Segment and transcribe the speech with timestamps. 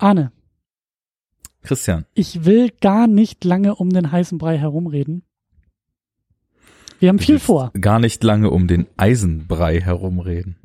[0.00, 0.32] Arne,
[1.62, 2.06] Christian.
[2.14, 5.24] ich will gar nicht lange um den heißen Brei herumreden.
[7.00, 7.70] Wir haben viel vor.
[7.78, 10.56] Gar nicht lange um den Eisenbrei herumreden.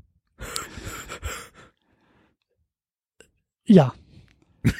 [3.65, 3.93] Ja.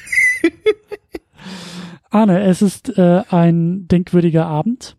[2.09, 4.95] Arne, es ist äh, ein denkwürdiger Abend.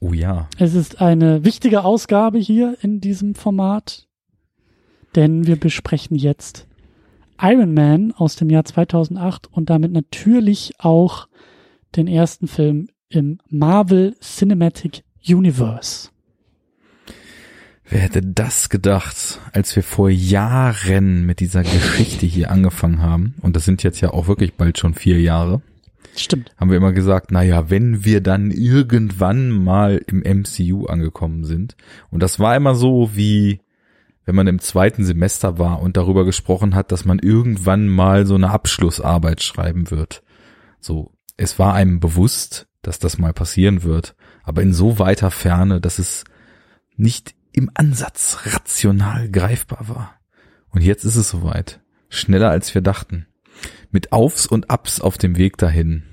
[0.00, 0.48] Oh ja.
[0.58, 4.08] Es ist eine wichtige Ausgabe hier in diesem Format,
[5.16, 6.66] denn wir besprechen jetzt
[7.42, 11.28] Iron Man aus dem Jahr 2008 und damit natürlich auch
[11.96, 16.10] den ersten Film im Marvel Cinematic Universe.
[17.88, 23.56] Wer hätte das gedacht, als wir vor Jahren mit dieser Geschichte hier angefangen haben, und
[23.56, 25.60] das sind jetzt ja auch wirklich bald schon vier Jahre,
[26.14, 26.54] Stimmt.
[26.56, 31.74] haben wir immer gesagt, naja, wenn wir dann irgendwann mal im MCU angekommen sind,
[32.10, 33.60] und das war immer so wie,
[34.24, 38.34] wenn man im zweiten Semester war und darüber gesprochen hat, dass man irgendwann mal so
[38.34, 40.22] eine Abschlussarbeit schreiben wird.
[40.78, 45.80] So, es war einem bewusst, dass das mal passieren wird, aber in so weiter Ferne,
[45.80, 46.24] dass es
[46.96, 50.14] nicht im Ansatz rational greifbar war.
[50.70, 51.80] Und jetzt ist es soweit.
[52.08, 53.26] Schneller als wir dachten.
[53.90, 56.04] Mit Aufs und Abs auf dem Weg dahin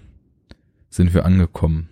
[0.90, 1.90] sind wir angekommen.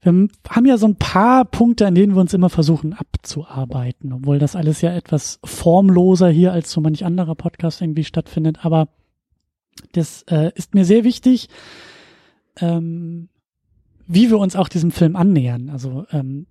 [0.00, 4.38] Wir haben ja so ein paar Punkte, an denen wir uns immer versuchen abzuarbeiten, obwohl
[4.38, 8.64] das alles ja etwas formloser hier als so manch anderer Podcast irgendwie stattfindet.
[8.64, 8.88] Aber
[9.92, 11.48] das äh, ist mir sehr wichtig,
[12.60, 13.28] ähm,
[14.06, 15.68] wie wir uns auch diesem Film annähern.
[15.68, 16.46] Also ähm,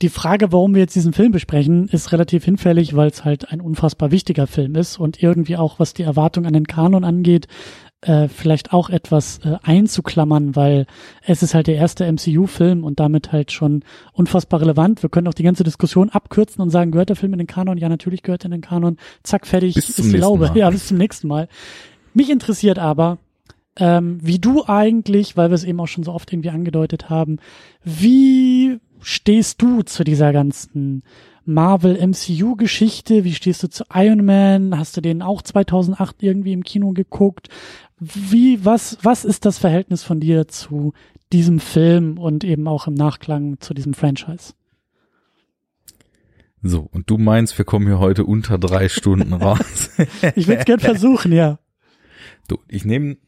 [0.00, 3.60] die Frage, warum wir jetzt diesen Film besprechen, ist relativ hinfällig, weil es halt ein
[3.60, 7.48] unfassbar wichtiger Film ist und irgendwie auch, was die Erwartung an den Kanon angeht,
[8.00, 10.86] äh, vielleicht auch etwas äh, einzuklammern, weil
[11.22, 13.82] es ist halt der erste MCU-Film und damit halt schon
[14.12, 15.02] unfassbar relevant.
[15.02, 17.78] Wir können auch die ganze Diskussion abkürzen und sagen, gehört der Film in den Kanon?
[17.78, 18.98] Ja, natürlich gehört er in den Kanon.
[19.24, 20.48] Zack, fertig, Bis zum ist die nächsten Laube.
[20.48, 20.56] Mal.
[20.56, 21.48] Ja, bis zum nächsten Mal.
[22.14, 23.18] Mich interessiert aber,
[23.76, 27.38] ähm, wie du eigentlich, weil wir es eben auch schon so oft irgendwie angedeutet haben,
[27.82, 31.02] wie stehst du zu dieser ganzen
[31.48, 33.24] Marvel MCU Geschichte?
[33.24, 34.78] Wie stehst du zu Iron Man?
[34.78, 37.48] Hast du den auch 2008 irgendwie im Kino geguckt?
[38.00, 40.92] Wie, was, was ist das Verhältnis von dir zu
[41.32, 44.54] diesem Film und eben auch im Nachklang zu diesem Franchise?
[46.62, 49.90] So, und du meinst, wir kommen hier heute unter drei Stunden raus.
[50.34, 51.58] Ich würde es gern versuchen, ja.
[52.48, 53.18] Du, ich nehme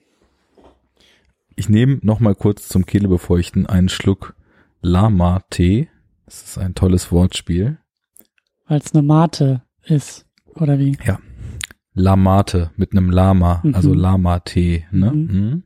[1.60, 4.34] ich nehme noch mal kurz zum Kehlebefeuchten einen Schluck
[4.80, 5.88] Lama-Tee.
[6.24, 7.76] Das ist ein tolles Wortspiel.
[8.66, 10.96] Weil es eine Mate ist, oder wie?
[12.00, 13.74] Lamate mit einem Lama, Mhm.
[13.74, 14.84] also Lama-Tee.
[14.90, 15.12] Ne?
[15.12, 15.20] Mhm.
[15.20, 15.62] Mhm.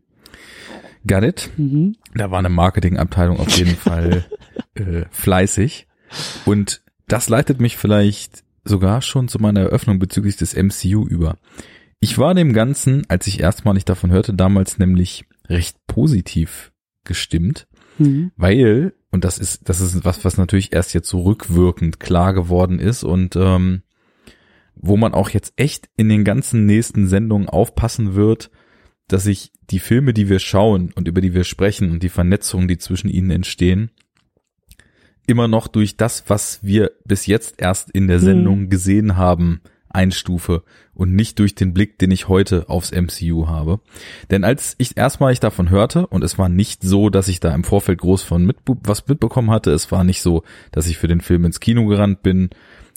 [1.06, 1.50] Got it?
[1.56, 1.96] Mhm.
[2.14, 4.24] Da war eine Marketingabteilung auf jeden Fall
[4.74, 5.86] äh, fleißig.
[6.44, 11.36] Und das leitet mich vielleicht sogar schon zu meiner Eröffnung bezüglich des MCU über.
[12.00, 16.72] Ich war dem Ganzen, als ich erstmalig davon hörte, damals nämlich recht positiv
[17.04, 17.66] gestimmt,
[17.98, 18.32] Mhm.
[18.36, 22.78] weil, und das ist, das ist was, was natürlich erst jetzt so rückwirkend klar geworden
[22.80, 23.82] ist und ähm,
[24.76, 28.50] wo man auch jetzt echt in den ganzen nächsten Sendungen aufpassen wird,
[29.08, 32.68] dass sich die Filme, die wir schauen und über die wir sprechen und die Vernetzungen,
[32.68, 33.90] die zwischen ihnen entstehen,
[35.26, 38.24] immer noch durch das, was wir bis jetzt erst in der Mhm.
[38.24, 43.80] Sendung gesehen haben, einstufe und nicht durch den Blick, den ich heute aufs MCU habe.
[44.30, 47.64] Denn als ich erstmalig davon hörte, und es war nicht so, dass ich da im
[47.64, 50.42] Vorfeld groß von mit, was mitbekommen hatte, es war nicht so,
[50.72, 52.50] dass ich für den Film ins Kino gerannt bin.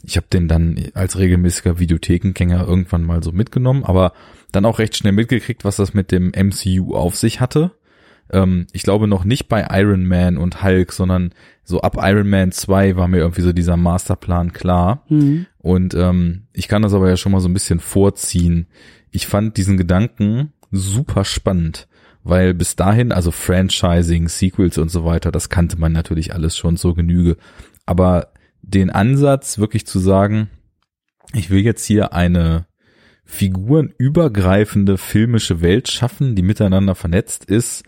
[0.03, 4.13] Ich habe den dann als regelmäßiger Videothekengänger irgendwann mal so mitgenommen, aber
[4.51, 7.71] dann auch recht schnell mitgekriegt, was das mit dem MCU auf sich hatte.
[8.31, 12.51] Ähm, ich glaube noch nicht bei Iron Man und Hulk, sondern so ab Iron Man
[12.51, 15.03] 2 war mir irgendwie so dieser Masterplan klar.
[15.09, 15.47] Mhm.
[15.59, 18.67] Und ähm, ich kann das aber ja schon mal so ein bisschen vorziehen.
[19.11, 21.87] Ich fand diesen Gedanken super spannend,
[22.23, 26.77] weil bis dahin, also Franchising, Sequels und so weiter, das kannte man natürlich alles schon
[26.77, 27.37] so genüge.
[27.85, 28.29] Aber
[28.61, 30.49] den Ansatz wirklich zu sagen,
[31.33, 32.65] ich will jetzt hier eine
[33.25, 37.83] figurenübergreifende filmische Welt schaffen, die miteinander vernetzt ist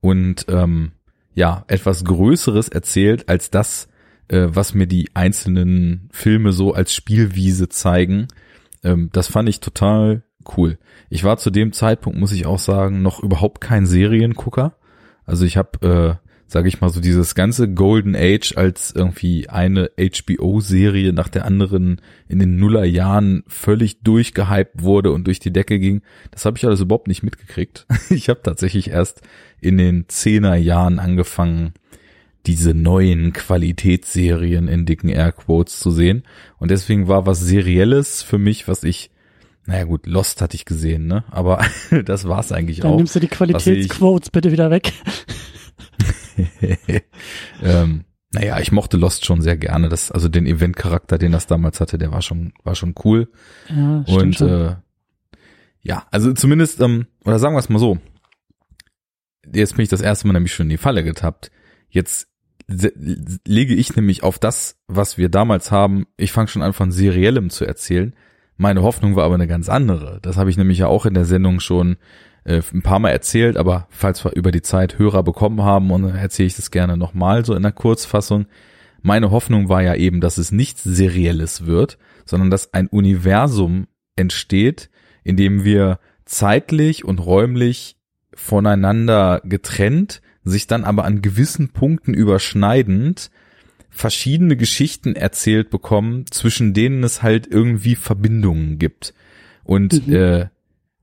[0.00, 0.92] und ähm,
[1.34, 3.88] ja, etwas Größeres erzählt als das,
[4.28, 8.28] äh, was mir die einzelnen Filme so als Spielwiese zeigen.
[8.84, 10.24] Ähm, das fand ich total
[10.56, 10.78] cool.
[11.08, 14.76] Ich war zu dem Zeitpunkt, muss ich auch sagen, noch überhaupt kein Seriengucker.
[15.24, 19.90] Also ich habe, äh, sage ich mal, so dieses ganze Golden Age als irgendwie eine
[19.98, 26.02] HBO-Serie nach der anderen in den Nullerjahren völlig durchgehypt wurde und durch die Decke ging.
[26.30, 27.86] Das habe ich alles überhaupt nicht mitgekriegt.
[28.10, 29.22] Ich habe tatsächlich erst
[29.60, 31.72] in den Zehnerjahren angefangen,
[32.46, 36.24] diese neuen Qualitätsserien in dicken Airquotes zu sehen.
[36.58, 39.10] Und deswegen war was Serielles für mich, was ich
[39.64, 41.24] naja gut, Lost hatte ich gesehen, ne?
[41.30, 41.64] Aber
[42.04, 42.96] das war's eigentlich Dann auch.
[42.96, 44.92] nimmst du die Qualitätsquotes bitte wieder weg.
[47.62, 49.88] ähm, naja, ich mochte Lost schon sehr gerne.
[49.88, 53.30] Das, also den Event-Charakter, den das damals hatte, der war schon, war schon cool.
[53.68, 54.76] Ja, stimmt Und äh,
[55.82, 57.98] ja, also zumindest, ähm, oder sagen wir es mal so,
[59.52, 61.50] jetzt bin ich das erste Mal nämlich schon in die Falle getappt.
[61.90, 62.28] Jetzt
[62.68, 67.50] lege ich nämlich auf das, was wir damals haben, ich fange schon an von Seriellem
[67.50, 68.14] zu erzählen.
[68.56, 70.20] Meine Hoffnung war aber eine ganz andere.
[70.22, 71.96] Das habe ich nämlich ja auch in der Sendung schon
[72.44, 76.04] äh, ein paar Mal erzählt, aber falls wir über die Zeit Hörer bekommen haben, und
[76.04, 78.46] erzähle ich das gerne nochmal so in der Kurzfassung.
[79.00, 83.86] Meine Hoffnung war ja eben, dass es nichts Serielles wird, sondern dass ein Universum
[84.16, 84.90] entsteht,
[85.24, 87.96] in dem wir zeitlich und räumlich
[88.34, 93.30] voneinander getrennt, sich dann aber an gewissen Punkten überschneidend
[93.90, 99.12] verschiedene Geschichten erzählt bekommen, zwischen denen es halt irgendwie Verbindungen gibt.
[99.64, 100.14] Und Mhm.
[100.14, 100.46] äh,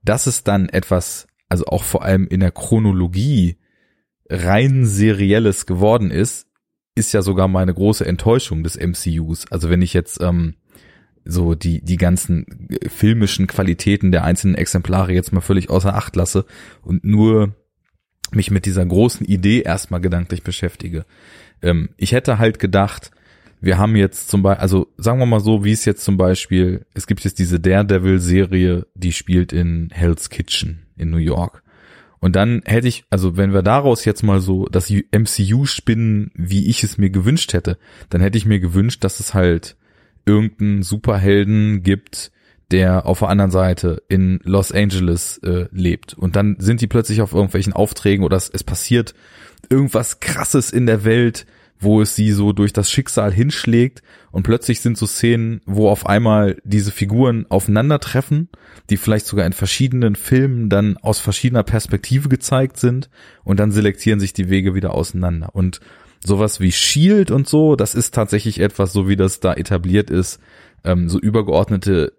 [0.04, 3.58] dass es dann etwas, also auch vor allem in der Chronologie
[4.30, 6.48] rein serielles geworden ist,
[6.96, 9.52] ist ja sogar meine große Enttäuschung des MCUs.
[9.52, 10.56] Also wenn ich jetzt ähm,
[11.26, 16.46] so die die ganzen filmischen Qualitäten der einzelnen Exemplare jetzt mal völlig außer Acht lasse
[16.82, 17.56] und nur
[18.32, 21.06] mich mit dieser großen Idee erstmal gedanklich beschäftige.
[21.62, 23.12] Ähm, ich hätte halt gedacht,
[23.62, 26.86] wir haben jetzt zum Beispiel, also sagen wir mal so, wie es jetzt zum Beispiel,
[26.94, 31.64] es gibt jetzt diese Daredevil-Serie, die spielt in Hell's Kitchen in New York.
[32.20, 36.68] Und dann hätte ich, also wenn wir daraus jetzt mal so das MCU spinnen, wie
[36.70, 37.78] ich es mir gewünscht hätte,
[38.10, 39.78] dann hätte ich mir gewünscht, dass es halt
[40.26, 42.32] irgendeinen Superhelden gibt,
[42.72, 46.14] der auf der anderen Seite in Los Angeles äh, lebt.
[46.14, 49.16] Und dann sind die plötzlich auf irgendwelchen Aufträgen oder es, es passiert
[49.70, 51.46] irgendwas Krasses in der Welt,
[51.80, 56.06] wo es sie so durch das Schicksal hinschlägt und plötzlich sind so Szenen, wo auf
[56.06, 58.50] einmal diese Figuren aufeinandertreffen,
[58.90, 63.10] die vielleicht sogar in verschiedenen Filmen dann aus verschiedener Perspektive gezeigt sind
[63.44, 65.50] und dann selektieren sich die Wege wieder auseinander.
[65.54, 65.80] Und
[66.24, 70.40] sowas wie Shield und so, das ist tatsächlich etwas, so wie das da etabliert ist,
[70.84, 72.14] ähm, so übergeordnete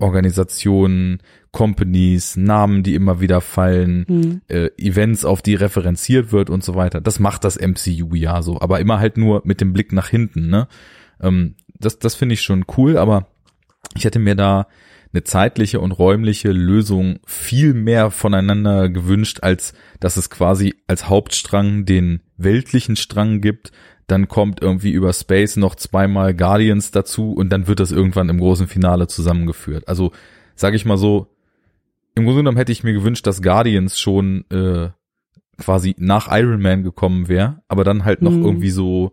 [0.00, 1.18] Organisationen,
[1.52, 4.40] Companies, Namen, die immer wieder fallen, Mhm.
[4.48, 7.00] äh, Events, auf die referenziert wird und so weiter.
[7.00, 10.48] Das macht das MCU ja so, aber immer halt nur mit dem Blick nach hinten.
[10.48, 10.66] Ne?
[11.20, 13.28] Ähm, das das finde ich schon cool, aber
[13.96, 14.66] ich hätte mir da
[15.12, 21.84] eine zeitliche und räumliche Lösung viel mehr voneinander gewünscht, als dass es quasi als Hauptstrang
[21.84, 23.70] den weltlichen Strang gibt.
[24.06, 28.38] Dann kommt irgendwie über Space noch zweimal Guardians dazu und dann wird das irgendwann im
[28.38, 29.88] großen Finale zusammengeführt.
[29.88, 30.12] Also
[30.54, 31.28] sage ich mal so,
[32.14, 34.90] im Grunde genommen hätte ich mir gewünscht, dass Guardians schon äh,
[35.58, 38.44] quasi nach Iron Man gekommen wäre, aber dann halt noch Mhm.
[38.44, 39.12] irgendwie so,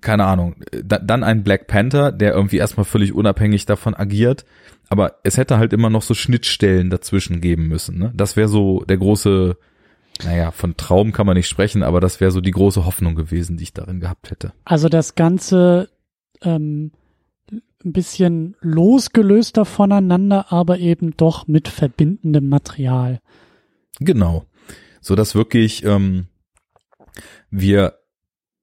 [0.00, 4.44] keine Ahnung, da, dann ein Black Panther, der irgendwie erstmal völlig unabhängig davon agiert,
[4.88, 7.98] aber es hätte halt immer noch so Schnittstellen dazwischen geben müssen.
[7.98, 8.12] Ne?
[8.14, 9.56] Das wäre so der große,
[10.24, 13.56] naja, von Traum kann man nicht sprechen, aber das wäre so die große Hoffnung gewesen,
[13.56, 14.52] die ich darin gehabt hätte.
[14.64, 15.88] Also das Ganze
[16.42, 16.92] ähm,
[17.50, 23.20] ein bisschen losgelöster voneinander, aber eben doch mit verbindendem Material.
[24.00, 24.44] Genau.
[25.00, 26.26] So dass wirklich ähm,
[27.50, 27.98] wir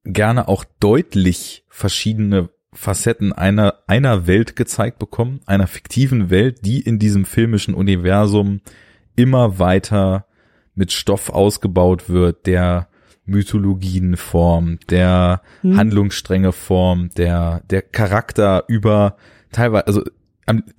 [0.06, 7.00] gerne auch deutlich verschiedene Facetten einer, einer Welt gezeigt bekommen, einer fiktiven Welt, die in
[7.00, 8.62] diesem filmischen Universum
[9.16, 10.25] immer weiter
[10.79, 12.88] mit Stoff ausgebaut wird, der
[13.25, 15.77] Mythologien formt, der Hm.
[15.77, 19.17] Handlungsstränge formt, der, der Charakter über
[19.51, 20.03] teilweise, also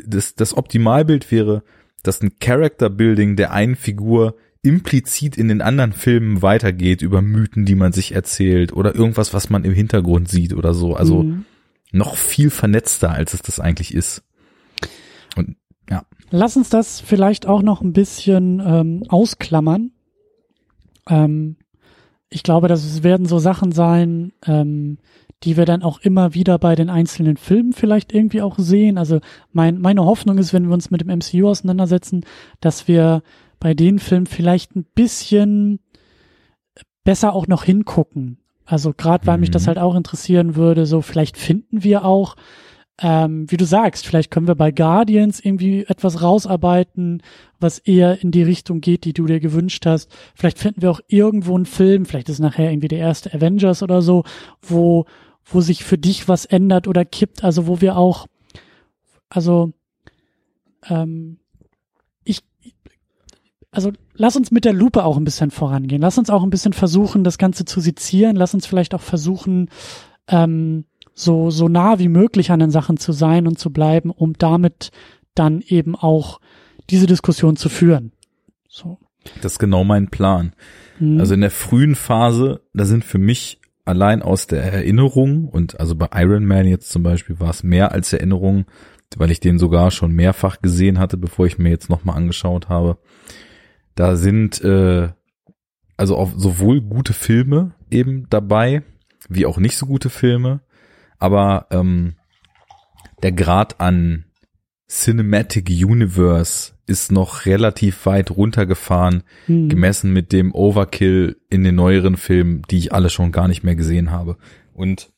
[0.04, 1.62] das, das Optimalbild wäre,
[2.02, 7.66] dass ein Character Building der einen Figur implizit in den anderen Filmen weitergeht über Mythen,
[7.66, 10.94] die man sich erzählt oder irgendwas, was man im Hintergrund sieht oder so.
[10.96, 11.44] Also Mhm.
[11.92, 14.22] noch viel vernetzter, als es das eigentlich ist.
[16.30, 19.92] Lass uns das vielleicht auch noch ein bisschen ähm, ausklammern.
[21.08, 21.56] Ähm,
[22.28, 24.98] ich glaube, das werden so Sachen sein, ähm,
[25.42, 28.98] die wir dann auch immer wieder bei den einzelnen Filmen vielleicht irgendwie auch sehen.
[28.98, 29.20] Also
[29.52, 32.24] mein, meine Hoffnung ist, wenn wir uns mit dem MCU auseinandersetzen,
[32.60, 33.22] dass wir
[33.58, 35.80] bei den Filmen vielleicht ein bisschen
[37.04, 38.38] besser auch noch hingucken.
[38.66, 39.66] Also gerade weil mich das Mhm.
[39.68, 42.36] halt auch interessieren würde, so vielleicht finden wir auch
[43.02, 47.22] ähm, wie du sagst, vielleicht können wir bei Guardians irgendwie etwas rausarbeiten,
[47.58, 50.10] was eher in die Richtung geht, die du dir gewünscht hast.
[50.34, 54.02] Vielleicht finden wir auch irgendwo einen Film, vielleicht ist nachher irgendwie der erste Avengers oder
[54.02, 54.24] so,
[54.60, 55.06] wo,
[55.46, 58.26] wo sich für dich was ändert oder kippt, also wo wir auch,
[59.30, 59.72] also,
[60.88, 61.38] ähm,
[62.24, 62.44] ich,
[63.70, 66.02] also lass uns mit der Lupe auch ein bisschen vorangehen.
[66.02, 68.36] Lass uns auch ein bisschen versuchen, das Ganze zu sezieren.
[68.36, 69.70] Lass uns vielleicht auch versuchen,
[70.28, 74.34] ähm, so, so nah wie möglich an den Sachen zu sein und zu bleiben, um
[74.34, 74.90] damit
[75.34, 76.40] dann eben auch
[76.88, 78.12] diese Diskussion zu führen.
[78.68, 78.98] So.
[79.42, 80.52] Das ist genau mein Plan.
[80.98, 81.20] Mhm.
[81.20, 85.94] Also in der frühen Phase, da sind für mich allein aus der Erinnerung und also
[85.94, 88.66] bei Iron Man jetzt zum Beispiel war es mehr als Erinnerung,
[89.16, 92.98] weil ich den sogar schon mehrfach gesehen hatte, bevor ich mir jetzt nochmal angeschaut habe.
[93.94, 95.08] Da sind äh,
[95.96, 98.82] also auch sowohl gute Filme eben dabei,
[99.28, 100.60] wie auch nicht so gute Filme,
[101.20, 102.16] aber ähm,
[103.22, 104.24] der Grad an
[104.88, 109.68] Cinematic Universe ist noch relativ weit runtergefahren, hm.
[109.68, 113.76] gemessen mit dem Overkill in den neueren Filmen, die ich alle schon gar nicht mehr
[113.76, 114.36] gesehen habe.
[114.74, 115.12] Und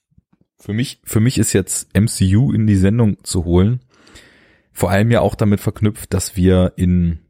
[0.58, 3.80] für mich, für mich ist jetzt MCU in die Sendung zu holen,
[4.72, 7.20] vor allem ja auch damit verknüpft, dass wir in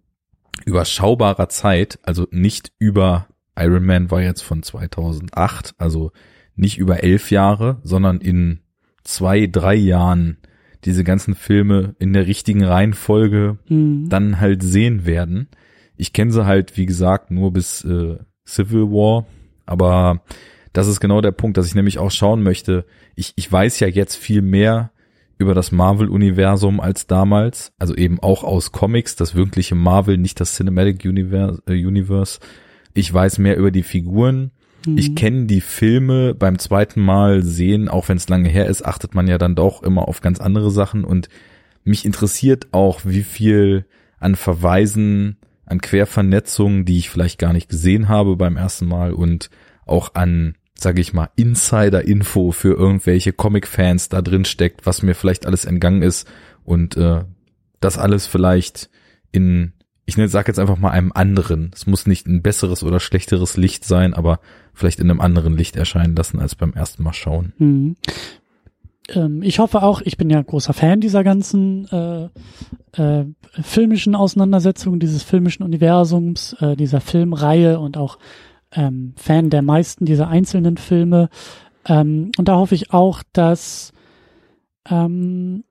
[0.65, 6.11] überschaubarer Zeit, also nicht über Iron Man war jetzt von 2008, also
[6.57, 8.62] nicht über elf Jahre, sondern in
[9.05, 10.39] zwei, drei Jahren
[10.85, 14.09] diese ganzen Filme in der richtigen Reihenfolge mhm.
[14.09, 15.49] dann halt sehen werden.
[15.97, 18.17] Ich kenne sie halt, wie gesagt, nur bis äh,
[18.47, 19.27] Civil War,
[19.67, 20.23] aber
[20.73, 22.85] das ist genau der Punkt, dass ich nämlich auch schauen möchte.
[23.15, 24.91] Ich, ich weiß ja jetzt viel mehr
[25.39, 30.55] über das Marvel-Universum als damals, also eben auch aus Comics, das wirkliche Marvel, nicht das
[30.55, 31.63] Cinematic Universe.
[31.67, 32.39] Äh, Universe.
[32.95, 34.53] Ich weiß mehr über die Figuren.
[34.87, 34.99] Mhm.
[34.99, 39.15] Ich kenne die Filme beim zweiten Mal sehen, auch wenn es lange her ist, achtet
[39.15, 41.29] man ja dann doch immer auf ganz andere Sachen und
[41.85, 43.87] mich interessiert auch, wie viel
[44.19, 45.37] an Verweisen,
[45.67, 49.51] an Quervernetzungen, die ich vielleicht gar nicht gesehen habe beim ersten Mal und
[49.85, 55.47] auch an, sage ich mal, Insider-Info für irgendwelche Comic-Fans da drin steckt, was mir vielleicht
[55.47, 56.29] alles entgangen ist
[56.65, 57.25] und äh,
[57.81, 58.91] das alles vielleicht
[59.33, 59.73] in
[60.05, 61.71] ich ne, sag jetzt einfach mal einem anderen.
[61.75, 64.41] Es muss nicht ein besseres oder schlechteres Licht sein, aber
[64.75, 67.53] vielleicht in einem anderen Licht erscheinen lassen als beim ersten Mal schauen.
[67.59, 67.97] Mhm.
[69.09, 72.29] Ähm, ich hoffe auch, ich bin ja großer Fan dieser ganzen äh,
[73.01, 73.25] äh,
[73.63, 78.19] filmischen Auseinandersetzung, dieses filmischen Universums, äh, dieser Filmreihe und auch
[78.73, 81.29] ähm, Fan der meisten dieser einzelnen Filme.
[81.87, 83.93] Ähm, und da hoffe ich auch, dass
[84.89, 85.65] ähm,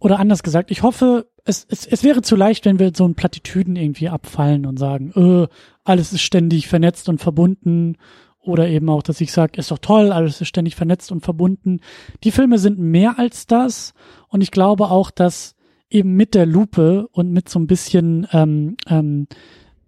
[0.00, 3.14] oder anders gesagt, ich hoffe, es, es, es wäre zu leicht, wenn wir so ein
[3.14, 5.48] Plattitüden irgendwie abfallen und sagen, äh,
[5.82, 7.96] alles ist ständig vernetzt und verbunden.
[8.40, 11.80] Oder eben auch, dass ich sage, ist doch toll, alles ist ständig vernetzt und verbunden.
[12.22, 13.94] Die Filme sind mehr als das.
[14.28, 15.56] Und ich glaube auch, dass
[15.90, 19.26] eben mit der Lupe und mit so ein bisschen, ähm, ähm,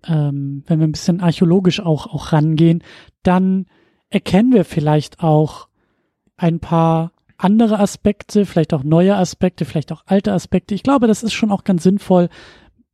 [0.06, 2.82] ähm, wenn wir ein bisschen archäologisch auch, auch rangehen,
[3.22, 3.66] dann
[4.08, 5.68] erkennen wir vielleicht auch
[6.36, 7.12] ein paar
[7.44, 10.74] andere Aspekte, vielleicht auch neue Aspekte, vielleicht auch alte Aspekte.
[10.74, 12.28] Ich glaube, das ist schon auch ganz sinnvoll,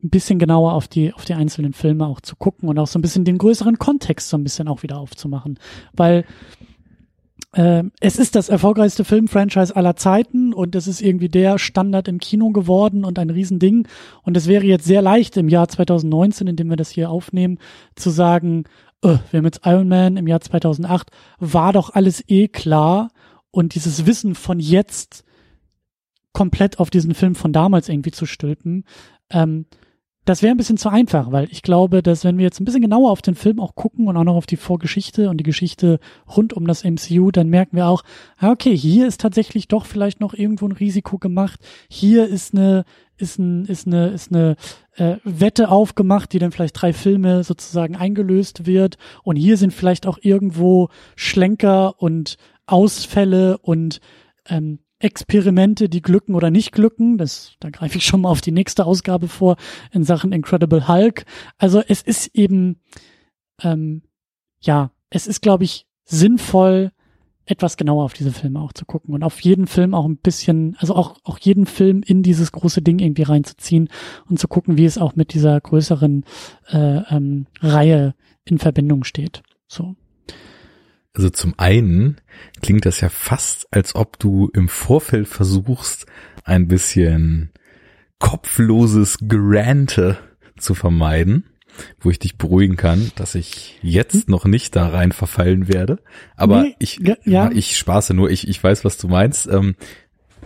[0.02, 2.98] ein bisschen genauer auf die, auf die einzelnen Filme auch zu gucken und auch so
[2.98, 5.58] ein bisschen den größeren Kontext so ein bisschen auch wieder aufzumachen.
[5.94, 6.24] Weil
[7.52, 12.18] äh, es ist das erfolgreichste Filmfranchise aller Zeiten und es ist irgendwie der Standard im
[12.18, 13.88] Kino geworden und ein Riesending.
[14.22, 17.58] Und es wäre jetzt sehr leicht im Jahr 2019, in dem wir das hier aufnehmen,
[17.94, 18.64] zu sagen,
[19.02, 23.08] äh, wir haben jetzt Iron Man im Jahr 2008, war doch alles eh klar
[23.56, 25.24] und dieses Wissen von jetzt
[26.32, 28.84] komplett auf diesen Film von damals irgendwie zu stülpen,
[29.30, 29.64] ähm,
[30.26, 32.82] das wäre ein bisschen zu einfach, weil ich glaube, dass wenn wir jetzt ein bisschen
[32.82, 36.00] genauer auf den Film auch gucken und auch noch auf die Vorgeschichte und die Geschichte
[36.36, 38.02] rund um das MCU, dann merken wir auch,
[38.36, 41.60] ah, okay, hier ist tatsächlich doch vielleicht noch irgendwo ein Risiko gemacht.
[41.88, 42.84] Hier ist eine
[43.16, 44.56] ist ein ist eine ist eine
[44.96, 50.06] äh, Wette aufgemacht, die dann vielleicht drei Filme sozusagen eingelöst wird und hier sind vielleicht
[50.08, 52.36] auch irgendwo Schlenker und
[52.66, 54.00] Ausfälle und
[54.48, 57.18] ähm, Experimente, die glücken oder nicht glücken.
[57.18, 59.56] Das, da greife ich schon mal auf die nächste Ausgabe vor
[59.92, 61.24] in Sachen Incredible Hulk.
[61.58, 62.80] Also es ist eben,
[63.62, 64.02] ähm,
[64.60, 66.92] ja, es ist, glaube ich, sinnvoll,
[67.44, 70.76] etwas genauer auf diese Filme auch zu gucken und auf jeden Film auch ein bisschen,
[70.80, 73.88] also auch, auch jeden Film in dieses große Ding irgendwie reinzuziehen
[74.28, 76.24] und zu gucken, wie es auch mit dieser größeren
[76.70, 79.42] äh, ähm, Reihe in Verbindung steht.
[79.68, 79.94] So.
[81.16, 82.18] Also zum einen
[82.60, 86.04] klingt das ja fast, als ob du im Vorfeld versuchst,
[86.44, 87.52] ein bisschen
[88.18, 90.18] kopfloses Gerante
[90.58, 91.46] zu vermeiden,
[92.00, 96.00] wo ich dich beruhigen kann, dass ich jetzt noch nicht da rein verfallen werde.
[96.36, 97.50] Aber nee, ich, ja.
[97.50, 99.46] ich spaße nur, ich, ich weiß, was du meinst.
[99.46, 99.74] Ähm,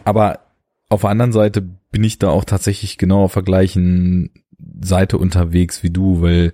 [0.05, 0.47] aber
[0.89, 4.31] auf der anderen Seite bin ich da auch tatsächlich genau auf der gleichen
[4.81, 6.53] Seite unterwegs wie du, weil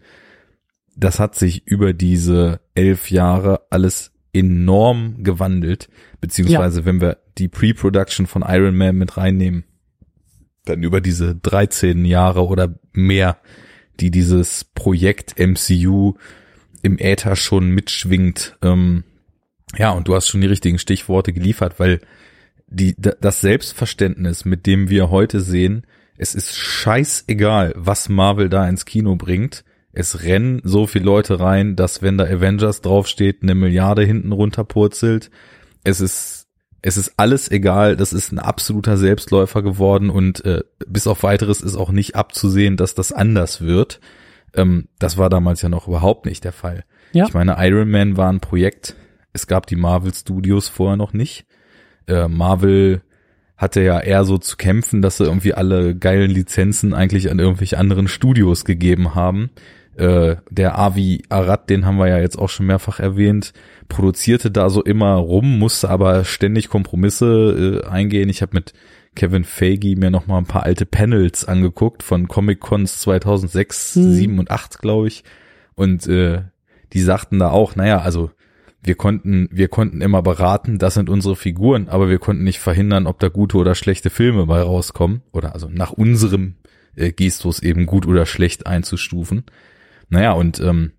[0.96, 5.88] das hat sich über diese elf Jahre alles enorm gewandelt,
[6.20, 6.86] beziehungsweise ja.
[6.86, 9.64] wenn wir die Pre-Production von Iron Man mit reinnehmen,
[10.64, 13.38] dann über diese 13 Jahre oder mehr,
[14.00, 16.14] die dieses Projekt MCU
[16.82, 18.58] im Äther schon mitschwingt.
[18.62, 19.04] Ähm,
[19.76, 22.00] ja, und du hast schon die richtigen Stichworte geliefert, weil
[22.68, 25.86] die, das Selbstverständnis, mit dem wir heute sehen,
[26.18, 29.64] es ist scheißegal, was Marvel da ins Kino bringt.
[29.98, 35.30] Es rennen so viele Leute rein, dass wenn da Avengers draufsteht, eine Milliarde hinten runterpurzelt.
[35.84, 36.48] Es ist,
[36.82, 37.96] es ist alles egal.
[37.96, 42.76] Das ist ein absoluter Selbstläufer geworden und äh, bis auf weiteres ist auch nicht abzusehen,
[42.76, 44.00] dass das anders wird.
[44.54, 46.84] Ähm, das war damals ja noch überhaupt nicht der Fall.
[47.12, 47.24] Ja.
[47.26, 48.96] Ich meine, Iron Man war ein Projekt.
[49.32, 51.46] Es gab die Marvel Studios vorher noch nicht.
[52.06, 53.00] Äh, Marvel
[53.56, 57.78] hatte ja eher so zu kämpfen, dass sie irgendwie alle geilen Lizenzen eigentlich an irgendwelche
[57.78, 59.48] anderen Studios gegeben haben.
[59.96, 63.54] Äh, der Avi Arad, den haben wir ja jetzt auch schon mehrfach erwähnt,
[63.88, 68.28] produzierte da so immer rum, musste aber ständig Kompromisse äh, eingehen.
[68.28, 68.74] Ich habe mit
[69.14, 74.12] Kevin Feige mir noch mal ein paar alte Panels angeguckt von Comic Cons 2006, mhm.
[74.12, 75.24] 7 und 8, glaube ich.
[75.74, 76.42] Und äh,
[76.92, 78.30] die sagten da auch, naja, also
[78.82, 83.06] wir konnten, wir konnten immer beraten, das sind unsere Figuren, aber wir konnten nicht verhindern,
[83.06, 85.22] ob da gute oder schlechte Filme bei rauskommen.
[85.32, 86.56] Oder also nach unserem
[86.94, 89.44] äh, Gestus eben gut oder schlecht einzustufen.
[90.08, 90.92] Naja, und ähm,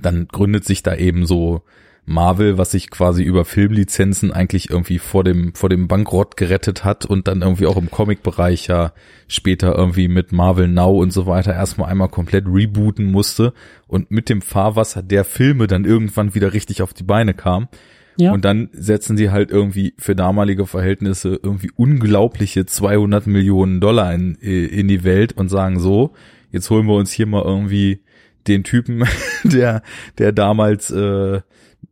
[0.00, 1.62] dann gründet sich da eben so
[2.06, 7.06] Marvel, was sich quasi über Filmlizenzen eigentlich irgendwie vor dem, vor dem Bankrott gerettet hat
[7.06, 8.92] und dann irgendwie auch im Comic-Bereich ja
[9.28, 13.52] später irgendwie mit Marvel Now und so weiter erstmal einmal komplett rebooten musste
[13.86, 17.68] und mit dem Fahrwasser der Filme dann irgendwann wieder richtig auf die Beine kam.
[18.16, 18.32] Ja.
[18.32, 24.34] Und dann setzen sie halt irgendwie für damalige Verhältnisse irgendwie unglaubliche 200 Millionen Dollar in,
[24.34, 26.12] in die Welt und sagen so,
[26.50, 28.02] jetzt holen wir uns hier mal irgendwie
[28.46, 29.04] den Typen,
[29.44, 29.82] der,
[30.18, 31.40] der damals äh,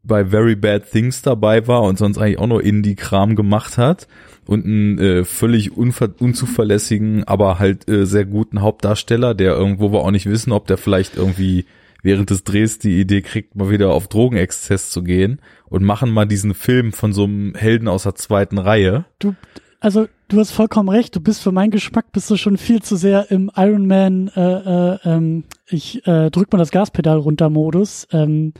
[0.02, 4.08] bei Very Bad Things dabei war und sonst eigentlich auch nur Indie-Kram gemacht hat
[4.46, 10.10] und einen äh, völlig unzuverlässigen, aber halt äh, sehr guten Hauptdarsteller, der irgendwo wir auch
[10.10, 11.66] nicht wissen, ob der vielleicht irgendwie
[12.02, 16.26] während des Drehs die Idee kriegt, mal wieder auf Drogenexzess zu gehen und machen mal
[16.26, 19.04] diesen Film von so einem Helden aus der zweiten Reihe.
[19.18, 19.34] Du,
[19.80, 21.14] also du hast vollkommen recht.
[21.14, 24.28] Du bist für meinen Geschmack bist du schon viel zu sehr im Iron Man.
[24.28, 28.06] Äh, äh, ähm, ich äh, drück mal das Gaspedal runter Modus.
[28.12, 28.54] Ähm,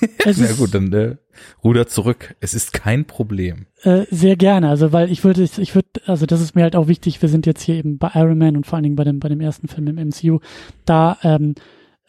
[0.24, 1.16] Na gut, dann äh,
[1.64, 2.36] ruder zurück.
[2.40, 3.66] Es ist kein Problem.
[3.82, 6.88] Äh, sehr gerne, also weil ich würde, ich würde, also das ist mir halt auch
[6.88, 7.20] wichtig.
[7.20, 9.28] Wir sind jetzt hier eben bei Iron Man und vor allen Dingen bei dem bei
[9.28, 10.38] dem ersten Film im MCU.
[10.84, 11.54] Da ähm,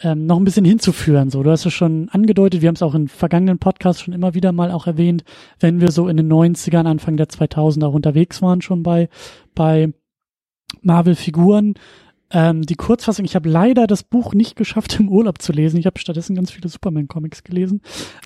[0.01, 1.29] ähm, noch ein bisschen hinzuführen.
[1.29, 4.33] So, du hast es schon angedeutet, wir haben es auch in vergangenen Podcasts schon immer
[4.33, 5.23] wieder mal auch erwähnt,
[5.59, 9.09] wenn wir so in den 90ern, Anfang der 2000er auch unterwegs waren schon bei,
[9.55, 9.91] bei
[10.81, 11.73] Marvel-Figuren.
[12.31, 15.77] Ähm, die Kurzfassung, ich habe leider das Buch nicht geschafft im Urlaub zu lesen.
[15.77, 17.81] Ich habe stattdessen ganz viele Superman-Comics gelesen.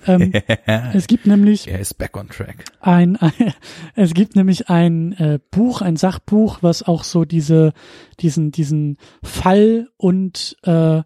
[0.06, 0.32] Ähm,
[0.92, 1.68] es gibt nämlich.
[1.68, 2.64] Er ist back on track.
[2.80, 3.32] Ein, ein
[3.94, 7.72] es gibt nämlich ein äh, Buch, ein Sachbuch, was auch so diese,
[8.20, 11.02] diesen, diesen Fall und äh,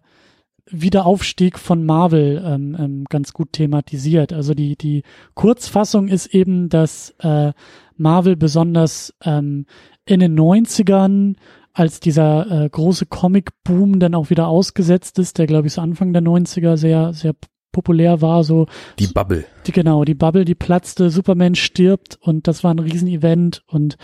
[0.71, 4.33] Wiederaufstieg von Marvel ähm, ähm, ganz gut thematisiert.
[4.33, 7.53] Also die, die Kurzfassung ist eben, dass äh,
[7.97, 9.65] Marvel besonders ähm,
[10.05, 11.35] in den 90ern,
[11.79, 16.11] als dieser äh, große Comic-Boom dann auch wieder ausgesetzt ist, der glaube ich so Anfang
[16.11, 17.33] der 90er sehr, sehr
[17.71, 18.65] populär war, so.
[18.99, 19.45] Die Bubble.
[19.65, 23.95] Die, genau, die Bubble, die platzte, Superman stirbt und das war ein Riesenevent und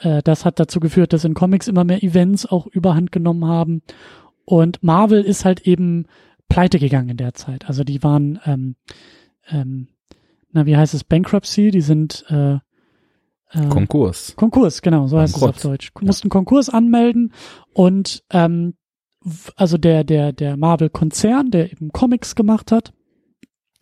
[0.00, 3.82] äh, das hat dazu geführt, dass in Comics immer mehr Events auch überhand genommen haben
[4.46, 6.06] und Marvel ist halt eben
[6.48, 7.68] pleite gegangen in der Zeit.
[7.68, 8.76] Also die waren, ähm,
[9.50, 9.88] ähm,
[10.52, 12.56] na, wie heißt es, Bankruptcy, die sind äh,
[13.50, 14.34] äh, Konkurs.
[14.36, 15.92] Konkurs, genau, so heißt es auf Deutsch.
[16.00, 16.06] Ja.
[16.06, 17.32] Mussten Konkurs anmelden
[17.72, 18.74] und ähm,
[19.56, 22.92] also der, der, der Marvel-Konzern, der eben Comics gemacht hat,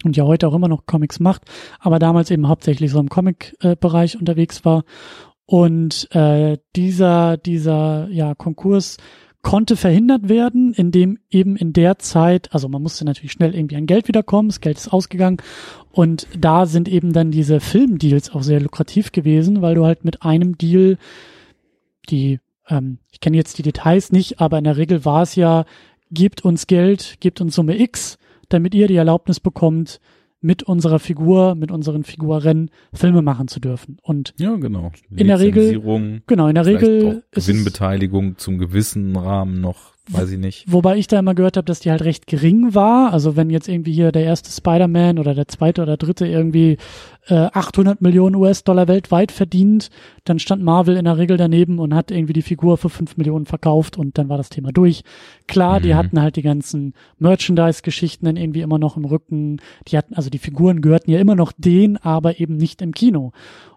[0.05, 1.43] und ja heute auch immer noch Comics macht,
[1.81, 4.85] aber damals eben hauptsächlich so im Comic-Bereich äh, unterwegs war.
[5.45, 8.99] Und äh, dieser, dieser ja, Konkurs
[9.43, 13.87] konnte verhindert werden, indem eben in der Zeit, also man musste natürlich schnell irgendwie an
[13.87, 15.39] Geld wiederkommen, das Geld ist ausgegangen.
[15.93, 20.23] Und da sind eben dann diese Filmdeals auch sehr lukrativ gewesen, weil du halt mit
[20.23, 20.99] einem Deal
[22.11, 25.65] die, ähm, ich kenne jetzt die Details nicht, aber in der Regel war es ja,
[26.11, 30.01] gebt uns Geld, gebt uns Summe X, damit ihr die Erlaubnis bekommt,
[30.41, 33.99] mit unserer Figur, mit unseren Figuren Filme machen zu dürfen.
[34.03, 34.93] Und ja, genau.
[35.15, 35.81] In der Regel,
[36.27, 40.65] genau, in der Regel ist Gewinnbeteiligung zum gewissen Rahmen noch weiß ich nicht.
[40.67, 43.13] Wobei ich da immer gehört habe, dass die halt recht gering war.
[43.13, 46.79] Also wenn jetzt irgendwie hier der erste Spider-Man oder der zweite oder dritte irgendwie
[47.27, 49.91] äh, 800 Millionen US-Dollar weltweit verdient,
[50.25, 53.47] dann stand Marvel in der Regel daneben und hat irgendwie die Figur für 5 Millionen
[53.47, 55.03] verkauft und dann war das Thema durch.
[55.47, 55.83] Klar, mhm.
[55.83, 59.61] die hatten halt die ganzen Merchandise-Geschichten dann irgendwie immer noch im Rücken.
[59.89, 63.33] Die hatten, also die Figuren gehörten ja immer noch denen, aber eben nicht im Kino.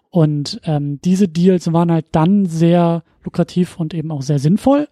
[0.09, 4.87] Und ähm, diese Deals waren halt dann sehr lukrativ und eben auch sehr sinnvoll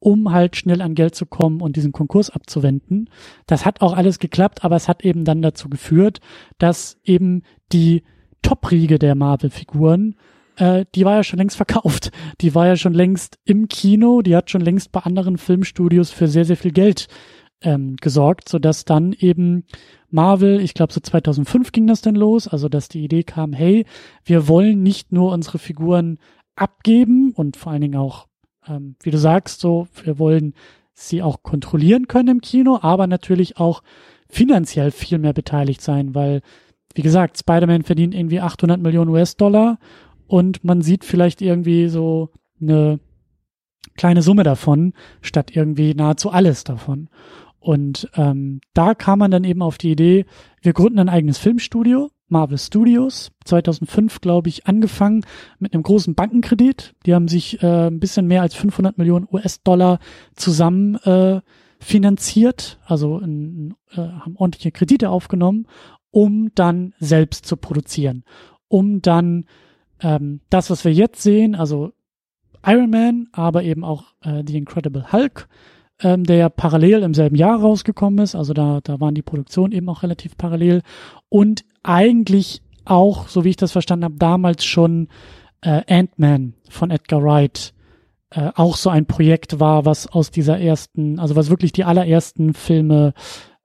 [0.00, 3.08] um halt schnell an Geld zu kommen und diesen Konkurs abzuwenden.
[3.46, 6.20] Das hat auch alles geklappt, aber es hat eben dann dazu geführt,
[6.58, 8.02] dass eben die
[8.42, 10.16] Top-Riege der Marvel-Figuren
[10.56, 12.10] äh, die war ja schon längst verkauft.
[12.40, 16.28] Die war ja schon längst im Kino, die hat schon längst bei anderen Filmstudios für
[16.28, 17.08] sehr, sehr viel Geld
[17.62, 19.64] ähm, gesorgt, sodass dann eben
[20.10, 23.84] Marvel, ich glaube so 2005 ging das dann los, also dass die Idee kam, hey,
[24.24, 26.18] wir wollen nicht nur unsere Figuren
[26.56, 28.26] abgeben und vor allen Dingen auch,
[28.68, 30.54] ähm, wie du sagst, so, wir wollen
[30.92, 33.82] sie auch kontrollieren können im Kino, aber natürlich auch
[34.28, 36.42] finanziell viel mehr beteiligt sein, weil,
[36.94, 39.78] wie gesagt, Spider-Man verdient irgendwie 800 Millionen US-Dollar
[40.26, 43.00] und man sieht vielleicht irgendwie so eine
[43.96, 47.08] kleine Summe davon, statt irgendwie nahezu alles davon.
[47.58, 50.24] Und ähm, da kam man dann eben auf die Idee,
[50.62, 55.24] wir gründen ein eigenes Filmstudio, Marvel Studios, 2005 glaube ich angefangen
[55.58, 56.94] mit einem großen Bankenkredit.
[57.06, 59.98] Die haben sich äh, ein bisschen mehr als 500 Millionen US-Dollar
[60.34, 61.40] zusammen äh,
[61.80, 65.66] finanziert, also in, äh, haben ordentliche Kredite aufgenommen,
[66.10, 68.24] um dann selbst zu produzieren,
[68.68, 69.46] um dann
[70.00, 71.92] ähm, das, was wir jetzt sehen, also
[72.64, 75.48] Iron Man, aber eben auch äh, The Incredible Hulk,
[76.02, 78.34] ähm, der ja parallel im selben Jahr rausgekommen ist.
[78.34, 80.82] Also da, da waren die Produktionen eben auch relativ parallel.
[81.28, 85.08] Und eigentlich auch, so wie ich das verstanden habe, damals schon
[85.62, 87.74] äh, Ant-Man von Edgar Wright
[88.30, 92.54] äh, auch so ein Projekt war, was aus dieser ersten, also was wirklich die allerersten
[92.54, 93.12] Filme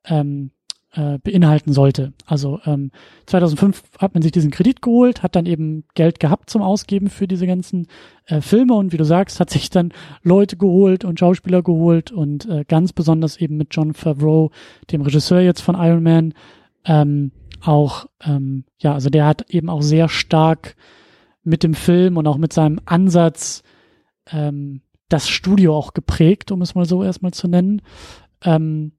[0.05, 0.51] ähm,
[0.95, 2.13] äh, beinhalten sollte.
[2.25, 2.91] Also ähm,
[3.25, 7.27] 2005 hat man sich diesen Kredit geholt, hat dann eben Geld gehabt zum Ausgeben für
[7.27, 7.87] diese ganzen
[8.27, 9.91] äh, Filme und wie du sagst, hat sich dann
[10.23, 14.51] Leute geholt und Schauspieler geholt und äh, ganz besonders eben mit John Favreau,
[14.91, 16.33] dem Regisseur jetzt von Iron Man,
[16.85, 17.31] ähm,
[17.61, 20.75] auch, ähm, ja, also der hat eben auch sehr stark
[21.43, 23.63] mit dem Film und auch mit seinem Ansatz
[24.31, 27.81] ähm, das Studio auch geprägt, um es mal so erstmal zu nennen.
[28.43, 28.93] Ähm,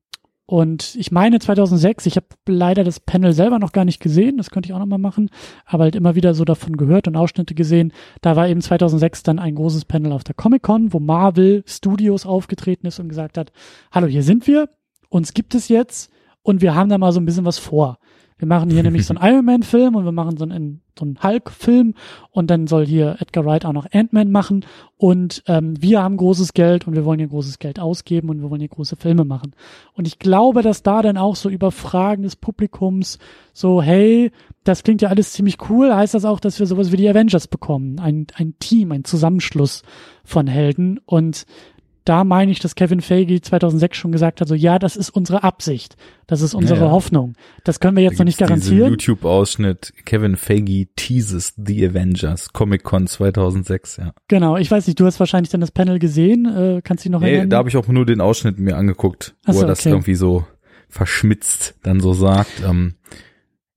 [0.46, 4.50] und ich meine 2006, ich habe leider das Panel selber noch gar nicht gesehen, das
[4.50, 5.28] könnte ich auch noch mal machen,
[5.64, 7.92] aber halt immer wieder so davon gehört und Ausschnitte gesehen.
[8.20, 12.26] Da war eben 2006 dann ein großes Panel auf der Comic Con, wo Marvel Studios
[12.26, 13.50] aufgetreten ist und gesagt hat,
[13.90, 14.68] hallo, hier sind wir,
[15.08, 17.98] uns gibt es jetzt und wir haben da mal so ein bisschen was vor.
[18.38, 21.04] Wir machen hier nämlich so einen Iron Man Film und wir machen so einen, so
[21.04, 21.94] einen Hulk Film
[22.30, 24.64] und dann soll hier Edgar Wright auch noch Ant-Man machen
[24.98, 28.50] und ähm, wir haben großes Geld und wir wollen hier großes Geld ausgeben und wir
[28.50, 29.54] wollen hier große Filme machen.
[29.94, 33.18] Und ich glaube, dass da dann auch so über Fragen des Publikums
[33.54, 34.30] so, hey,
[34.64, 37.48] das klingt ja alles ziemlich cool, heißt das auch, dass wir sowas wie die Avengers
[37.48, 39.82] bekommen, ein, ein Team, ein Zusammenschluss
[40.24, 41.46] von Helden und
[42.06, 45.42] da meine ich, dass Kevin Feige 2006 schon gesagt hat, so ja, das ist unsere
[45.42, 46.92] Absicht, das ist unsere ja, ja.
[46.92, 47.34] Hoffnung.
[47.64, 48.90] Das können wir jetzt noch nicht garantieren.
[48.90, 54.12] YouTube-Ausschnitt, Kevin Feige teases The Avengers, Comic-Con 2006, ja.
[54.28, 57.12] Genau, ich weiß nicht, du hast wahrscheinlich dann das Panel gesehen, äh, kannst du dich
[57.12, 57.50] noch nee, erinnern?
[57.50, 59.90] da habe ich auch nur den Ausschnitt mir angeguckt, wo so, er das okay.
[59.90, 60.46] irgendwie so
[60.88, 62.62] verschmitzt dann so sagt.
[62.64, 62.94] Ähm,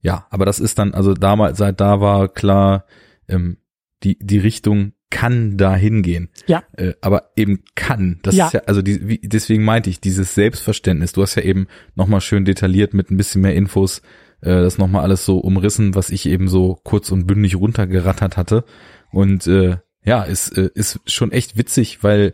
[0.01, 2.85] ja, aber das ist dann, also damals, seit da war klar,
[3.27, 3.57] ähm,
[4.03, 6.29] die, die Richtung kann da hingehen.
[6.47, 6.63] Ja.
[6.77, 8.19] Äh, aber eben kann.
[8.21, 8.47] Das ja.
[8.47, 12.21] ist ja, also die, wie, deswegen meinte ich, dieses Selbstverständnis, du hast ja eben nochmal
[12.21, 14.01] schön detailliert mit ein bisschen mehr Infos,
[14.41, 18.63] äh, das nochmal alles so umrissen, was ich eben so kurz und bündig runtergerattert hatte.
[19.11, 22.33] Und äh, ja, ist, äh, ist schon echt witzig, weil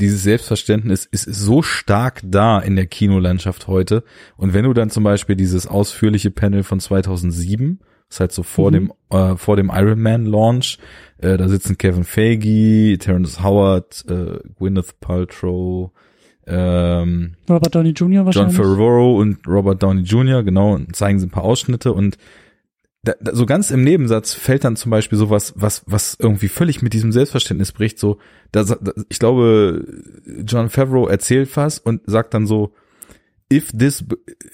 [0.00, 4.04] dieses Selbstverständnis ist so stark da in der Kinolandschaft heute.
[4.36, 7.80] Und wenn du dann zum Beispiel dieses ausführliche Panel von 2007
[8.12, 8.74] ist halt so vor mhm.
[8.74, 10.78] dem äh, vor dem Iron Man Launch.
[11.18, 15.90] Äh, da sitzen Kevin Feige, Terrence Howard, äh, Gwyneth Paltrow,
[16.46, 18.26] ähm, Robert Downey Jr.
[18.26, 18.56] wahrscheinlich.
[18.56, 20.42] John Favreau und Robert Downey Jr.
[20.42, 22.18] genau und zeigen sie ein paar Ausschnitte und
[23.04, 26.82] da, da, so ganz im Nebensatz fällt dann zum Beispiel sowas, was was irgendwie völlig
[26.82, 27.98] mit diesem Selbstverständnis bricht.
[27.98, 28.18] So,
[28.52, 29.84] da, da, ich glaube,
[30.46, 32.72] John Favreau erzählt was und sagt dann so,
[33.52, 34.02] if this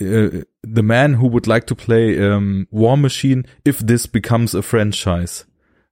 [0.01, 4.63] uh, the man who would like to play um, War Machine if this becomes a
[4.63, 5.47] franchise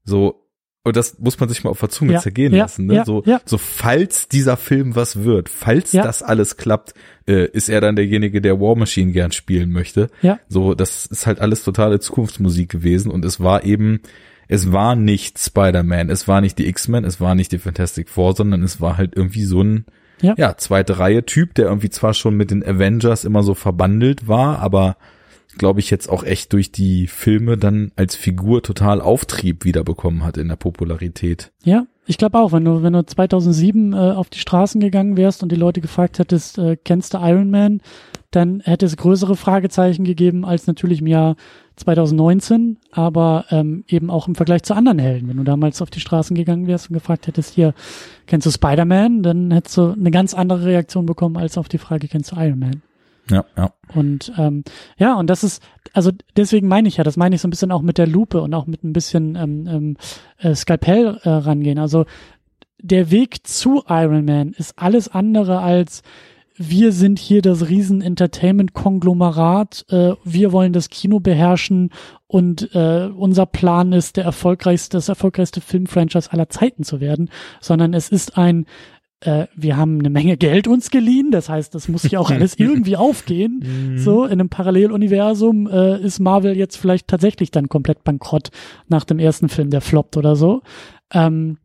[0.05, 0.43] so
[0.83, 2.95] und das muss man sich mal auf der Zunge ja, zergehen ja, lassen ne?
[2.95, 6.95] Ja, so so falls dieser Film was wird falls das alles klappt
[7.29, 10.41] äh, ist er dann derjenige der War Machine gern spielen möchte ja.
[10.49, 14.01] so das ist halt alles totale Zukunftsmusik gewesen und es war eben
[14.49, 18.37] es war nicht Spider-Man, es war nicht die X-Men, es war nicht die Fantastic Four,
[18.37, 19.87] sondern es war halt irgendwie so ein
[20.21, 20.35] ja.
[20.37, 24.61] ja, zweite Reihe Typ, der irgendwie zwar schon mit den Avengers immer so verbandelt war,
[24.61, 24.97] aber
[25.59, 30.37] glaube ich jetzt auch echt durch die Filme dann als Figur total Auftrieb wiederbekommen hat
[30.37, 31.53] in der Popularität.
[31.65, 35.43] Ja, ich glaube auch, wenn du wenn du 2007 äh, auf die Straßen gegangen wärst
[35.43, 37.81] und die Leute gefragt hättest, äh, kennst du Iron Man,
[38.37, 41.37] dann hätte es größere Fragezeichen gegeben als natürlich im Jahr
[41.77, 45.29] 2019, aber ähm, eben auch im Vergleich zu anderen Helden.
[45.29, 47.75] Wenn du damals auf die Straßen gegangen wärst und gefragt hättest, hier,
[48.27, 52.09] kennst du Spider-Man, dann hättest du eine ganz andere Reaktion bekommen als auf die Frage,
[52.09, 52.83] kennst du Iron Man?
[53.31, 53.73] Ja, ja.
[53.95, 54.63] Und ähm,
[54.99, 57.73] ja, und das ist, also deswegen meine ich ja, das meine ich so ein bisschen
[57.73, 59.97] auch mit der Lupe und auch mit ein bisschen ähm, ähm,
[60.39, 61.79] äh, Skalpell äh, rangehen.
[61.79, 62.05] Also
[62.79, 66.03] der Weg zu Iron Man ist alles andere als
[66.59, 71.91] wir sind hier das riesen Entertainment-Konglomerat, äh, wir wollen das Kino beherrschen
[72.27, 77.95] und äh, unser Plan ist, der erfolgreichste, das erfolgreichste Filmfranchise aller Zeiten zu werden, sondern
[77.95, 78.67] es ist ein
[79.21, 82.55] äh, wir haben eine Menge Geld uns geliehen, das heißt, das muss ja auch alles
[82.59, 83.63] irgendwie aufgehen.
[83.65, 83.99] Mhm.
[83.99, 88.51] So, in einem Paralleluniversum äh, ist Marvel jetzt vielleicht tatsächlich dann komplett bankrott
[88.89, 90.63] nach dem ersten Film, der floppt oder so.
[91.13, 91.59] Ähm,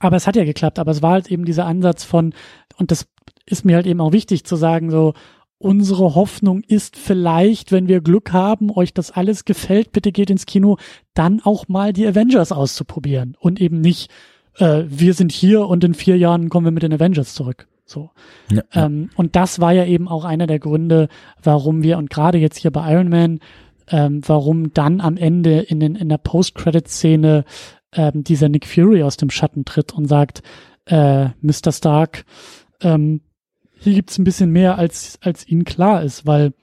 [0.00, 2.34] aber es hat ja geklappt, aber es war halt eben dieser Ansatz von,
[2.76, 3.06] und das
[3.46, 5.14] ist mir halt eben auch wichtig zu sagen, so,
[5.58, 10.46] unsere Hoffnung ist vielleicht, wenn wir Glück haben, euch das alles gefällt, bitte geht ins
[10.46, 10.76] Kino,
[11.14, 14.10] dann auch mal die Avengers auszuprobieren und eben nicht,
[14.58, 17.68] äh, wir sind hier und in vier Jahren kommen wir mit den Avengers zurück.
[17.84, 18.10] So.
[18.50, 18.62] Ja.
[18.72, 21.08] Ähm, und das war ja eben auch einer der Gründe,
[21.42, 23.40] warum wir, und gerade jetzt hier bei Iron Man,
[23.88, 27.44] ähm, warum dann am Ende in, den, in der Post-Credit-Szene
[27.94, 30.42] ähm, dieser Nick Fury aus dem Schatten tritt und sagt,
[30.86, 31.70] äh, Mr.
[31.72, 32.24] Stark,
[32.82, 33.20] ähm,
[33.78, 36.54] hier gibt's ein bisschen mehr, als, als ihnen klar ist, weil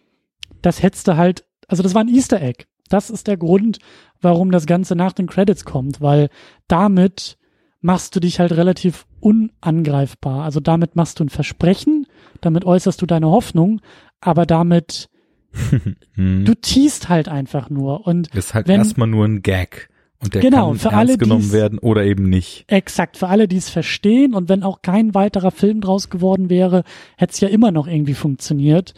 [0.61, 2.65] das hättest du halt, also das war ein Easter Egg.
[2.89, 3.79] Das ist der Grund,
[4.21, 6.29] warum das Ganze nach den Credits kommt, weil
[6.67, 7.37] damit
[7.81, 10.43] machst du dich halt relativ unangreifbar.
[10.43, 12.07] Also damit machst du ein Versprechen,
[12.41, 13.81] damit äußerst du deine Hoffnung,
[14.21, 15.09] aber damit
[16.13, 16.45] Hm.
[16.45, 19.88] du teast halt einfach nur und ist halt erstmal nur ein Gag.
[20.21, 22.65] Und der Genau, kann für ernst alle, genommen werden oder eben nicht.
[22.67, 26.83] exakt für alle, die es verstehen und wenn auch kein weiterer Film draus geworden wäre,
[27.17, 28.93] hätte es ja immer noch irgendwie funktioniert.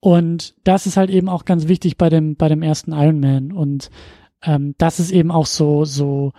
[0.00, 3.52] Und das ist halt eben auch ganz wichtig bei dem bei dem ersten Iron Man
[3.52, 3.90] und
[4.44, 6.32] ähm, das ist eben auch so so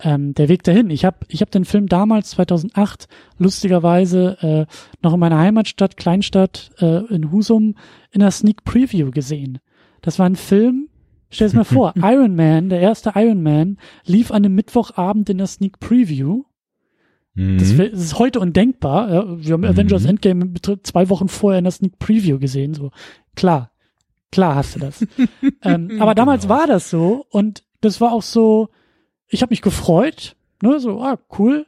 [0.00, 0.90] ähm, der Weg dahin.
[0.90, 4.66] Ich habe ich hab den Film damals 2008 lustigerweise äh,
[5.02, 7.74] noch in meiner Heimatstadt Kleinstadt äh, in Husum
[8.10, 9.58] in einer Sneak Preview gesehen.
[10.02, 10.88] Das war ein Film.
[11.30, 15.38] Stell es mir vor, Iron Man, der erste Iron Man, lief an einem Mittwochabend in
[15.38, 16.44] der Sneak Preview.
[17.34, 17.58] Mhm.
[17.58, 19.12] Das, das ist heute undenkbar.
[19.12, 20.08] Ja, wir haben Avengers Mhm.
[20.10, 22.74] Endgame mit- zwei Wochen vorher in der Sneak Preview gesehen.
[22.74, 22.90] So
[23.36, 23.70] klar,
[24.32, 25.06] klar hast du das.
[25.62, 26.54] ähm, aber damals Genau.
[26.54, 28.68] war das so und das war auch so.
[29.28, 31.66] Ich habe mich gefreut, ne, so ah cool.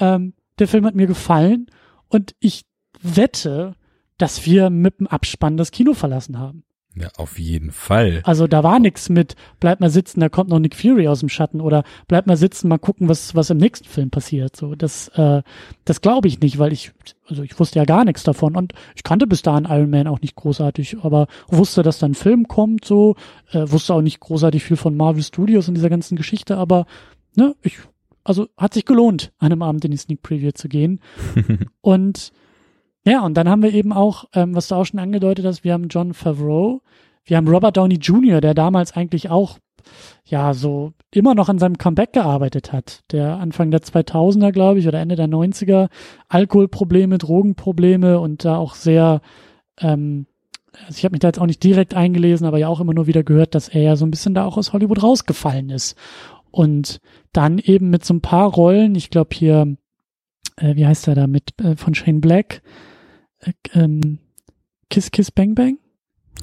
[0.00, 1.66] Ähm, der Film hat mir gefallen
[2.08, 2.64] und ich
[3.00, 3.74] wette,
[4.18, 6.64] dass wir mit dem Abspann das Kino verlassen haben.
[6.98, 8.22] Ja, auf jeden Fall.
[8.24, 11.28] Also da war nix mit, bleib mal sitzen, da kommt noch Nick Fury aus dem
[11.28, 14.56] Schatten oder bleib mal sitzen, mal gucken, was, was im nächsten Film passiert.
[14.56, 15.42] So, das, äh,
[15.84, 16.92] das glaube ich nicht, weil ich,
[17.28, 20.22] also ich wusste ja gar nichts davon und ich kannte bis dahin Iron Man auch
[20.22, 23.14] nicht großartig, aber wusste, dass da ein Film kommt, so,
[23.52, 26.86] äh, wusste auch nicht großartig viel von Marvel Studios und dieser ganzen Geschichte, aber
[27.36, 27.78] ne, ich,
[28.24, 31.00] also hat sich gelohnt, an einem Abend in die Sneak Preview zu gehen.
[31.80, 32.32] Und
[33.06, 35.72] ja, und dann haben wir eben auch, ähm, was du auch schon angedeutet hast, wir
[35.72, 36.82] haben John Favreau,
[37.24, 39.58] wir haben Robert Downey Jr., der damals eigentlich auch,
[40.24, 43.04] ja, so immer noch an seinem Comeback gearbeitet hat.
[43.12, 45.88] Der Anfang der 2000er, glaube ich, oder Ende der 90er,
[46.28, 49.20] Alkoholprobleme, Drogenprobleme und da auch sehr,
[49.80, 50.26] ähm,
[50.72, 53.06] also ich habe mich da jetzt auch nicht direkt eingelesen, aber ja auch immer nur
[53.06, 55.96] wieder gehört, dass er ja so ein bisschen da auch aus Hollywood rausgefallen ist.
[56.50, 57.00] Und
[57.32, 59.76] dann eben mit so ein paar Rollen, ich glaube hier,
[60.56, 62.62] äh, wie heißt er da, mit äh, von Shane Black,
[63.40, 64.18] äh, ähm,
[64.90, 65.78] Kiss Kiss Bang Bang?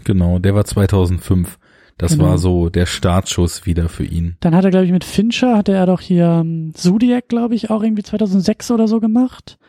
[0.04, 1.60] Genau, der war 2005.
[1.98, 2.26] Das Genau.
[2.26, 4.36] war so der Startschuss wieder für ihn.
[4.40, 7.70] Dann hat er, glaube ich, mit Fincher, hatte er doch hier ähm, Zodiac, glaube ich,
[7.70, 9.60] auch irgendwie 2006 oder so gemacht.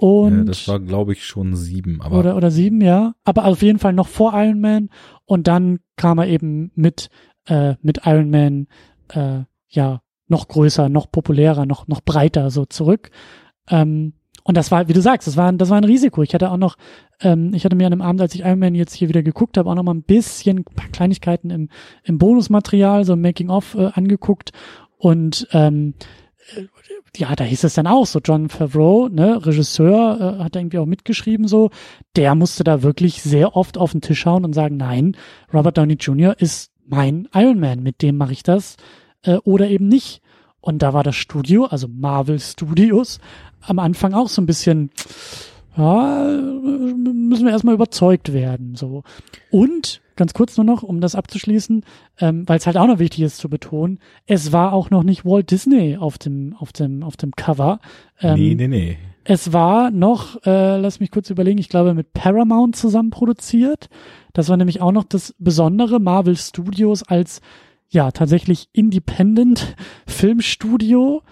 [0.00, 2.00] Und ja, das war, glaube ich, schon sieben.
[2.00, 3.14] Aber oder oder sieben, ja.
[3.24, 4.88] Aber auf jeden Fall noch vor Iron Man.
[5.24, 7.10] Und dann kam er eben mit
[7.46, 8.66] äh, mit Iron Man
[9.08, 13.10] äh, ja noch größer, noch populärer, noch noch breiter so zurück.
[13.68, 16.22] Ähm, und das war, wie du sagst, das war, ein- das war ein Risiko.
[16.22, 16.76] Ich hatte auch noch,
[17.20, 19.56] ähm, ich hatte mir an einem Abend, als ich Iron Man jetzt hier wieder geguckt
[19.58, 21.68] habe, auch noch mal ein bisschen ein paar Kleinigkeiten im,
[22.04, 24.52] im Bonusmaterial, so im Making-of äh, angeguckt.
[24.96, 25.94] Und ähm,
[26.56, 26.62] äh,
[27.16, 30.86] ja, da hieß es dann auch so, John Favreau, ne, Regisseur, äh, hat irgendwie auch
[30.86, 31.70] mitgeschrieben so,
[32.16, 35.16] der musste da wirklich sehr oft auf den Tisch hauen und sagen, nein,
[35.52, 36.34] Robert Downey Jr.
[36.38, 38.76] ist mein Iron Man, mit dem mache ich das
[39.22, 40.22] äh, oder eben nicht.
[40.60, 43.18] Und da war das Studio, also Marvel Studios,
[43.60, 44.90] am Anfang auch so ein bisschen,
[45.76, 48.74] ja, müssen wir erstmal überzeugt werden.
[48.74, 49.02] So.
[49.50, 51.82] Und ganz kurz nur noch, um das abzuschließen,
[52.18, 55.24] ähm, weil es halt auch noch wichtig ist zu betonen, es war auch noch nicht
[55.24, 57.80] Walt Disney auf dem, auf dem, auf dem Cover.
[58.20, 58.98] Ähm, nee, nee, nee.
[59.24, 63.88] es war noch, äh, lass mich kurz überlegen, ich glaube mit Paramount zusammen produziert.
[64.34, 67.40] Das war nämlich auch noch das Besondere, Marvel Studios als
[67.90, 69.76] ja tatsächlich Independent
[70.06, 71.22] Filmstudio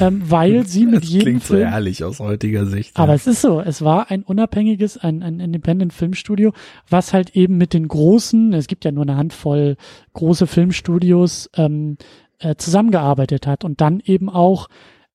[0.00, 2.96] ähm, weil sie mit das jedem klingt so Film ehrlich aus heutiger Sicht.
[2.96, 3.16] aber ja.
[3.16, 6.52] es ist so, es war ein unabhängiges, ein, ein Independent Filmstudio,
[6.88, 9.76] was halt eben mit den großen, es gibt ja nur eine Handvoll
[10.12, 11.96] große Filmstudios, ähm,
[12.38, 14.68] äh, zusammengearbeitet hat und dann eben auch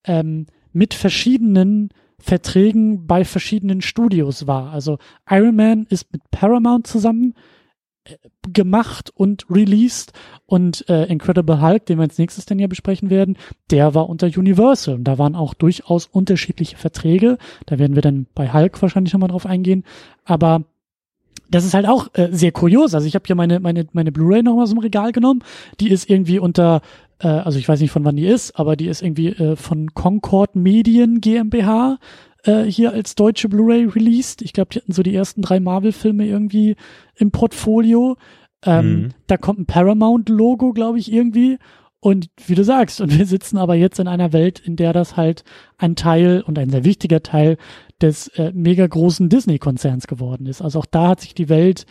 [0.06, 1.90] ähm, mit verschiedenen
[2.20, 4.72] Verträgen bei verschiedenen Studios war.
[4.72, 4.98] Also
[5.30, 7.34] Iron Man ist mit Paramount zusammen
[8.52, 10.12] gemacht und released
[10.46, 13.38] und äh, Incredible Hulk, den wir als nächstes dann ja besprechen werden,
[13.72, 17.38] der war unter Universal und da waren auch durchaus unterschiedliche Verträge.
[17.66, 19.84] Da werden wir dann bei Hulk wahrscheinlich nochmal drauf eingehen.
[20.26, 20.64] Aber
[21.50, 22.94] das ist halt auch äh, sehr kurios.
[22.94, 25.44] Also ich habe hier meine meine meine Blu-ray noch mal aus dem Regal genommen.
[25.80, 26.82] Die ist irgendwie unter,
[27.20, 29.94] äh, also ich weiß nicht von wann die ist, aber die ist irgendwie äh, von
[29.94, 32.00] Concord Medien GmbH
[32.44, 34.42] äh, hier als deutsche Blu-ray released.
[34.42, 36.76] Ich glaube, die hatten so die ersten drei Marvel-Filme irgendwie
[37.16, 38.18] im Portfolio.
[38.66, 39.10] Ähm, Mhm.
[39.28, 41.58] Da kommt ein Paramount-Logo, glaube ich, irgendwie.
[42.00, 45.16] Und wie du sagst, und wir sitzen aber jetzt in einer Welt, in der das
[45.16, 45.46] halt
[45.78, 47.58] ein Teil und ein sehr wichtiger Teil
[48.02, 50.62] des äh, mega großen Disney-Konzerns geworden ist.
[50.62, 51.86] Also auch da hat sich die Welt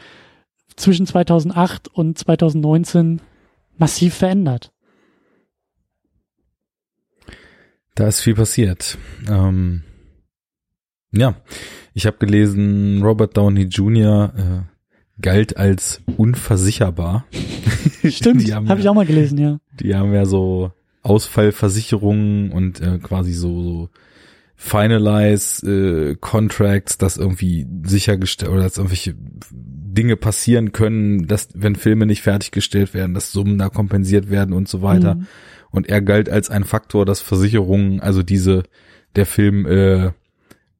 [0.76, 3.22] zwischen 2008 und 2019
[3.78, 4.70] massiv verändert.
[7.94, 8.98] Da ist viel passiert.
[9.28, 9.82] Ähm,
[11.12, 11.34] ja,
[11.94, 14.32] ich habe gelesen, Robert Downey Jr.
[14.36, 17.26] Äh, galt als unversicherbar.
[18.08, 19.58] Stimmt, habe ich auch mal gelesen, ja.
[19.80, 20.72] Die haben ja so
[21.02, 23.90] Ausfallversicherungen und äh, quasi so, so
[24.56, 29.14] Finalize äh, Contracts, dass irgendwie sichergestellt oder dass irgendwelche
[29.50, 34.68] Dinge passieren können, dass wenn Filme nicht fertiggestellt werden, dass Summen da kompensiert werden und
[34.68, 35.16] so weiter.
[35.16, 35.26] Mhm.
[35.70, 38.62] Und er galt als ein Faktor, dass Versicherungen, also diese,
[39.16, 40.12] der Film äh,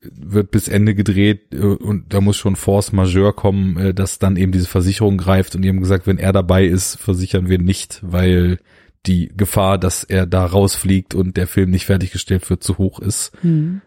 [0.02, 4.36] wird bis Ende gedreht äh, und da muss schon Force Majeure kommen, äh, dass dann
[4.36, 8.00] eben diese Versicherung greift und die haben gesagt, wenn er dabei ist, versichern wir nicht,
[8.02, 8.58] weil
[9.06, 13.32] die Gefahr, dass er da rausfliegt und der Film nicht fertiggestellt wird, zu hoch ist.
[13.42, 13.80] Mhm.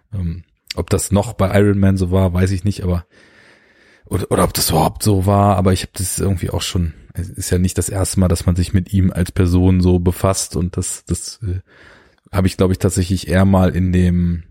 [0.75, 3.06] Ob das noch bei Iron Man so war, weiß ich nicht, aber
[4.08, 7.30] oder, oder ob das überhaupt so war, aber ich habe das irgendwie auch schon, es
[7.30, 10.56] ist ja nicht das erste Mal, dass man sich mit ihm als Person so befasst
[10.56, 11.62] und das, das äh,
[12.32, 14.43] habe ich, glaube ich, tatsächlich eher mal in dem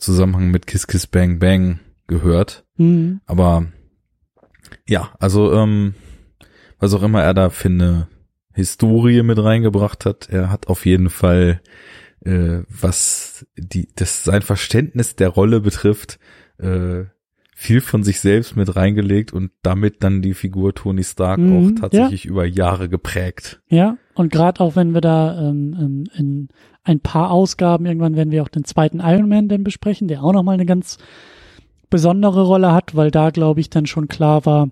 [0.00, 2.64] Zusammenhang mit Kiss Kiss Bang Bang gehört.
[2.76, 3.20] Mhm.
[3.26, 3.66] Aber
[4.88, 5.94] ja, also ähm,
[6.78, 8.08] was auch immer er da für eine
[8.52, 11.60] Historie mit reingebracht hat, er hat auf jeden Fall,
[12.24, 16.18] äh, was die, das sein Verständnis der Rolle betrifft,
[16.58, 17.04] äh,
[17.60, 21.80] viel von sich selbst mit reingelegt und damit dann die Figur Tony Stark Mhm, auch
[21.82, 23.60] tatsächlich über Jahre geprägt.
[23.68, 26.48] Ja, und gerade auch wenn wir da ähm, ähm, in
[26.84, 30.32] ein paar Ausgaben, irgendwann werden wir auch den zweiten Iron Man dann besprechen, der auch
[30.32, 30.96] nochmal eine ganz
[31.90, 34.70] besondere Rolle hat, weil da, glaube ich, dann schon klar war,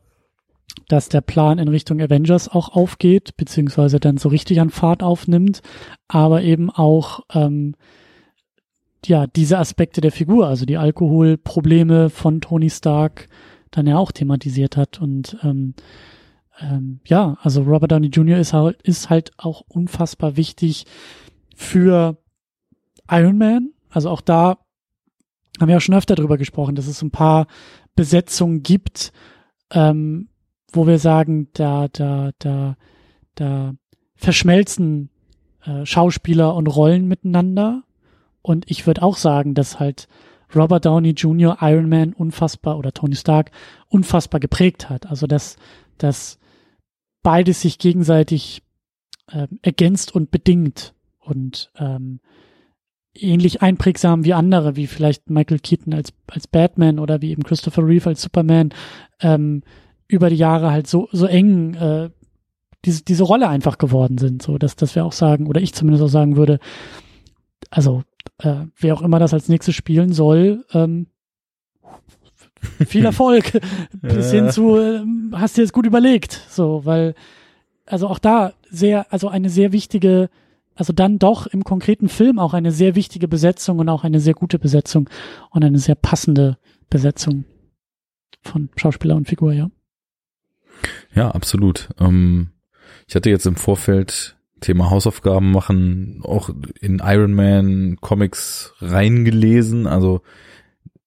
[0.88, 5.60] dass der Plan in Richtung Avengers auch aufgeht, beziehungsweise dann so richtig an Fahrt aufnimmt,
[6.08, 7.74] aber eben auch ähm,
[9.06, 13.28] ja diese Aspekte der Figur, also die Alkoholprobleme von Tony Stark,
[13.70, 15.74] dann ja auch thematisiert hat und ähm,
[16.60, 18.38] ähm, ja, also Robert Downey Jr.
[18.38, 20.86] ist halt, ist halt auch unfassbar wichtig
[21.54, 22.18] für
[23.10, 23.72] Iron Man.
[23.90, 24.58] Also auch da
[25.60, 27.46] haben wir auch schon öfter drüber gesprochen, dass es ein paar
[27.94, 29.12] Besetzungen gibt,
[29.70, 30.28] ähm,
[30.72, 32.76] wo wir sagen, da, da, da,
[33.34, 33.74] da
[34.14, 35.10] verschmelzen
[35.64, 37.82] äh, Schauspieler und Rollen miteinander.
[38.42, 40.08] Und ich würde auch sagen, dass halt
[40.54, 41.58] Robert Downey Jr.
[41.60, 43.50] Iron Man unfassbar oder Tony Stark
[43.88, 45.06] unfassbar geprägt hat.
[45.06, 45.56] Also dass,
[45.98, 46.38] dass
[47.22, 48.62] beides sich gegenseitig
[49.30, 52.20] ähm, ergänzt und bedingt und ähm,
[53.14, 57.86] ähnlich einprägsam wie andere, wie vielleicht Michael Keaton als, als Batman oder wie eben Christopher
[57.86, 58.70] Reeve als Superman,
[59.20, 59.62] ähm,
[60.06, 62.10] über die Jahre halt so, so eng äh,
[62.84, 66.04] diese, diese Rolle einfach geworden sind, so dass, dass wir auch sagen, oder ich zumindest
[66.04, 66.60] auch sagen würde,
[67.70, 68.04] also
[68.38, 71.06] äh, wer auch immer das als nächstes spielen soll, ähm,
[72.86, 73.60] viel Erfolg
[73.92, 77.14] bis hin zu, ähm, hast dir das gut überlegt, so, weil,
[77.86, 80.30] also auch da sehr, also eine sehr wichtige,
[80.74, 84.34] also dann doch im konkreten Film auch eine sehr wichtige Besetzung und auch eine sehr
[84.34, 85.08] gute Besetzung
[85.50, 86.58] und eine sehr passende
[86.90, 87.44] Besetzung
[88.42, 89.70] von Schauspieler und Figur, ja.
[91.14, 91.88] Ja, absolut.
[91.98, 92.50] Ähm,
[93.06, 100.22] ich hatte jetzt im Vorfeld Thema Hausaufgaben machen auch in Iron Man Comics reingelesen, also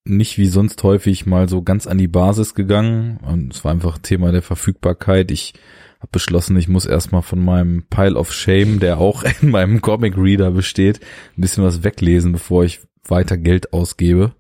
[0.04, 3.18] nicht wie sonst häufig mal so ganz an die Basis gegangen.
[3.18, 5.32] Und es war einfach Thema der Verfügbarkeit.
[5.32, 5.54] Ich
[6.00, 10.18] habe beschlossen, ich muss erstmal von meinem Pile of Shame, der auch in meinem Comic
[10.18, 11.00] Reader besteht,
[11.38, 14.34] ein bisschen was weglesen, bevor ich weiter Geld ausgebe,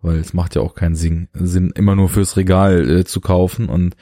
[0.00, 1.28] weil es macht ja auch keinen Sinn,
[1.74, 3.68] immer nur fürs Regal äh, zu kaufen.
[3.68, 3.96] Und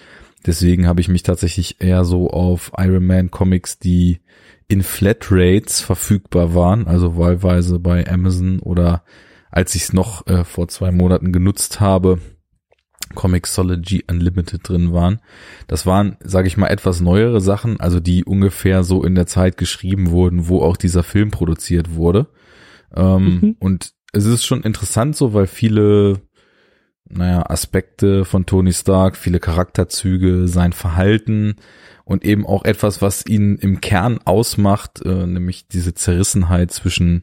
[0.46, 4.20] deswegen habe ich mich tatsächlich eher so auf Iron Man Comics, die
[4.70, 9.02] in Flatrates verfügbar waren, also wahlweise bei Amazon oder
[9.50, 12.20] als ich es noch äh, vor zwei Monaten genutzt habe,
[13.16, 15.18] Comixology Unlimited drin waren.
[15.66, 19.56] Das waren, sage ich mal, etwas neuere Sachen, also die ungefähr so in der Zeit
[19.56, 22.28] geschrieben wurden, wo auch dieser Film produziert wurde.
[22.94, 23.56] Ähm, mhm.
[23.58, 26.20] Und es ist schon interessant so, weil viele,
[27.08, 31.56] naja, Aspekte von Tony Stark, viele Charakterzüge, sein Verhalten
[32.10, 37.22] und eben auch etwas, was ihn im Kern ausmacht, äh, nämlich diese Zerrissenheit zwischen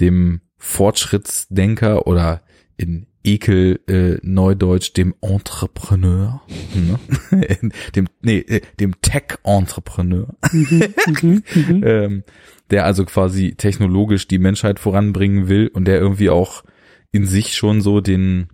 [0.00, 2.42] dem Fortschrittsdenker oder
[2.76, 6.42] in Ekel äh, Neudeutsch dem Entrepreneur,
[6.74, 6.98] ne?
[7.94, 11.82] dem nee, äh, dem Tech-Entrepreneur, mhm, mhm, mhm.
[11.86, 12.24] ähm,
[12.72, 16.64] der also quasi technologisch die Menschheit voranbringen will und der irgendwie auch
[17.12, 18.48] in sich schon so den,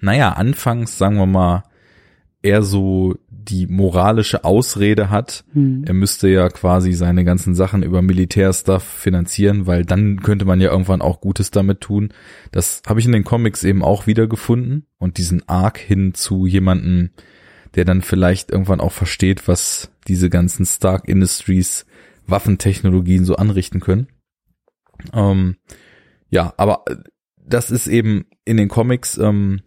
[0.00, 1.64] naja, anfangs sagen wir mal
[2.46, 3.16] eher so
[3.48, 5.84] die moralische Ausrede hat, hm.
[5.86, 10.70] er müsste ja quasi seine ganzen Sachen über Militärstuff finanzieren, weil dann könnte man ja
[10.70, 12.12] irgendwann auch Gutes damit tun.
[12.52, 17.10] Das habe ich in den Comics eben auch wiedergefunden und diesen Arc hin zu jemanden,
[17.74, 21.86] der dann vielleicht irgendwann auch versteht, was diese ganzen Stark Industries
[22.26, 24.08] Waffentechnologien so anrichten können.
[25.12, 25.56] Ähm,
[26.30, 26.84] ja, aber
[27.36, 29.60] das ist eben in den Comics ähm,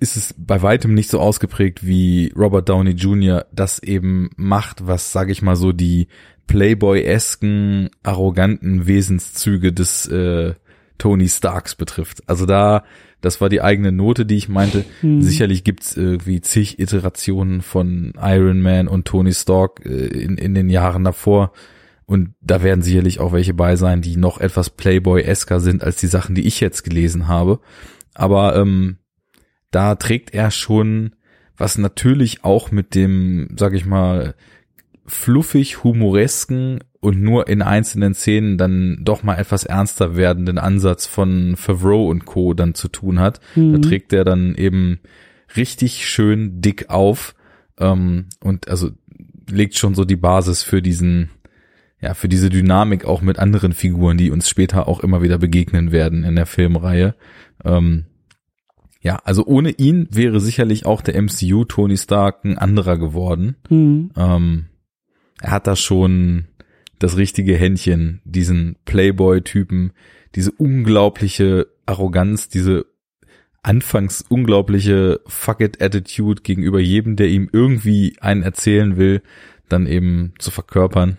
[0.00, 3.46] ist es bei weitem nicht so ausgeprägt wie Robert Downey Jr.
[3.52, 6.08] das eben macht, was, sage ich mal so, die
[6.46, 10.54] Playboy-esken, arroganten Wesenszüge des äh,
[10.98, 12.22] Tony Starks betrifft.
[12.26, 12.84] Also da,
[13.20, 14.84] das war die eigene Note, die ich meinte.
[15.00, 15.22] Hm.
[15.22, 20.70] Sicherlich gibt's irgendwie zig Iterationen von Iron Man und Tony Stark äh, in, in den
[20.70, 21.52] Jahren davor.
[22.06, 26.06] Und da werden sicherlich auch welche bei sein, die noch etwas Playboy-esker sind als die
[26.06, 27.60] Sachen, die ich jetzt gelesen habe.
[28.14, 28.96] Aber ähm,
[29.70, 31.14] da trägt er schon,
[31.56, 34.34] was natürlich auch mit dem, sag ich mal,
[35.06, 41.56] fluffig humoresken und nur in einzelnen Szenen dann doch mal etwas ernster werdenden Ansatz von
[41.56, 42.54] Favreau und Co.
[42.54, 43.40] dann zu tun hat.
[43.54, 43.74] Mhm.
[43.74, 45.00] Da trägt er dann eben
[45.56, 47.34] richtig schön dick auf
[47.78, 48.90] ähm, und also
[49.50, 51.30] legt schon so die Basis für diesen
[52.00, 55.90] ja, für diese Dynamik auch mit anderen Figuren, die uns später auch immer wieder begegnen
[55.90, 57.16] werden in der Filmreihe.
[57.64, 58.04] Ähm,
[59.00, 63.56] ja, also ohne ihn wäre sicherlich auch der MCU Tony Stark ein anderer geworden.
[63.68, 64.10] Mhm.
[64.16, 64.66] Ähm,
[65.40, 66.46] er hat da schon
[66.98, 69.92] das richtige Händchen, diesen Playboy-Typen,
[70.34, 72.86] diese unglaubliche Arroganz, diese
[73.62, 79.22] anfangs unglaubliche Fuck it Attitude gegenüber jedem, der ihm irgendwie einen erzählen will,
[79.68, 81.18] dann eben zu verkörpern,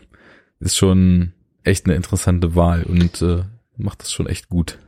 [0.60, 3.44] ist schon echt eine interessante Wahl und äh,
[3.78, 4.80] macht das schon echt gut.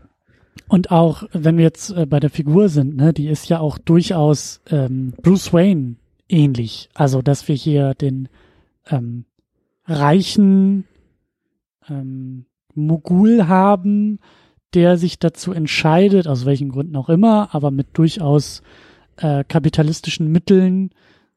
[0.67, 3.77] Und auch, wenn wir jetzt äh, bei der Figur sind, ne, die ist ja auch
[3.77, 5.95] durchaus ähm, Bruce Wayne
[6.29, 6.89] ähnlich.
[6.93, 8.29] Also, dass wir hier den
[8.89, 9.25] ähm,
[9.85, 10.85] reichen
[11.89, 14.19] ähm, Mogul haben,
[14.73, 18.61] der sich dazu entscheidet, aus welchen Gründen auch immer, aber mit durchaus
[19.17, 20.91] äh, kapitalistischen Mitteln,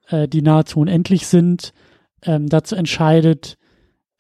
[0.09, 1.73] äh, die nahezu unendlich sind,
[2.23, 3.59] ähm, dazu entscheidet,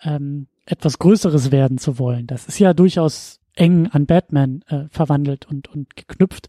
[0.02, 2.26] ähm, etwas Größeres werden zu wollen.
[2.26, 6.48] Das ist ja durchaus eng an Batman äh, verwandelt und, und geknüpft.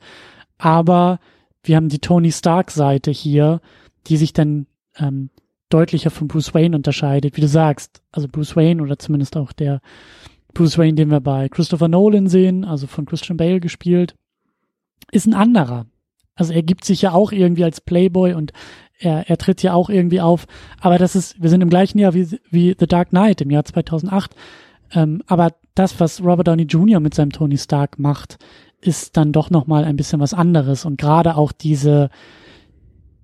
[0.57, 1.19] Aber
[1.63, 3.61] wir haben die Tony Stark-Seite hier,
[4.07, 5.29] die sich dann ähm,
[5.69, 8.01] deutlicher von Bruce Wayne unterscheidet, wie du sagst.
[8.11, 9.81] Also Bruce Wayne oder zumindest auch der
[10.53, 14.15] Bruce Wayne, den wir bei Christopher Nolan sehen, also von Christian Bale gespielt,
[15.11, 15.85] ist ein anderer.
[16.35, 18.51] Also er gibt sich ja auch irgendwie als Playboy und
[18.99, 20.45] er, er tritt ja auch irgendwie auf.
[20.79, 23.65] Aber das ist, wir sind im gleichen Jahr wie, wie The Dark Knight im Jahr
[23.65, 24.35] 2008.
[24.91, 26.99] Ähm, aber das, was Robert Downey Jr.
[26.99, 28.37] mit seinem Tony Stark macht,
[28.81, 32.09] ist dann doch noch mal ein bisschen was anderes und gerade auch diese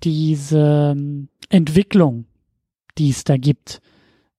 [0.03, 2.26] diese ähm, Entwicklung,
[2.97, 3.82] die es da gibt,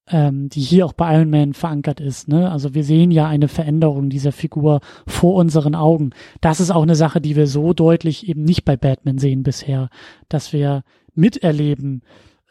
[0.08, 2.28] ähm, die hier auch bei Iron Man verankert ist.
[2.28, 2.50] Ne?
[2.50, 6.10] Also wir sehen ja eine Veränderung dieser Figur vor unseren Augen.
[6.40, 9.88] Das ist auch eine Sache, die wir so deutlich eben nicht bei Batman sehen bisher,
[10.28, 10.82] dass wir
[11.14, 12.02] miterleben,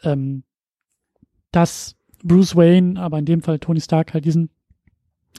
[0.02, 0.44] ähm,
[1.50, 4.48] dass Bruce Wayne, aber in dem Fall Tony Stark halt diesen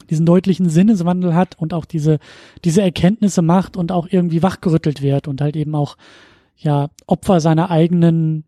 [0.09, 2.19] diesen deutlichen Sinneswandel hat und auch diese,
[2.63, 5.97] diese Erkenntnisse macht und auch irgendwie wachgerüttelt wird und halt eben auch,
[6.57, 8.45] ja, Opfer seiner eigenen,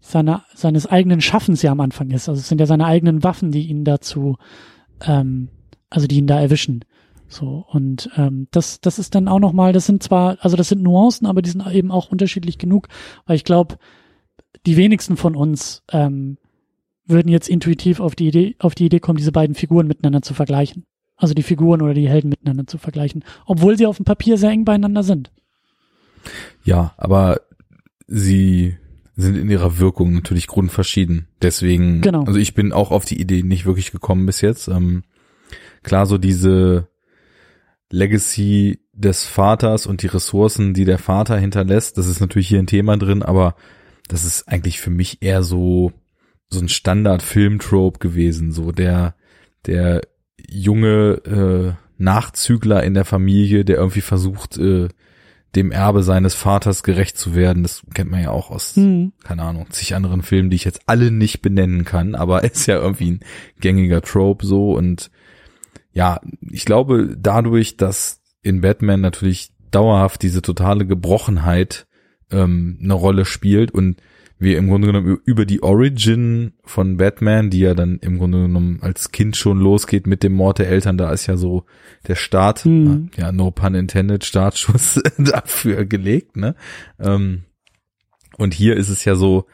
[0.00, 2.28] seiner, seines eigenen Schaffens ja am Anfang ist.
[2.28, 4.36] Also es sind ja seine eigenen Waffen, die ihn dazu,
[5.00, 5.48] ähm,
[5.90, 6.84] also die ihn da erwischen.
[7.28, 10.82] So, und ähm, das, das ist dann auch nochmal, das sind zwar, also das sind
[10.82, 12.88] Nuancen, aber die sind eben auch unterschiedlich genug,
[13.24, 13.76] weil ich glaube,
[14.66, 16.36] die wenigsten von uns ähm,
[17.06, 20.34] würden jetzt intuitiv auf die Idee, auf die Idee kommen, diese beiden Figuren miteinander zu
[20.34, 20.86] vergleichen.
[21.16, 24.50] Also die Figuren oder die Helden miteinander zu vergleichen, obwohl sie auf dem Papier sehr
[24.50, 25.30] eng beieinander sind.
[26.64, 27.40] Ja, aber
[28.06, 28.76] sie
[29.16, 31.28] sind in ihrer Wirkung natürlich grundverschieden.
[31.40, 32.24] Deswegen, Genau.
[32.24, 34.68] also ich bin auch auf die Idee nicht wirklich gekommen bis jetzt.
[34.68, 35.04] Ähm,
[35.82, 36.88] klar, so diese
[37.90, 42.66] Legacy des Vaters und die Ressourcen, die der Vater hinterlässt, das ist natürlich hier ein
[42.66, 43.54] Thema drin, aber
[44.08, 45.92] das ist eigentlich für mich eher so
[46.52, 49.14] so ein Standard-Film-Trope gewesen, so der
[49.66, 50.02] der
[50.48, 51.72] junge äh,
[52.02, 54.88] Nachzügler in der Familie, der irgendwie versucht, äh,
[55.54, 57.62] dem Erbe seines Vaters gerecht zu werden.
[57.62, 59.12] Das kennt man ja auch aus, Hm.
[59.22, 62.76] keine Ahnung, zig anderen Filmen, die ich jetzt alle nicht benennen kann, aber ist ja
[62.76, 63.20] irgendwie ein
[63.60, 65.10] gängiger Trope so und
[65.92, 71.86] ja, ich glaube dadurch, dass in Batman natürlich dauerhaft diese totale Gebrochenheit
[72.30, 73.96] ähm, eine Rolle spielt und
[74.42, 78.78] wir im Grunde genommen über die Origin von Batman, die ja dann im Grunde genommen
[78.82, 81.64] als Kind schon losgeht mit dem Mord der Eltern, da ist ja so
[82.06, 83.10] der Start, Mhm.
[83.16, 86.54] ja, no pun intended, Startschuss dafür gelegt, ne?
[86.98, 87.42] Ähm,
[88.38, 89.46] und hier ist es ja so,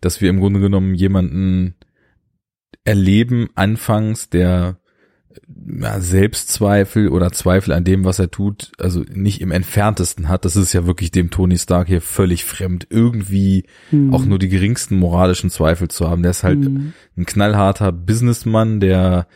[0.00, 1.74] dass wir im Grunde genommen jemanden
[2.84, 4.78] erleben anfangs, der
[5.80, 10.44] ja, Selbstzweifel oder Zweifel an dem, was er tut, also nicht im entferntesten hat.
[10.44, 14.12] Das ist ja wirklich dem Tony Stark hier völlig fremd, irgendwie Hm.
[14.12, 16.22] auch nur die geringsten moralischen Zweifel zu haben.
[16.22, 16.92] Der ist halt Hm.
[17.16, 19.26] ein knallharter Businessmann, der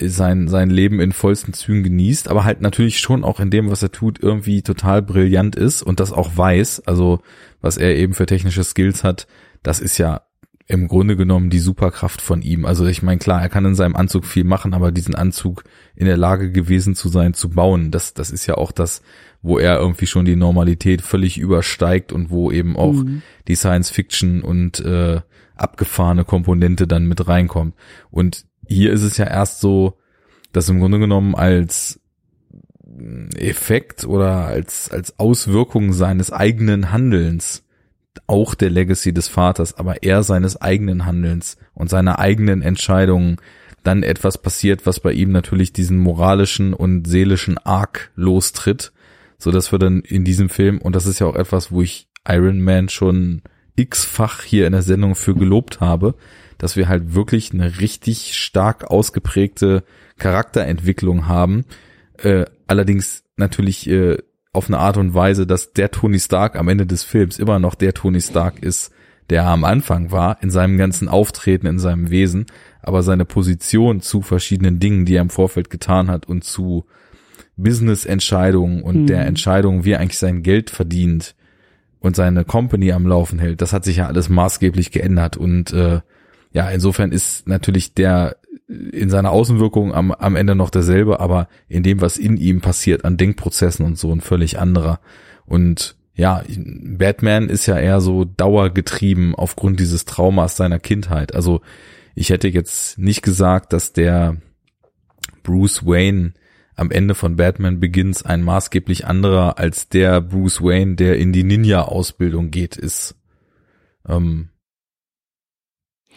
[0.00, 3.82] sein, sein Leben in vollsten Zügen genießt, aber halt natürlich schon auch in dem, was
[3.82, 6.82] er tut, irgendwie total brillant ist und das auch weiß.
[6.86, 7.20] Also,
[7.60, 9.26] was er eben für technische Skills hat,
[9.62, 10.22] das ist ja
[10.70, 12.66] im Grunde genommen die Superkraft von ihm.
[12.66, 15.64] Also ich meine, klar, er kann in seinem Anzug viel machen, aber diesen Anzug
[15.96, 19.00] in der Lage gewesen zu sein, zu bauen, das, das ist ja auch das,
[19.40, 23.22] wo er irgendwie schon die Normalität völlig übersteigt und wo eben auch Mhm.
[23.48, 25.22] die Science Fiction und äh,
[25.56, 27.74] abgefahrene Komponente dann mit reinkommt.
[28.10, 29.96] Und hier ist es ja erst so,
[30.52, 31.98] dass im Grunde genommen als
[33.36, 37.64] Effekt oder als, als Auswirkung seines eigenen Handelns
[38.26, 43.36] auch der Legacy des Vaters, aber er seines eigenen Handelns und seiner eigenen Entscheidungen
[43.84, 48.92] dann etwas passiert, was bei ihm natürlich diesen moralischen und seelischen Arc lostritt,
[49.38, 52.08] so dass wir dann in diesem Film, und das ist ja auch etwas, wo ich
[52.26, 53.42] Iron Man schon
[53.76, 56.14] x-fach hier in der Sendung für gelobt habe,
[56.58, 59.84] dass wir halt wirklich eine richtig stark ausgeprägte
[60.18, 61.64] Charakterentwicklung haben,
[62.18, 64.18] äh, allerdings natürlich äh,
[64.52, 67.74] auf eine Art und Weise, dass der Tony Stark am Ende des Films immer noch
[67.74, 68.92] der Tony Stark ist,
[69.30, 72.46] der er am Anfang war, in seinem ganzen Auftreten, in seinem Wesen,
[72.82, 76.86] aber seine Position zu verschiedenen Dingen, die er im Vorfeld getan hat und zu
[77.56, 79.06] Business-Entscheidungen und Mhm.
[79.06, 81.34] der Entscheidung, wie er eigentlich sein Geld verdient
[82.00, 86.00] und seine Company am Laufen hält, das hat sich ja alles maßgeblich geändert und äh,
[86.52, 88.37] ja, insofern ist natürlich der
[88.68, 93.04] in seiner Außenwirkung am, am Ende noch derselbe, aber in dem, was in ihm passiert,
[93.04, 95.00] an Denkprozessen und so ein völlig anderer.
[95.46, 101.34] Und ja, Batman ist ja eher so dauergetrieben aufgrund dieses Traumas seiner Kindheit.
[101.34, 101.62] Also
[102.14, 104.36] ich hätte jetzt nicht gesagt, dass der
[105.42, 106.34] Bruce Wayne
[106.76, 111.44] am Ende von Batman Begins ein maßgeblich anderer als der Bruce Wayne, der in die
[111.44, 113.16] Ninja-Ausbildung geht, ist.
[114.06, 114.50] Ähm,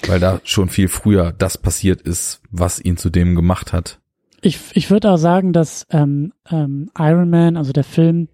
[0.08, 4.00] weil da schon viel früher das passiert ist, was ihn zu dem gemacht hat.
[4.42, 8.28] Ich, ich würde auch sagen, dass ähm, ähm, Iron Man, also der Film,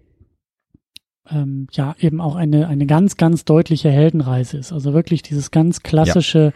[1.30, 4.72] ähm, ja eben auch eine, eine ganz, ganz deutliche Heldenreise ist.
[4.72, 6.52] Also wirklich dieses ganz klassische,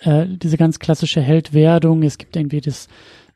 [0.00, 2.02] äh, diese ganz klassische Heldwerdung.
[2.02, 2.88] Es gibt irgendwie das,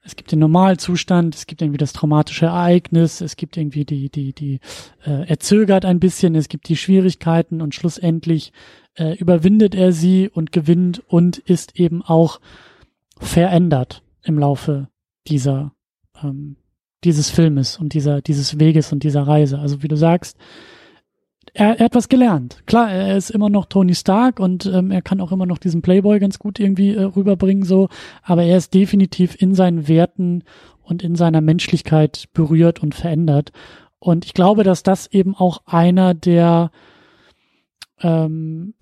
[0.02, 4.32] es gibt den Normalzustand, es gibt irgendwie das traumatische Ereignis, es gibt irgendwie die, die,
[4.32, 4.60] die,
[5.04, 8.52] äh, er zögert ein bisschen, es gibt die Schwierigkeiten und schlussendlich
[8.94, 12.40] äh, überwindet er sie und gewinnt und ist eben auch
[13.18, 14.88] verändert im Laufe
[15.26, 15.72] dieser
[16.22, 16.56] ähm,
[17.04, 19.58] dieses Filmes und dieser dieses Weges und dieser Reise.
[19.58, 20.36] Also wie du sagst,
[21.54, 22.62] er, er hat was gelernt.
[22.66, 25.82] Klar, er ist immer noch Tony Stark und ähm, er kann auch immer noch diesen
[25.82, 27.88] Playboy ganz gut irgendwie äh, rüberbringen so,
[28.22, 30.44] aber er ist definitiv in seinen Werten
[30.82, 33.52] und in seiner Menschlichkeit berührt und verändert.
[33.98, 36.70] Und ich glaube, dass das eben auch einer der
[38.02, 38.74] ähm,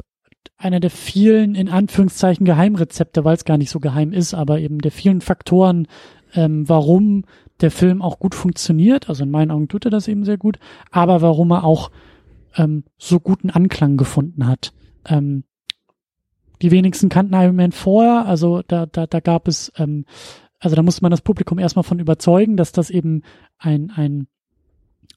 [0.56, 4.78] einer der vielen, in Anführungszeichen, Geheimrezepte, weil es gar nicht so geheim ist, aber eben
[4.80, 5.86] der vielen Faktoren,
[6.34, 7.24] ähm, warum
[7.60, 9.08] der Film auch gut funktioniert.
[9.08, 10.58] Also in meinen Augen tut er das eben sehr gut,
[10.90, 11.90] aber warum er auch
[12.56, 14.72] ähm, so guten Anklang gefunden hat.
[15.06, 15.44] Ähm,
[16.60, 20.06] die wenigsten kannten Iron Man vorher, also da, da, da gab es, ähm,
[20.58, 23.22] also da musste man das Publikum erstmal von überzeugen, dass das eben
[23.58, 24.26] ein, ein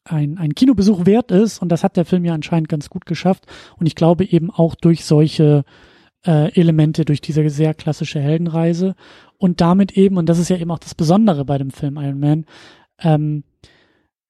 [0.04, 1.62] ein, ein Kinobesuch wert ist.
[1.62, 3.46] Und das hat der Film ja anscheinend ganz gut geschafft.
[3.78, 5.64] Und ich glaube eben auch durch solche
[6.26, 8.96] äh, Elemente, durch diese sehr klassische Heldenreise.
[9.38, 12.20] Und damit eben, und das ist ja eben auch das Besondere bei dem Film Iron
[12.20, 12.46] Man,
[13.00, 13.44] ähm,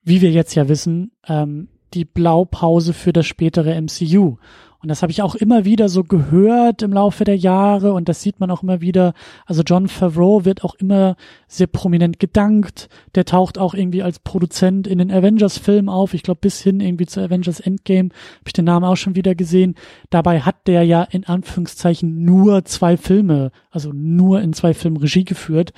[0.04, 4.38] wie wir jetzt ja wissen, ähm, die Blaupause für das spätere MCU.
[4.82, 8.24] Und das habe ich auch immer wieder so gehört im Laufe der Jahre und das
[8.24, 9.14] sieht man auch immer wieder.
[9.46, 11.16] Also John Favreau wird auch immer
[11.48, 12.90] sehr prominent gedankt.
[13.14, 16.16] Der taucht auch irgendwie als Produzent in den Avengers-Filmen auf.
[16.16, 19.36] Ich glaube, bis hin irgendwie zu Avengers Endgame habe ich den Namen auch schon wieder
[19.36, 19.76] gesehen.
[20.10, 25.26] Dabei hat der ja in Anführungszeichen nur zwei Filme, also nur in zwei Filmen Regie
[25.26, 25.74] geführt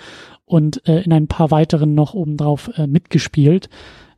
[0.45, 3.69] und äh, in ein paar weiteren noch obendrauf äh, mitgespielt.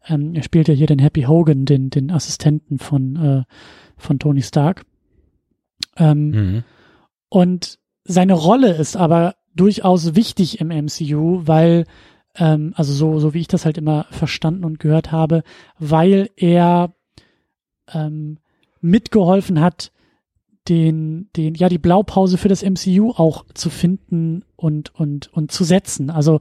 [0.08, 3.44] Ähm, er spielt ja hier den Happy Hogan, den, den Assistenten von äh,
[3.98, 4.86] von Tony Stark.
[5.98, 6.64] Ähm, mhm.
[7.30, 11.86] Und seine Rolle ist aber durchaus wichtig im MCU, weil,
[12.36, 15.44] ähm, also so, so wie ich das halt immer verstanden und gehört habe,
[15.80, 16.94] weil er
[17.92, 18.40] ähm,
[18.82, 19.92] mitgeholfen hat,
[20.68, 25.64] den, den, ja, die Blaupause für das MCU auch zu finden und, und, und zu
[25.64, 26.10] setzen.
[26.10, 26.40] Also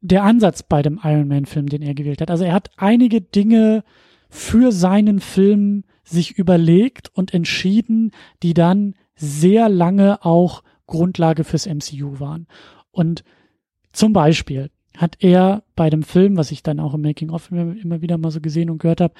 [0.00, 2.30] der Ansatz bei dem Iron Man-Film, den er gewählt hat.
[2.30, 3.82] Also er hat einige Dinge
[4.28, 12.20] für seinen Film sich überlegt und entschieden, die dann sehr lange auch Grundlage fürs MCU
[12.20, 12.46] waren.
[12.90, 13.24] Und
[13.92, 18.00] zum Beispiel hat er bei dem Film, was ich dann auch im Making-of immer, immer
[18.00, 19.14] wieder mal so gesehen und gehört habe,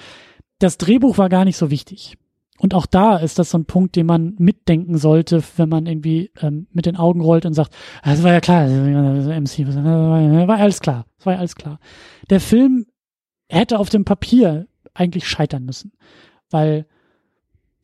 [0.58, 2.16] das Drehbuch war gar nicht so wichtig.
[2.58, 6.30] Und auch da ist das so ein Punkt, den man mitdenken sollte, wenn man irgendwie
[6.40, 10.58] ähm, mit den Augen rollt und sagt, ah, das war ja klar, MC, das war
[10.58, 11.80] alles klar, das war ja alles klar.
[12.30, 12.86] Der Film
[13.48, 15.92] hätte auf dem Papier eigentlich scheitern müssen
[16.54, 16.86] weil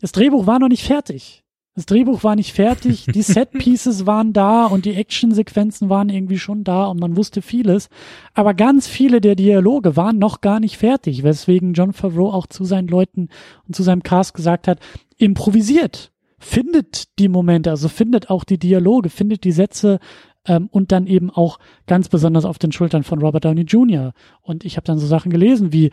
[0.01, 1.43] das Drehbuch war noch nicht fertig.
[1.75, 6.63] Das Drehbuch war nicht fertig, die Set-Pieces waren da und die Action-Sequenzen waren irgendwie schon
[6.63, 7.89] da und man wusste vieles.
[8.33, 12.65] Aber ganz viele der Dialoge waren noch gar nicht fertig, weswegen John Favreau auch zu
[12.65, 13.29] seinen Leuten
[13.67, 14.79] und zu seinem Cast gesagt hat,
[15.17, 19.99] improvisiert, findet die Momente, also findet auch die Dialoge, findet die Sätze
[20.47, 21.59] ähm, und dann eben auch
[21.89, 24.13] ganz besonders auf den Schultern von Robert Downey Jr.
[24.43, 25.91] Und ich habe dann so Sachen gelesen wie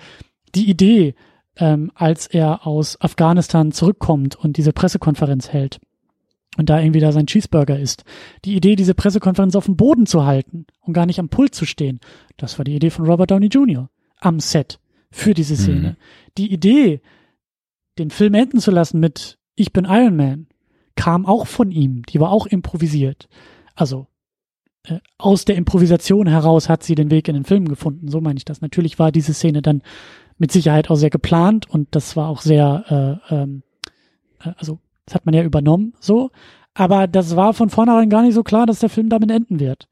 [0.54, 1.16] die Idee,
[1.58, 5.80] ähm, als er aus Afghanistan zurückkommt und diese Pressekonferenz hält
[6.58, 8.04] und da irgendwie da sein Cheeseburger isst.
[8.46, 11.66] Die Idee, diese Pressekonferenz auf dem Boden zu halten und gar nicht am Pult zu
[11.66, 12.00] stehen,
[12.38, 13.90] das war die Idee von Robert Downey Jr.
[14.20, 14.80] am Set
[15.12, 15.58] für diese mhm.
[15.58, 15.90] Szene.
[15.90, 15.96] Mhm.
[16.38, 17.02] Die Idee,
[17.98, 20.48] den Film enden zu lassen mit Ich bin Iron Man,
[20.96, 22.04] kam auch von ihm.
[22.04, 23.28] Die war auch improvisiert.
[23.76, 24.08] Also
[24.84, 28.10] äh, aus der Improvisation heraus hat sie den Weg in den Film gefunden.
[28.10, 28.62] So meine ich das.
[28.62, 29.82] Natürlich war diese Szene dann
[30.38, 33.64] mit Sicherheit auch sehr geplant und das war auch sehr, äh, ähm,
[34.44, 36.32] äh, also das hat man ja übernommen so,
[36.74, 39.88] aber das war von vornherein gar nicht so klar, dass der Film damit enden wird.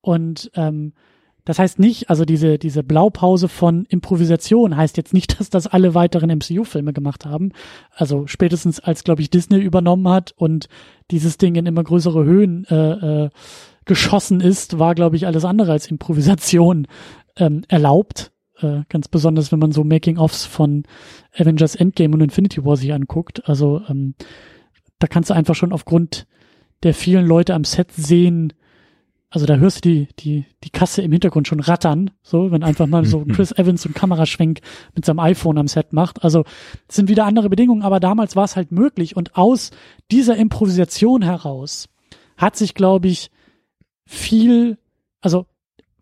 [0.00, 0.92] Und ähm,
[1.44, 5.94] das heißt nicht, also diese, diese Blaupause von Improvisation heißt jetzt nicht, dass das alle
[5.94, 7.52] weiteren MCU-Filme gemacht haben.
[7.94, 10.68] Also spätestens als, glaube ich, Disney übernommen hat und
[11.10, 13.30] dieses Ding in immer größere Höhen äh, äh,
[13.84, 16.86] geschossen ist, war, glaube ich, alles andere als Improvisation
[17.36, 18.32] ähm, erlaubt
[18.64, 20.84] äh, ganz besonders, wenn man so Making-ofs von
[21.36, 23.48] Avengers Endgame und Infinity War sich anguckt.
[23.48, 24.14] Also ähm,
[24.98, 26.26] da kannst du einfach schon aufgrund
[26.82, 28.52] der vielen Leute am Set sehen,
[29.34, 32.86] also da hörst du die, die, die Kasse im Hintergrund schon rattern, so, wenn einfach
[32.86, 34.60] mal so Chris Evans so einen Kameraschwenk
[34.94, 36.22] mit seinem iPhone am Set macht.
[36.22, 36.44] Also
[36.88, 39.72] es sind wieder andere Bedingungen, aber damals war es halt möglich und aus
[40.12, 41.88] dieser Improvisation heraus
[42.36, 43.32] hat sich, glaube ich,
[44.06, 44.78] viel,
[45.20, 45.46] also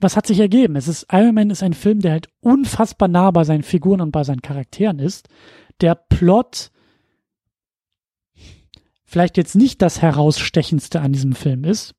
[0.02, 0.76] was hat sich ergeben?
[0.76, 4.10] Es ist, Iron Man ist ein Film, der halt unfassbar nah bei seinen Figuren und
[4.10, 5.28] bei seinen Charakteren ist.
[5.80, 6.70] Der Plot
[9.04, 11.94] vielleicht jetzt nicht das herausstechendste an diesem Film ist.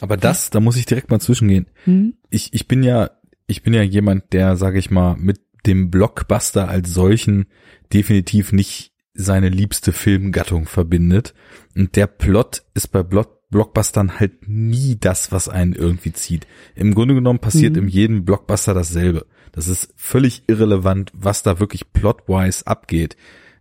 [0.00, 1.66] Aber das, da muss ich direkt mal zwischengehen.
[1.86, 2.14] Mhm.
[2.30, 3.10] Ich, ich bin ja,
[3.46, 7.46] ich bin ja jemand, der, sage ich mal, mit dem Blockbuster als solchen
[7.92, 11.34] definitiv nicht seine liebste Filmgattung verbindet.
[11.76, 16.46] Und der Plot ist bei Block Blockbustern halt nie das, was einen irgendwie zieht.
[16.74, 17.84] Im Grunde genommen passiert mhm.
[17.84, 19.26] in jedem Blockbuster dasselbe.
[19.52, 23.16] Das ist völlig irrelevant, was da wirklich plotwise abgeht.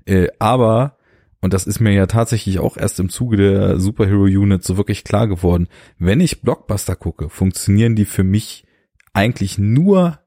[0.05, 0.97] Äh, aber,
[1.41, 5.03] und das ist mir ja tatsächlich auch erst im Zuge der Superhero Unit so wirklich
[5.03, 5.67] klar geworden,
[5.97, 8.65] wenn ich Blockbuster gucke, funktionieren die für mich
[9.13, 10.19] eigentlich nur,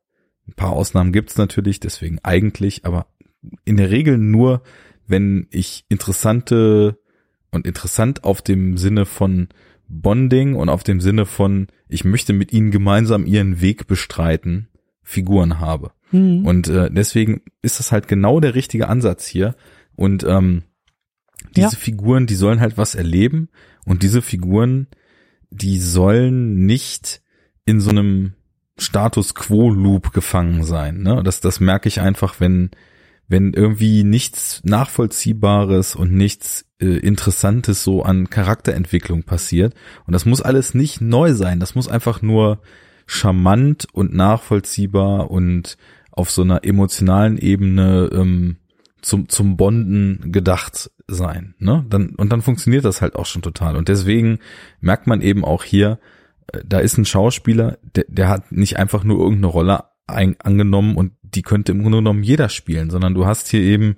[0.48, 3.06] ein paar Ausnahmen gibt's natürlich, deswegen eigentlich, aber
[3.64, 4.62] in der Regel nur,
[5.06, 6.99] wenn ich interessante
[7.50, 9.48] und interessant auf dem Sinne von
[9.88, 14.68] Bonding und auf dem Sinne von, ich möchte mit ihnen gemeinsam ihren Weg bestreiten,
[15.02, 15.92] Figuren habe.
[16.12, 16.46] Mhm.
[16.46, 19.56] Und äh, deswegen ist das halt genau der richtige Ansatz hier.
[19.96, 20.62] Und ähm,
[21.56, 21.78] diese ja.
[21.78, 23.48] Figuren, die sollen halt was erleben
[23.84, 24.86] und diese Figuren,
[25.50, 27.22] die sollen nicht
[27.64, 28.34] in so einem
[28.78, 31.02] Status Quo Loop gefangen sein.
[31.02, 31.22] Ne?
[31.24, 32.70] Das, das merke ich einfach, wenn
[33.30, 39.74] wenn irgendwie nichts Nachvollziehbares und nichts äh, Interessantes so an Charakterentwicklung passiert.
[40.06, 41.60] Und das muss alles nicht neu sein.
[41.60, 42.60] Das muss einfach nur
[43.06, 45.76] charmant und nachvollziehbar und
[46.12, 48.56] auf so einer emotionalen Ebene ähm,
[49.02, 51.84] zum, zum Bonden gedacht sein, ne?
[51.88, 53.76] Dann, und dann funktioniert das halt auch schon total.
[53.76, 54.38] Und deswegen
[54.80, 55.98] merkt man eben auch hier,
[56.52, 60.96] äh, da ist ein Schauspieler, der, der hat nicht einfach nur irgendeine Rolle ein, angenommen
[60.96, 63.96] und die könnte im Grunde genommen jeder spielen, sondern du hast hier eben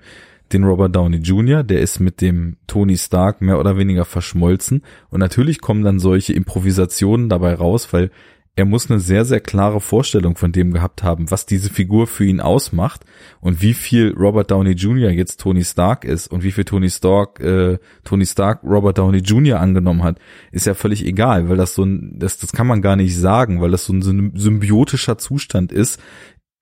[0.53, 5.21] den Robert Downey Jr., der ist mit dem Tony Stark mehr oder weniger verschmolzen und
[5.21, 8.11] natürlich kommen dann solche Improvisationen dabei raus, weil
[8.55, 12.27] er muss eine sehr, sehr klare Vorstellung von dem gehabt haben, was diese Figur für
[12.27, 13.03] ihn ausmacht
[13.41, 15.11] und wie viel Robert Downey Jr.
[15.11, 19.59] jetzt Tony Stark ist und wie viel Tony Stark, äh, Tony Stark Robert Downey Jr.
[19.59, 20.19] angenommen hat,
[20.51, 23.63] ist ja völlig egal, weil das so ein, das, das kann man gar nicht sagen,
[23.63, 25.99] weil das so ein symbiotischer Zustand ist,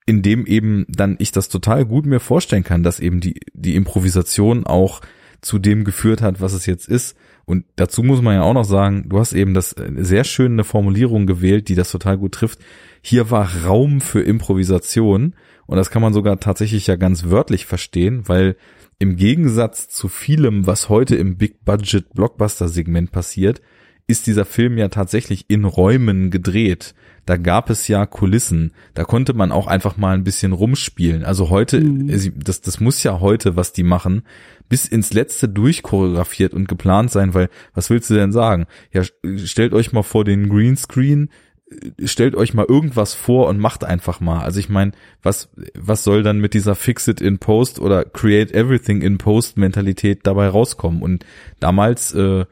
[0.06, 3.76] in dem eben dann ich das total gut mir vorstellen kann, dass eben die, die
[3.76, 5.00] Improvisation auch
[5.40, 7.16] zu dem geführt hat, was es jetzt ist.
[7.44, 10.64] Und dazu muss man ja auch noch sagen, du hast eben das äh, sehr schöne
[10.64, 12.60] Formulierung gewählt, die das total gut trifft.
[13.02, 15.34] Hier war Raum für Improvisation
[15.66, 18.56] und das kann man sogar tatsächlich ja ganz wörtlich verstehen, weil
[18.98, 23.62] im Gegensatz zu vielem, was heute im Big Budget Blockbuster Segment passiert,
[24.06, 26.94] ist dieser Film ja tatsächlich in Räumen gedreht.
[27.26, 28.72] Da gab es ja Kulissen.
[28.94, 31.24] Da konnte man auch einfach mal ein bisschen rumspielen.
[31.24, 32.32] Also heute, mhm.
[32.42, 34.22] das, das muss ja heute, was die machen,
[34.68, 38.66] bis ins Letzte durchchoreografiert und geplant sein, weil was willst du denn sagen?
[38.92, 39.02] Ja,
[39.36, 41.28] stellt euch mal vor den Greenscreen,
[42.04, 44.40] stellt euch mal irgendwas vor und macht einfach mal.
[44.40, 44.92] Also ich meine,
[45.22, 49.56] was was soll dann mit dieser Fix it in Post oder Create Everything in Post
[49.56, 51.02] Mentalität dabei rauskommen?
[51.02, 51.24] Und
[51.60, 52.44] damals äh,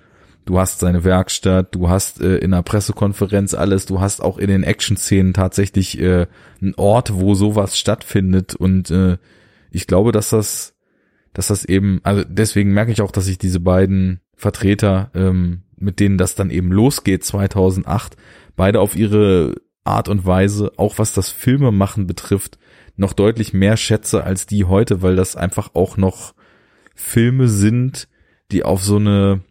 [0.49, 4.49] du hast seine Werkstatt, du hast äh, in einer Pressekonferenz alles, du hast auch in
[4.49, 6.27] den Action-Szenen tatsächlich äh,
[6.63, 9.19] einen Ort, wo sowas stattfindet und äh,
[9.71, 10.75] ich glaube, dass das,
[11.35, 16.01] dass das eben, also deswegen merke ich auch, dass ich diese beiden Vertreter, ähm, mit
[16.01, 18.17] denen das dann eben losgeht 2008,
[18.57, 22.59] beide auf ihre Art und Weise, auch was das Filmemachen betrifft,
[22.97, 26.33] noch deutlich mehr schätze als die heute, weil das einfach auch noch
[26.95, 28.09] Filme sind,
[28.51, 29.43] die auf so eine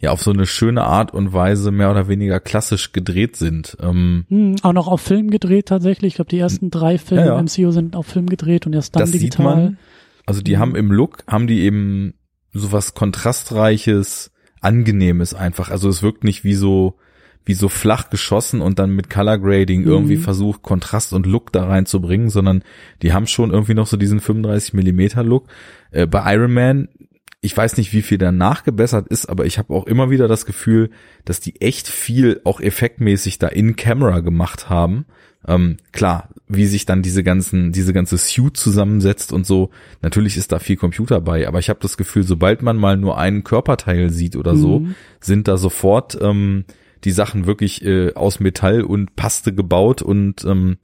[0.00, 3.76] ja auf so eine schöne Art und Weise mehr oder weniger klassisch gedreht sind.
[3.80, 6.12] Ähm, hm, auch noch auf Film gedreht tatsächlich.
[6.12, 7.38] Ich glaube, die ersten drei Filme ja, ja.
[7.38, 9.46] im MCU sind auf Film gedreht und erst dann das digital.
[9.46, 9.78] Sieht man,
[10.26, 12.14] also die haben im Look, haben die eben
[12.52, 14.30] sowas kontrastreiches,
[14.60, 15.70] angenehmes einfach.
[15.70, 16.94] Also es wirkt nicht wie so
[17.44, 19.88] wie so flach geschossen und dann mit Color Grading mhm.
[19.88, 22.62] irgendwie versucht, Kontrast und Look da reinzubringen, sondern
[23.00, 25.46] die haben schon irgendwie noch so diesen 35 Millimeter Look.
[25.90, 26.88] Äh, bei Iron Man
[27.40, 30.44] ich weiß nicht, wie viel danach gebessert ist, aber ich habe auch immer wieder das
[30.44, 30.90] Gefühl,
[31.24, 35.06] dass die echt viel auch effektmäßig da in Camera gemacht haben.
[35.46, 39.70] Ähm, klar, wie sich dann diese ganzen, diese ganze Suit zusammensetzt und so,
[40.02, 43.18] natürlich ist da viel Computer bei, aber ich habe das Gefühl, sobald man mal nur
[43.18, 44.58] einen Körperteil sieht oder mhm.
[44.58, 44.86] so,
[45.20, 46.64] sind da sofort ähm,
[47.04, 50.78] die Sachen wirklich äh, aus Metall und Paste gebaut und ähm,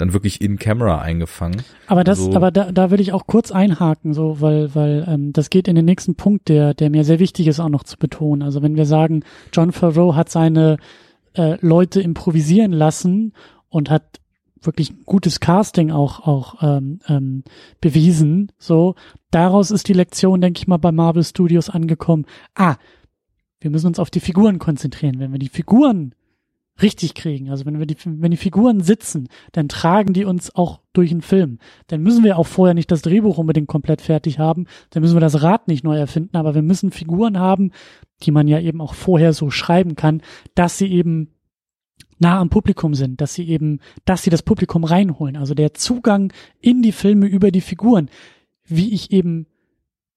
[0.00, 1.62] dann wirklich in Camera eingefangen.
[1.86, 2.34] Aber das, so.
[2.34, 5.76] aber da, da will ich auch kurz einhaken, so, weil, weil ähm, das geht in
[5.76, 8.42] den nächsten Punkt, der, der mir sehr wichtig ist, auch noch zu betonen.
[8.42, 10.78] Also wenn wir sagen, John Favreau hat seine
[11.34, 13.34] äh, Leute improvisieren lassen
[13.68, 14.20] und hat
[14.62, 17.44] wirklich gutes Casting auch auch ähm, ähm,
[17.80, 18.52] bewiesen.
[18.58, 18.94] So
[19.30, 22.26] daraus ist die Lektion, denke ich mal, bei Marvel Studios angekommen.
[22.54, 22.76] Ah,
[23.60, 25.18] wir müssen uns auf die Figuren konzentrieren.
[25.18, 26.14] Wenn wir die Figuren
[26.82, 27.50] richtig kriegen.
[27.50, 31.22] Also wenn wir die, wenn die Figuren sitzen, dann tragen die uns auch durch den
[31.22, 31.58] Film.
[31.86, 34.66] Dann müssen wir auch vorher nicht das Drehbuch unbedingt komplett fertig haben.
[34.90, 37.72] Dann müssen wir das Rad nicht neu erfinden, aber wir müssen Figuren haben,
[38.22, 40.22] die man ja eben auch vorher so schreiben kann,
[40.54, 41.30] dass sie eben
[42.18, 45.36] nah am Publikum sind, dass sie eben, dass sie das Publikum reinholen.
[45.36, 48.10] Also der Zugang in die Filme über die Figuren,
[48.66, 49.46] wie ich eben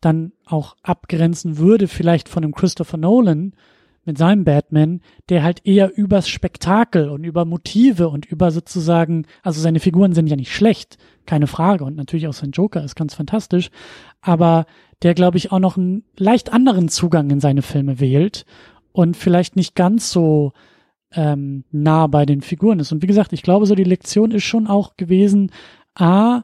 [0.01, 3.53] dann auch abgrenzen würde, vielleicht von einem Christopher Nolan,
[4.05, 9.61] mit seinem Batman, der halt eher übers Spektakel und über Motive und über sozusagen, also
[9.61, 13.13] seine Figuren sind ja nicht schlecht, keine Frage, und natürlich auch sein Joker ist ganz
[13.13, 13.69] fantastisch,
[14.21, 14.65] aber
[15.03, 18.45] der, glaube ich, auch noch einen leicht anderen Zugang in seine Filme wählt
[18.91, 20.53] und vielleicht nicht ganz so
[21.11, 22.91] ähm, nah bei den Figuren ist.
[22.91, 25.51] Und wie gesagt, ich glaube, so die Lektion ist schon auch gewesen,
[25.95, 26.43] a,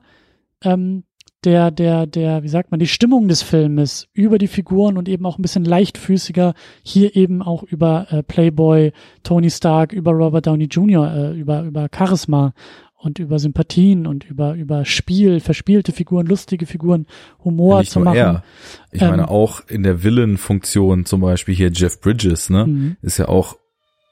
[0.64, 1.04] ähm,
[1.46, 5.26] der, der, der, wie sagt man, die Stimmung des Filmes über die Figuren und eben
[5.26, 8.92] auch ein bisschen leichtfüßiger, hier eben auch über äh, Playboy,
[9.24, 12.54] Tony Stark, über Robert Downey Jr., äh, über, über Charisma
[13.00, 17.06] und über Sympathien und über, über Spiel, verspielte Figuren, lustige Figuren,
[17.44, 18.18] Humor ja, zu machen.
[18.18, 18.44] Er.
[18.92, 22.98] Ich ähm, meine, auch in der Villain-Funktion, zum Beispiel hier Jeff Bridges, ne, mhm.
[23.02, 23.56] ist ja auch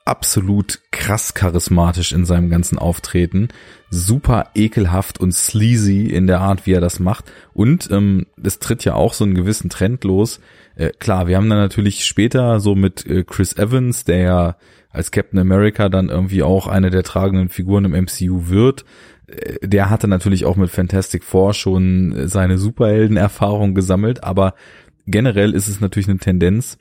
[0.08, 3.50] absolut krass charismatisch in seinem ganzen Auftreten,
[3.90, 7.32] super ekelhaft und sleazy in der Art, wie er das macht.
[7.54, 10.40] Und ähm, es tritt ja auch so einen gewissen Trend los.
[10.76, 14.58] Äh, klar, wir haben dann natürlich später so mit äh, Chris Evans, der ja
[14.90, 18.86] als Captain America dann irgendwie auch eine der tragenden Figuren im MCU wird.
[19.28, 24.56] äh, der hatte natürlich auch mit Fantastic Four schon seine Superhelden-Erfahrung gesammelt, aber
[25.06, 26.78] generell ist es natürlich eine Tendenz,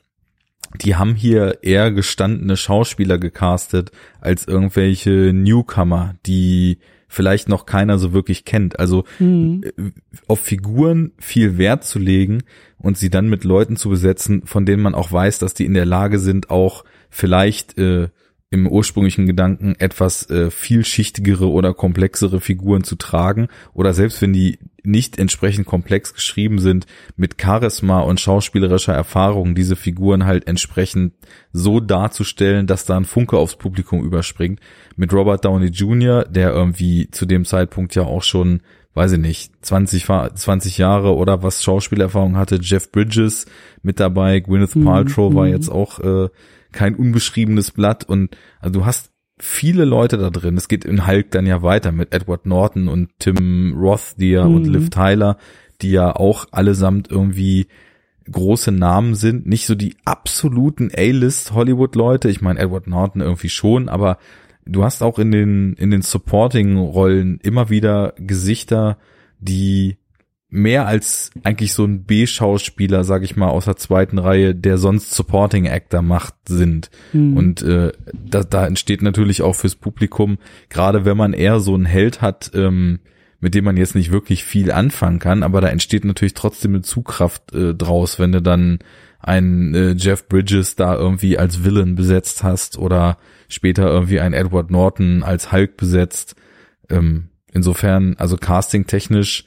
[0.75, 8.11] die haben hier eher gestandene Schauspieler gecastet als irgendwelche Newcomer, die vielleicht noch keiner so
[8.13, 8.79] wirklich kennt.
[8.79, 9.63] Also mhm.
[9.63, 9.91] Äh,
[10.27, 12.43] auf Figuren viel Wert zu legen
[12.77, 15.73] und sie dann mit Leuten zu besetzen, von denen man auch weiß, dass die in
[15.73, 18.09] der Lage sind, auch vielleicht äh,
[18.49, 24.59] im ursprünglichen Gedanken etwas äh, vielschichtigere oder komplexere Figuren zu tragen oder selbst wenn die
[24.87, 31.13] nicht entsprechend komplex geschrieben sind, mit Charisma und schauspielerischer Erfahrung diese Figuren halt entsprechend
[31.51, 34.59] so darzustellen, dass da ein Funke aufs Publikum überspringt.
[34.95, 38.61] Mit Robert Downey Jr., der irgendwie zu dem Zeitpunkt ja auch schon,
[38.93, 43.45] weiß ich nicht, 20, 20 Jahre oder was Schauspielerfahrung hatte, Jeff Bridges
[43.83, 45.35] mit dabei, Gwyneth mhm, Paltrow mhm.
[45.35, 46.29] war jetzt auch äh,
[46.71, 50.57] kein unbeschriebenes Blatt und also du hast viele Leute da drin.
[50.57, 54.45] Es geht in Hulk dann ja weiter mit Edward Norton und Tim Roth, die ja,
[54.45, 54.55] mhm.
[54.55, 55.37] und Liv Tyler,
[55.81, 57.67] die ja auch allesamt irgendwie
[58.29, 59.45] große Namen sind.
[59.45, 62.29] Nicht so die absoluten A-List Hollywood-Leute.
[62.29, 64.17] Ich meine, Edward Norton irgendwie schon, aber
[64.65, 68.97] du hast auch in den, in den Supporting-Rollen immer wieder Gesichter,
[69.39, 69.97] die
[70.49, 75.13] mehr als eigentlich so ein B-Schauspieler, sag ich mal, aus der zweiten Reihe, der sonst
[75.13, 76.89] Supporting Actor macht, sind.
[77.11, 77.35] Mhm.
[77.35, 80.37] Und äh, da, da entsteht natürlich auch fürs Publikum,
[80.69, 82.99] gerade wenn man eher so einen Held hat, ähm,
[83.39, 86.81] mit dem man jetzt nicht wirklich viel anfangen kann, aber da entsteht natürlich trotzdem eine
[86.81, 88.79] Zugkraft äh, draus, wenn du dann
[89.19, 93.17] einen äh, Jeff Bridges da irgendwie als Villain besetzt hast oder
[93.49, 96.35] später irgendwie einen Edward Norton als Hulk besetzt.
[96.89, 99.45] Ähm, insofern, also casting-technisch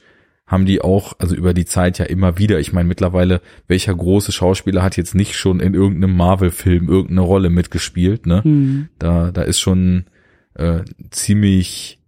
[0.51, 4.33] haben die auch, also über die Zeit ja immer wieder, ich meine mittlerweile, welcher große
[4.33, 8.41] Schauspieler hat jetzt nicht schon in irgendeinem Marvel-Film irgendeine Rolle mitgespielt, ne?
[8.43, 8.89] Mhm.
[8.99, 10.05] Da, da ist schon
[10.55, 11.99] äh, ziemlich,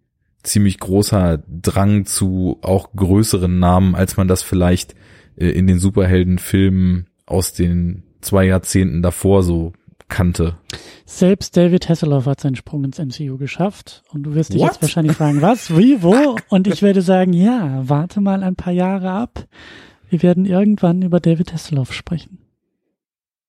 [0.44, 4.94] ziemlich großer Drang zu auch größeren Namen, als man das vielleicht
[5.38, 9.72] äh, in den Superheldenfilmen aus den zwei Jahrzehnten davor so
[10.14, 10.58] kannte.
[11.06, 14.04] Selbst David Hasselhoff hat seinen Sprung ins MCU geschafft.
[14.14, 14.74] Und du wirst dich What?
[14.74, 16.38] jetzt wahrscheinlich fragen, was, wie, wo?
[16.50, 19.48] Und ich werde sagen, ja, warte mal ein paar Jahre ab.
[20.10, 22.38] Wir werden irgendwann über David Hasselhoff sprechen.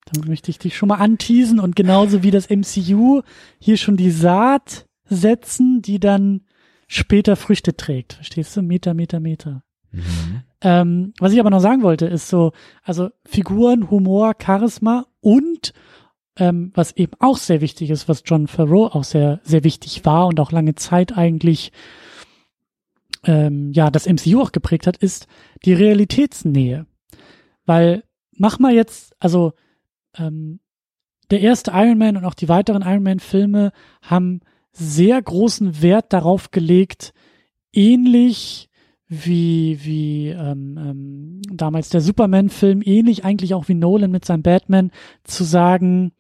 [0.07, 3.21] Damit möchte ich dich schon mal anteasen und genauso wie das MCU
[3.59, 6.47] hier schon die Saat setzen, die dann
[6.87, 8.15] später Früchte trägt.
[8.15, 8.62] Verstehst du?
[8.62, 9.62] Meter, Meter, Meter.
[9.93, 10.43] Mhm.
[10.62, 12.53] Ähm, was ich aber noch sagen wollte, ist so,
[12.83, 15.75] also Figuren, Humor, Charisma und
[16.37, 20.26] ähm, was eben auch sehr wichtig ist, was John Farrow auch sehr, sehr wichtig war
[20.26, 21.72] und auch lange Zeit eigentlich
[23.24, 25.26] ähm, ja das MCU auch geprägt hat, ist
[25.64, 26.87] die Realitätsnähe.
[27.64, 29.53] Weil mach mal jetzt, also
[30.16, 30.61] ähm,
[31.30, 33.72] der erste Iron Man und auch die weiteren Iron Man-Filme
[34.03, 34.41] haben
[34.72, 37.14] sehr großen Wert darauf gelegt,
[37.72, 38.68] ähnlich
[39.09, 44.91] wie, wie ähm, ähm, damals der Superman-Film, ähnlich eigentlich auch wie Nolan mit seinem Batman,
[45.25, 46.13] zu sagen,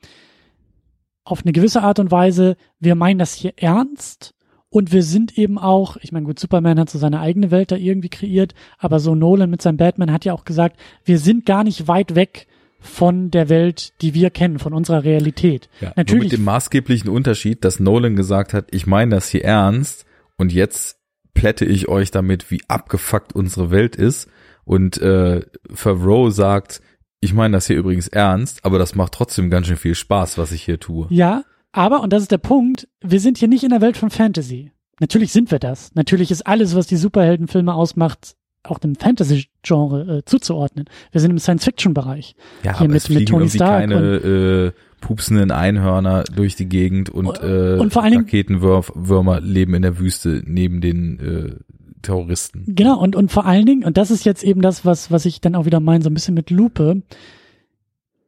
[1.24, 4.34] auf eine gewisse Art und Weise, wir meinen das hier ernst
[4.68, 7.76] und wir sind eben auch, ich meine, gut, Superman hat so seine eigene Welt da
[7.76, 11.64] irgendwie kreiert, aber so Nolan mit seinem Batman hat ja auch gesagt, wir sind gar
[11.64, 12.46] nicht weit weg
[12.80, 15.70] von der Welt, die wir kennen, von unserer Realität.
[15.80, 16.12] Ja, Natürlich.
[16.12, 20.04] Nur mit dem maßgeblichen Unterschied, dass Nolan gesagt hat, ich meine das hier ernst
[20.36, 20.98] und jetzt
[21.34, 24.28] plätte ich euch damit, wie abgefuckt unsere Welt ist.
[24.64, 26.80] Und äh, Favreau sagt,
[27.20, 30.52] ich meine das hier übrigens ernst, aber das macht trotzdem ganz schön viel Spaß, was
[30.52, 31.06] ich hier tue.
[31.10, 34.10] Ja, aber, und das ist der Punkt, wir sind hier nicht in der Welt von
[34.10, 34.70] Fantasy.
[35.00, 35.94] Natürlich sind wir das.
[35.94, 40.86] Natürlich ist alles, was die Superheldenfilme ausmacht, auch dem Fantasy-Genre äh, zuzuordnen.
[41.12, 42.34] Wir sind im Science-Fiction-Bereich.
[42.62, 43.80] Ja, hier mit, mit Tony Stark.
[43.80, 44.72] Keine, äh,
[45.04, 50.42] pupsenden Einhörner durch die Gegend und, äh, und vor allen Raketenwürmer leben in der Wüste
[50.46, 51.56] neben den äh,
[52.00, 52.64] Terroristen.
[52.68, 55.42] Genau, und, und vor allen Dingen, und das ist jetzt eben das, was, was ich
[55.42, 57.02] dann auch wieder meine, so ein bisschen mit Lupe,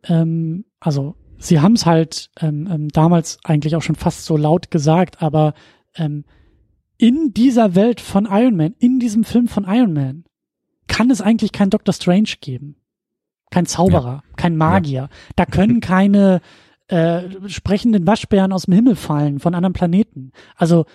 [0.05, 4.70] ähm, also sie haben es halt ähm, ähm, damals eigentlich auch schon fast so laut
[4.70, 5.55] gesagt, aber
[5.95, 6.24] ähm,
[6.99, 10.24] in dieser Welt von Iron Man, in diesem Film von Iron Man,
[10.89, 12.76] kann es eigentlich kein Doctor Strange geben.
[13.51, 14.37] Kein Zauberer, ja.
[14.37, 15.03] kein Magier.
[15.03, 15.09] Ja.
[15.37, 16.41] Da können keine
[16.89, 20.32] äh, sprechenden Waschbären aus dem Himmel fallen von anderen Planeten.
[20.57, 20.87] Also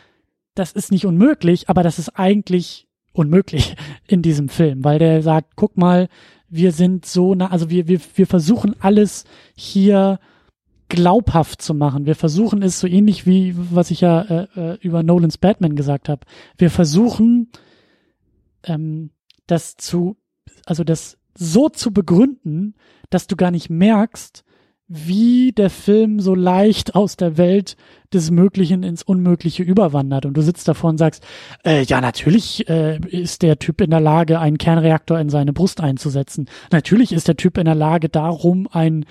[0.55, 3.75] das ist nicht unmöglich, aber das ist eigentlich unmöglich
[4.07, 6.07] in diesem Film, weil der sagt, guck mal,
[6.49, 9.23] wir sind so nah, also wir, wir, wir versuchen alles
[9.55, 10.19] hier
[10.89, 12.05] glaubhaft zu machen.
[12.05, 16.09] Wir versuchen es so ähnlich wie, was ich ja äh, äh über Nolans Batman gesagt
[16.09, 16.25] habe.
[16.57, 17.49] Wir versuchen
[18.63, 19.11] ähm,
[19.52, 20.18] das zu,
[20.66, 22.76] also das so zu begründen,
[23.10, 24.43] dass du gar nicht merkst,
[24.93, 27.78] wie der Film so leicht aus der Welt
[28.14, 30.26] des Möglichen ins Unmögliche überwandert.
[30.26, 31.24] Und du sitzt davor und sagst,
[31.66, 35.80] äh, ja, natürlich äh, ist der Typ in der Lage, einen Kernreaktor in seine Brust
[35.80, 36.49] einzusetzen.
[36.72, 39.06] Natürlich ist der Typ in der Lage, darum einen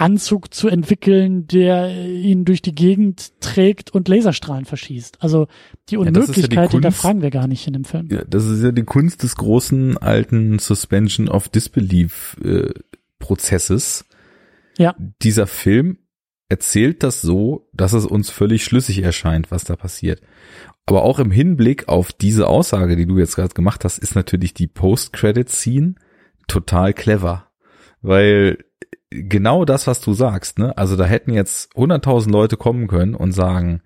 [0.00, 5.18] Anzug zu entwickeln, der ihn durch die Gegend trägt und Laserstrahlen verschießt.
[5.20, 5.48] Also
[5.88, 8.08] die Unmöglichkeit, ja, ja hinterfragen wir gar nicht in dem Film.
[8.10, 12.72] Ja, das ist ja die Kunst des großen alten Suspension of Disbelief äh,
[13.18, 14.04] Prozesses.
[14.78, 14.94] Ja.
[15.22, 15.98] Dieser Film
[16.48, 20.22] erzählt das so, dass es uns völlig schlüssig erscheint, was da passiert.
[20.86, 24.54] Aber auch im Hinblick auf diese Aussage, die du jetzt gerade gemacht hast, ist natürlich
[24.54, 25.96] die Post-Credit-Scene
[26.46, 27.48] total clever.
[28.00, 28.58] Weil
[29.10, 30.76] genau das, was du sagst, ne?
[30.76, 33.82] Also da hätten jetzt 100.000 Leute kommen können und sagen,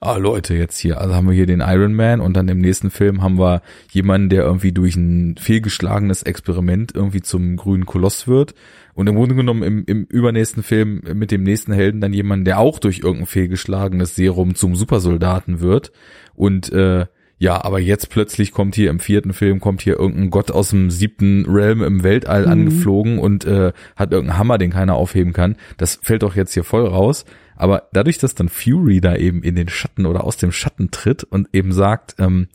[0.00, 2.90] ah Leute, jetzt hier, also haben wir hier den Iron Man und dann im nächsten
[2.90, 8.54] Film haben wir jemanden, der irgendwie durch ein fehlgeschlagenes Experiment irgendwie zum grünen Koloss wird
[8.92, 12.58] und im Grunde genommen im, im übernächsten Film mit dem nächsten Helden dann jemanden, der
[12.58, 15.90] auch durch irgendein fehlgeschlagenes Serum zum Supersoldaten wird
[16.34, 17.06] und äh,
[17.38, 20.90] ja, aber jetzt plötzlich kommt hier im vierten Film kommt hier irgendein Gott aus dem
[20.90, 22.52] siebten Realm im Weltall mhm.
[22.52, 25.56] angeflogen und äh, hat irgendeinen Hammer, den keiner aufheben kann.
[25.76, 27.24] Das fällt doch jetzt hier voll raus.
[27.56, 31.24] Aber dadurch, dass dann Fury da eben in den Schatten oder aus dem Schatten tritt
[31.24, 32.48] und eben sagt, ähm,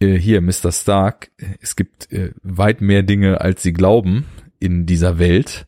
[0.00, 0.72] äh, hier, Mr.
[0.72, 4.26] Stark, es gibt äh, weit mehr Dinge, als sie glauben
[4.58, 5.66] in dieser Welt.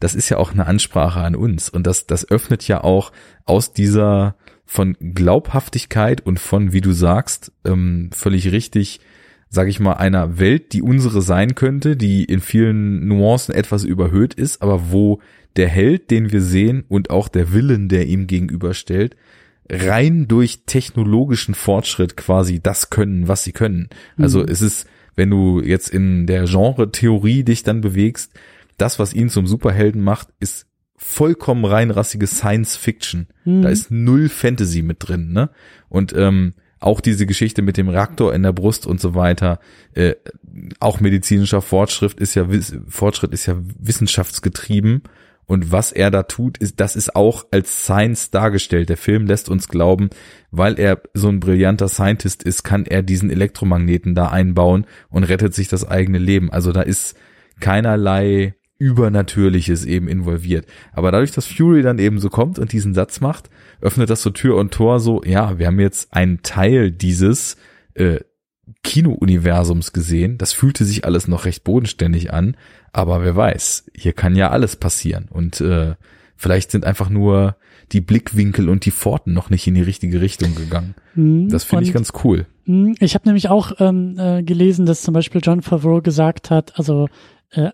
[0.00, 1.68] Das ist ja auch eine Ansprache an uns.
[1.68, 3.12] Und das, das öffnet ja auch
[3.44, 4.36] aus dieser
[4.70, 9.00] von Glaubhaftigkeit und von, wie du sagst, ähm, völlig richtig,
[9.48, 14.34] sage ich mal, einer Welt, die unsere sein könnte, die in vielen Nuancen etwas überhöht
[14.34, 15.20] ist, aber wo
[15.56, 19.16] der Held, den wir sehen und auch der Willen, der ihm gegenüberstellt,
[19.70, 23.88] rein durch technologischen Fortschritt quasi das können, was sie können.
[24.18, 24.48] Also mhm.
[24.50, 28.34] es ist, wenn du jetzt in der Genre-Theorie dich dann bewegst,
[28.76, 30.66] das, was ihn zum Superhelden macht, ist
[30.98, 33.28] vollkommen reinrassige Science Fiction.
[33.44, 33.62] Mhm.
[33.62, 35.50] Da ist null Fantasy mit drin, ne?
[35.88, 39.58] Und ähm, auch diese Geschichte mit dem Reaktor in der Brust und so weiter,
[39.94, 40.14] äh,
[40.80, 42.46] auch medizinischer Fortschritt ist ja
[42.88, 45.02] Fortschritt ist ja wissenschaftsgetrieben
[45.48, 48.90] und was er da tut, ist das ist auch als Science dargestellt.
[48.90, 50.10] Der Film lässt uns glauben,
[50.50, 55.54] weil er so ein brillanter Scientist ist, kann er diesen Elektromagneten da einbauen und rettet
[55.54, 56.52] sich das eigene Leben.
[56.52, 57.16] Also da ist
[57.60, 60.66] keinerlei Übernatürliches eben involviert.
[60.92, 63.50] Aber dadurch, dass Fury dann eben so kommt und diesen Satz macht,
[63.80, 67.56] öffnet das so Tür und Tor so, ja, wir haben jetzt einen Teil dieses
[67.94, 68.20] äh,
[68.82, 70.38] Kino-Universums gesehen.
[70.38, 72.56] Das fühlte sich alles noch recht bodenständig an,
[72.92, 75.26] aber wer weiß, hier kann ja alles passieren.
[75.28, 75.94] Und äh,
[76.36, 77.56] vielleicht sind einfach nur
[77.92, 80.94] die Blickwinkel und die Pforten noch nicht in die richtige Richtung gegangen.
[81.14, 81.48] Mhm.
[81.48, 82.46] Das finde ich ganz cool.
[82.66, 82.94] Mhm.
[83.00, 87.08] Ich habe nämlich auch ähm, äh, gelesen, dass zum Beispiel John Favreau gesagt hat, also
[87.50, 87.70] äh,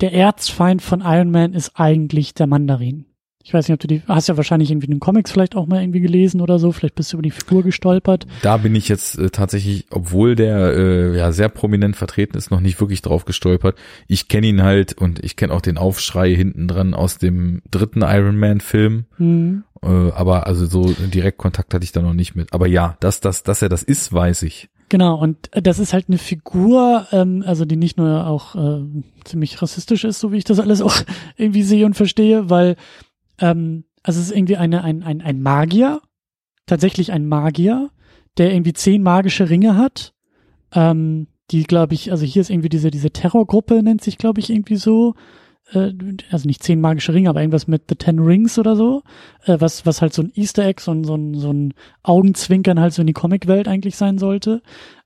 [0.00, 3.06] der Erzfeind von Iron Man ist eigentlich der Mandarin.
[3.48, 5.66] Ich weiß nicht, ob du die, hast ja wahrscheinlich irgendwie in den Comics vielleicht auch
[5.66, 8.26] mal irgendwie gelesen oder so, vielleicht bist du über die Figur gestolpert.
[8.42, 12.60] Da bin ich jetzt äh, tatsächlich, obwohl der äh, ja sehr prominent vertreten ist, noch
[12.60, 13.78] nicht wirklich drauf gestolpert.
[14.06, 18.02] Ich kenne ihn halt und ich kenne auch den Aufschrei hinten dran aus dem dritten
[18.02, 19.06] Iron Man Film.
[19.16, 19.64] Mhm.
[19.82, 22.52] Äh, aber also so direkt Kontakt hatte ich da noch nicht mit.
[22.52, 24.68] Aber ja, dass, dass, dass er das ist, weiß ich.
[24.88, 28.84] Genau, und das ist halt eine Figur, ähm, also die nicht nur auch äh,
[29.24, 30.96] ziemlich rassistisch ist, so wie ich das alles auch
[31.36, 32.76] irgendwie sehe und verstehe, weil
[33.38, 36.00] ähm, also es ist irgendwie eine, ein, ein, ein Magier,
[36.66, 37.90] tatsächlich ein Magier,
[38.38, 40.14] der irgendwie zehn magische Ringe hat,
[40.72, 44.50] ähm, die, glaube ich, also hier ist irgendwie diese, diese Terrorgruppe, nennt sich, glaube ich,
[44.50, 45.14] irgendwie so,
[45.72, 45.92] äh,
[46.30, 49.02] also nicht zehn magische Ringe, aber irgendwas mit The Ten Rings oder so,
[49.44, 52.80] äh, was, was halt so ein Easter Egg, so ein, so ein, so ein Augenzwinkern
[52.80, 54.62] halt so in die Comicwelt eigentlich sein sollte.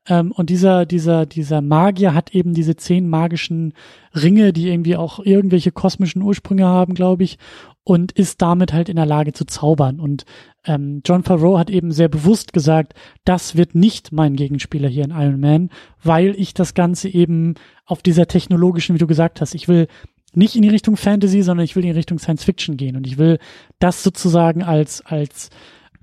[0.09, 3.73] Ähm, und dieser, dieser, dieser Magier hat eben diese zehn magischen
[4.15, 7.39] Ringe, die irgendwie auch irgendwelche kosmischen Ursprünge haben, glaube ich,
[7.85, 10.01] und ist damit halt in der Lage zu zaubern.
[10.01, 10.25] Und
[10.65, 12.95] ähm, John Favreau hat eben sehr bewusst gesagt,
[13.25, 15.71] das wird nicht mein Gegenspieler hier in Iron Man,
[16.03, 17.55] weil ich das Ganze eben
[17.85, 19.89] auf dieser technologischen, wie du gesagt hast, ich will
[20.35, 23.07] nicht in die Richtung Fantasy, sondern ich will in die Richtung Science Fiction gehen und
[23.07, 23.39] ich will
[23.79, 25.51] das sozusagen als als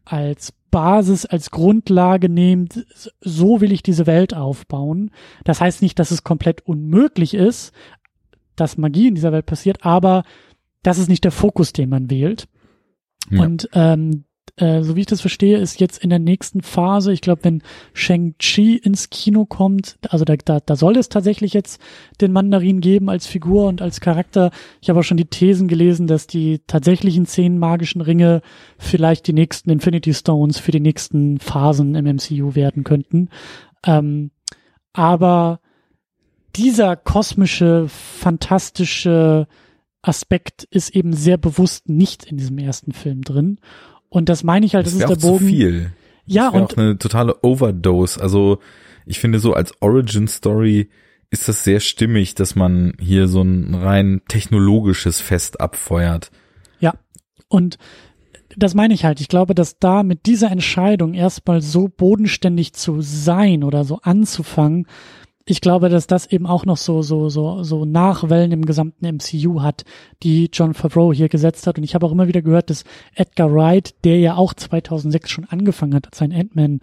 [0.05, 2.69] als Basis, als Grundlage nehmen.
[3.21, 5.11] So will ich diese Welt aufbauen.
[5.43, 7.73] Das heißt nicht, dass es komplett unmöglich ist,
[8.55, 10.23] dass Magie in dieser Welt passiert, aber
[10.83, 12.47] das ist nicht der Fokus, den man wählt.
[13.29, 13.43] Ja.
[13.43, 14.25] Und ähm,
[14.59, 17.63] äh, so wie ich das verstehe, ist jetzt in der nächsten Phase, ich glaube, wenn
[17.93, 21.81] Shang-Chi ins Kino kommt, also da, da, da soll es tatsächlich jetzt
[22.19, 24.51] den Mandarin geben als Figur und als Charakter.
[24.81, 28.41] Ich habe auch schon die Thesen gelesen, dass die tatsächlichen zehn magischen Ringe
[28.77, 33.29] vielleicht die nächsten Infinity Stones für die nächsten Phasen im MCU werden könnten.
[33.85, 34.31] Ähm,
[34.91, 35.61] aber
[36.55, 39.47] dieser kosmische, fantastische
[40.01, 43.59] Aspekt ist eben sehr bewusst nicht in diesem ersten Film drin.
[44.09, 45.39] Und das meine ich halt, das, das ist der Bogen.
[45.39, 45.93] Zu viel.
[46.25, 48.21] Ja, und auch eine totale Overdose.
[48.21, 48.59] Also
[49.05, 50.89] ich finde so als Origin Story
[51.31, 56.31] ist das sehr stimmig, dass man hier so ein rein technologisches Fest abfeuert.
[56.79, 56.93] Ja.
[57.47, 57.77] Und
[58.57, 59.21] das meine ich halt.
[59.21, 64.87] Ich glaube, dass da mit dieser Entscheidung erstmal so bodenständig zu sein oder so anzufangen,
[65.49, 69.63] ich glaube, dass das eben auch noch so, so, so, so Nachwellen im gesamten MCU
[69.63, 69.83] hat,
[70.21, 71.79] die John Favreau hier gesetzt hat.
[71.79, 72.83] Und ich habe auch immer wieder gehört, dass
[73.15, 76.81] Edgar Wright, der ja auch 2006 schon angefangen hat, sein Ant-Man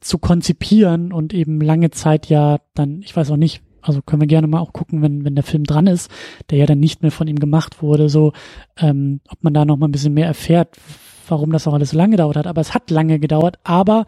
[0.00, 4.26] zu konzipieren und eben lange Zeit ja dann, ich weiß auch nicht, also können wir
[4.26, 6.10] gerne mal auch gucken, wenn, wenn der Film dran ist,
[6.50, 8.32] der ja dann nicht mehr von ihm gemacht wurde, so,
[8.76, 10.76] ähm, ob man da noch mal ein bisschen mehr erfährt,
[11.28, 12.48] warum das auch alles so lange gedauert hat.
[12.48, 14.06] Aber es hat lange gedauert, aber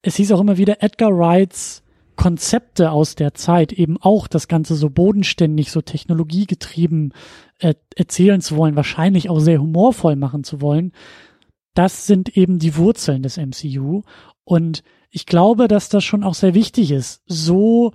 [0.00, 1.82] es hieß auch immer wieder, Edgar Wrights
[2.16, 7.14] Konzepte aus der Zeit eben auch das Ganze so bodenständig, so technologiegetrieben
[7.58, 10.92] äh, erzählen zu wollen, wahrscheinlich auch sehr humorvoll machen zu wollen,
[11.74, 14.02] das sind eben die Wurzeln des MCU.
[14.44, 17.92] Und ich glaube, dass das schon auch sehr wichtig ist, so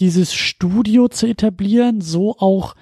[0.00, 2.74] dieses Studio zu etablieren, so auch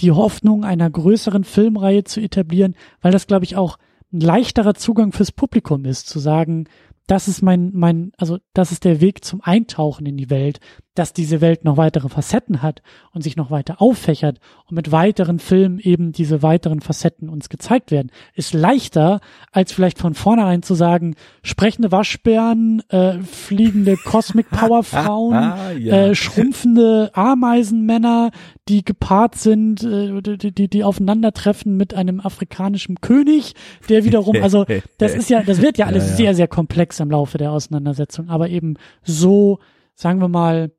[0.00, 3.78] die Hoffnung einer größeren Filmreihe zu etablieren, weil das, glaube ich, auch
[4.12, 6.66] ein leichterer Zugang fürs Publikum ist, zu sagen,
[7.06, 10.60] das ist mein, mein, also das ist der Weg zum Eintauchen in die Welt,
[10.94, 12.82] dass diese Welt noch weitere Facetten hat
[13.12, 17.90] und sich noch weiter auffächert und mit weiteren Filmen eben diese weiteren Facetten uns gezeigt
[17.90, 19.20] werden, ist leichter,
[19.52, 25.32] als vielleicht von vornherein zu sagen, sprechende Waschbären, äh, fliegende Cosmic Power Frauen,
[25.78, 26.08] ja.
[26.08, 28.30] äh, schrumpfende Ameisenmänner,
[28.68, 33.54] die gepaart sind, äh, die, die, die aufeinandertreffen mit einem afrikanischen König,
[33.88, 34.66] der wiederum, also
[34.98, 36.16] das ist ja, das wird ja alles ja, ja.
[36.16, 39.58] sehr, sehr komplex im Laufe der Auseinandersetzung, aber eben so,
[39.94, 40.70] sagen wir mal,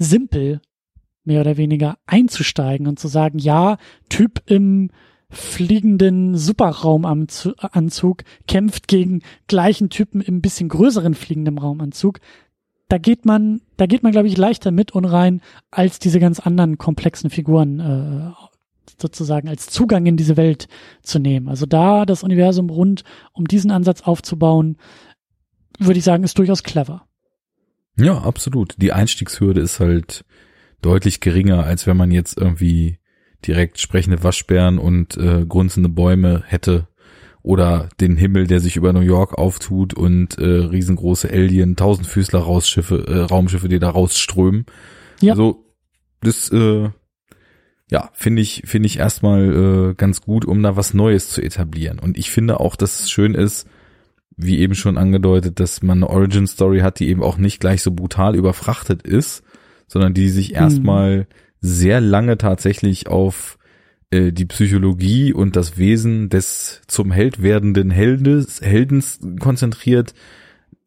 [0.00, 0.60] simpel,
[1.24, 3.76] mehr oder weniger einzusteigen und zu sagen, ja,
[4.08, 4.90] Typ im
[5.28, 12.18] fliegenden Superraumanzug kämpft gegen gleichen Typen im bisschen größeren fliegenden Raumanzug.
[12.88, 15.40] Da geht man, da geht man, glaube ich, leichter mit und rein,
[15.70, 18.32] als diese ganz anderen komplexen Figuren äh,
[19.00, 20.66] sozusagen als Zugang in diese Welt
[21.02, 21.48] zu nehmen.
[21.48, 24.76] Also da das Universum rund um diesen Ansatz aufzubauen,
[25.78, 27.06] würde ich sagen, ist durchaus clever.
[28.00, 28.74] Ja, absolut.
[28.78, 30.24] Die Einstiegshürde ist halt
[30.82, 32.98] deutlich geringer, als wenn man jetzt irgendwie
[33.46, 36.88] direkt sprechende Waschbären und äh, grunzende Bäume hätte
[37.42, 43.06] oder den Himmel, der sich über New York auftut und äh, riesengroße Alien, Tausendfüßler Rausschiffe,
[43.06, 44.66] äh, Raumschiffe, die da rausströmen.
[45.20, 45.32] Ja.
[45.32, 45.64] Also
[46.20, 46.90] das äh,
[47.90, 51.98] ja, finde ich finde ich erstmal äh, ganz gut, um da was Neues zu etablieren.
[51.98, 53.66] Und ich finde auch, dass es schön ist,
[54.42, 57.82] wie eben schon angedeutet, dass man eine Origin Story hat, die eben auch nicht gleich
[57.82, 59.42] so brutal überfrachtet ist,
[59.86, 61.24] sondern die sich erstmal mhm.
[61.60, 63.58] sehr lange tatsächlich auf
[64.10, 70.14] äh, die Psychologie und das Wesen des zum Held werdenden Heldes, Heldens konzentriert,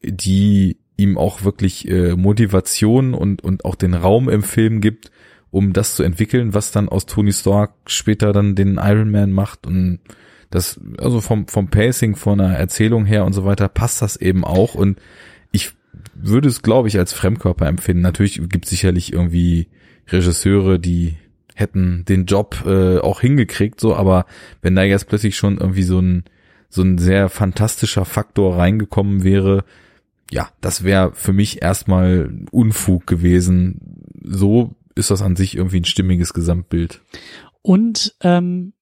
[0.03, 5.11] die ihm auch wirklich äh, Motivation und, und auch den Raum im Film gibt,
[5.51, 9.65] um das zu entwickeln, was dann aus Tony Stark später dann den Iron Man macht
[9.67, 9.99] und
[10.53, 14.43] das, also vom, vom Pacing, von der Erzählung her und so weiter, passt das eben
[14.43, 14.75] auch.
[14.75, 14.99] Und
[15.51, 15.71] ich
[16.13, 18.03] würde es, glaube ich, als Fremdkörper empfinden.
[18.03, 19.67] Natürlich gibt es sicherlich irgendwie
[20.07, 21.17] Regisseure, die
[21.55, 24.25] hätten den Job äh, auch hingekriegt, so, aber
[24.61, 26.23] wenn da jetzt plötzlich schon irgendwie so ein
[26.69, 29.63] so ein sehr fantastischer Faktor reingekommen wäre,
[30.31, 34.09] ja, das wäre für mich erstmal Unfug gewesen.
[34.23, 37.01] So ist das an sich irgendwie ein stimmiges Gesamtbild.
[37.61, 38.72] Und ähm,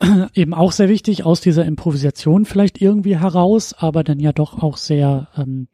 [0.34, 4.76] eben auch sehr wichtig aus dieser Improvisation vielleicht irgendwie heraus, aber dann ja doch auch
[4.76, 5.68] sehr ähm,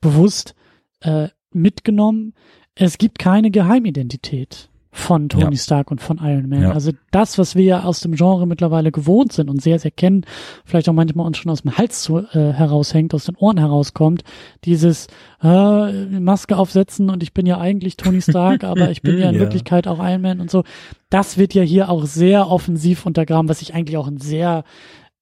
[0.00, 0.54] bewusst
[1.00, 2.34] äh, mitgenommen.
[2.74, 5.60] Es gibt keine Geheimidentität von Tony ja.
[5.60, 6.62] Stark und von Iron Man.
[6.62, 6.72] Ja.
[6.72, 10.24] Also das, was wir ja aus dem Genre mittlerweile gewohnt sind und sehr, sehr kennen,
[10.64, 14.24] vielleicht auch manchmal uns schon aus dem Hals zu, äh, heraushängt, aus den Ohren herauskommt,
[14.64, 15.06] dieses
[15.42, 19.34] äh, Maske aufsetzen und ich bin ja eigentlich Tony Stark, aber ich bin ja in
[19.34, 19.40] ja.
[19.40, 20.64] Wirklichkeit auch Iron Man und so.
[21.10, 24.64] Das wird ja hier auch sehr offensiv untergraben, was ich eigentlich auch ein sehr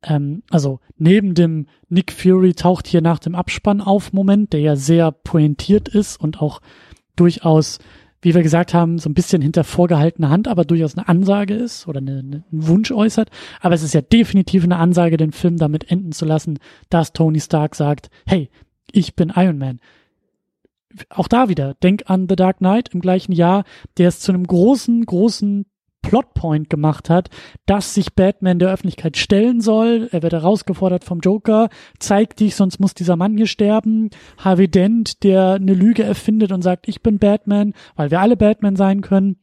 [0.02, 4.76] ähm, also neben dem Nick Fury taucht hier nach dem Abspann auf Moment, der ja
[4.76, 6.60] sehr pointiert ist und auch
[7.16, 7.78] durchaus
[8.22, 11.86] wie wir gesagt haben, so ein bisschen hinter vorgehaltener Hand, aber durchaus eine Ansage ist
[11.86, 13.30] oder eine, eine, einen Wunsch äußert.
[13.60, 17.40] Aber es ist ja definitiv eine Ansage, den Film damit enden zu lassen, dass Tony
[17.40, 18.51] Stark sagt, hey,
[18.90, 19.80] ich bin Iron Man.
[21.10, 23.64] Auch da wieder, denk an The Dark Knight im gleichen Jahr,
[23.98, 25.66] der es zu einem großen, großen
[26.07, 27.31] Plotpoint gemacht hat,
[27.66, 30.09] dass sich Batman der Öffentlichkeit stellen soll.
[30.12, 31.69] Er wird herausgefordert vom Joker,
[31.99, 34.11] zeig dich, sonst muss dieser Mann hier sterben.
[34.39, 38.77] Harvey Dent, der eine Lüge erfindet und sagt, ich bin Batman, weil wir alle Batman
[38.77, 39.37] sein können.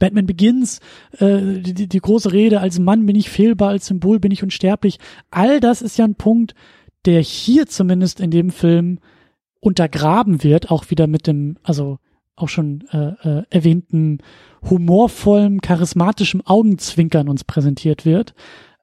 [0.00, 0.80] Batman Begins,
[1.18, 4.98] äh, die, die große Rede, als Mann bin ich fehlbar, als Symbol bin ich unsterblich.
[5.30, 6.54] All das ist ja ein Punkt,
[7.04, 8.98] der hier zumindest in dem Film
[9.60, 11.98] untergraben wird, auch wieder mit dem, also
[12.36, 14.18] auch schon äh, äh, erwähnten
[14.68, 18.34] humorvollen, charismatischen Augenzwinkern uns präsentiert wird.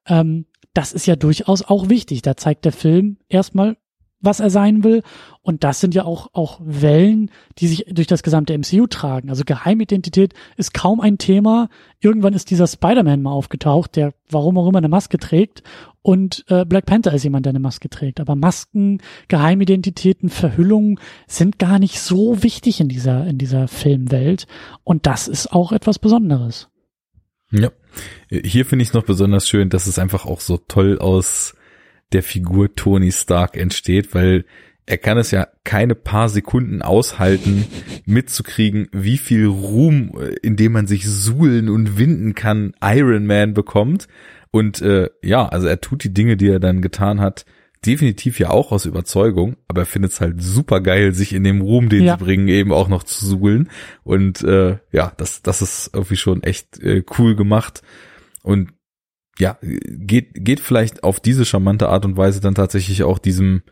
[0.07, 2.22] Ähm, das ist ja durchaus auch wichtig.
[2.22, 3.78] Da zeigt der Film erstmal,
[4.22, 5.03] was er sein will.
[5.41, 9.30] Und das sind ja auch, auch Wellen, die sich durch das gesamte MCU tragen.
[9.30, 11.69] Also Geheimidentität ist kaum ein Thema.
[11.99, 15.64] Irgendwann ist dieser Spider-Man mal aufgetaucht, der warum auch immer eine Maske trägt.
[16.03, 18.19] Und äh, Black Panther ist jemand, der eine Maske trägt.
[18.19, 24.48] Aber Masken, Geheimidentitäten, Verhüllungen sind gar nicht so wichtig in dieser, in dieser Filmwelt.
[24.84, 26.69] Und das ist auch etwas Besonderes.
[27.52, 27.69] Ja.
[28.30, 31.56] Hier finde ich es noch besonders schön, dass es einfach auch so toll aus
[32.14, 34.46] der Figur Tony Stark entsteht, weil
[34.86, 37.66] er kann es ja keine paar Sekunden aushalten,
[38.06, 44.08] mitzukriegen, wie viel Ruhm, äh, indem man sich suhlen und winden kann, Iron Man bekommt.
[44.52, 47.46] Und äh, ja, also er tut die Dinge, die er dann getan hat,
[47.86, 51.62] definitiv ja auch aus Überzeugung, aber er findet es halt super geil, sich in dem
[51.62, 52.18] Ruhm, den ja.
[52.18, 53.70] sie bringen, eben auch noch zu suhlen.
[54.04, 57.82] Und äh, ja, das, das ist irgendwie schon echt äh, cool gemacht.
[58.44, 58.74] Und
[59.41, 63.63] ja, geht, geht vielleicht auf diese charmante Art und Weise dann tatsächlich auch diesem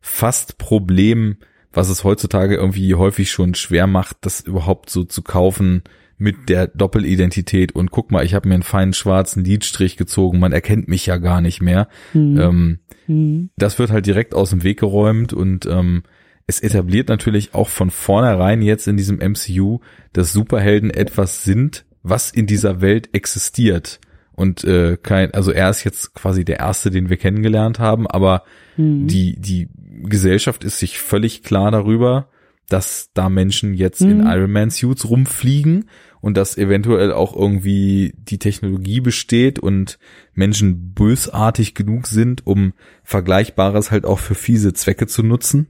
[0.00, 1.36] fast Problem,
[1.74, 5.82] was es heutzutage irgendwie häufig schon schwer macht, das überhaupt so zu kaufen
[6.16, 10.52] mit der Doppelidentität und guck mal, ich habe mir einen feinen schwarzen Lidstrich gezogen, man
[10.52, 11.88] erkennt mich ja gar nicht mehr.
[12.14, 12.40] Mhm.
[12.40, 13.50] Ähm, mhm.
[13.58, 16.02] Das wird halt direkt aus dem Weg geräumt und ähm,
[16.46, 19.80] es etabliert natürlich auch von vornherein jetzt in diesem MCU,
[20.14, 24.00] dass Superhelden etwas sind, was in dieser Welt existiert
[24.40, 28.44] und äh, kein, also er ist jetzt quasi der erste, den wir kennengelernt haben, aber
[28.78, 29.06] mhm.
[29.06, 29.68] die die
[30.04, 32.30] Gesellschaft ist sich völlig klar darüber,
[32.66, 34.10] dass da Menschen jetzt mhm.
[34.12, 35.90] in Iron Man Suits rumfliegen
[36.22, 39.98] und dass eventuell auch irgendwie die Technologie besteht und
[40.32, 42.72] Menschen bösartig genug sind, um
[43.02, 45.66] Vergleichbares halt auch für fiese Zwecke zu nutzen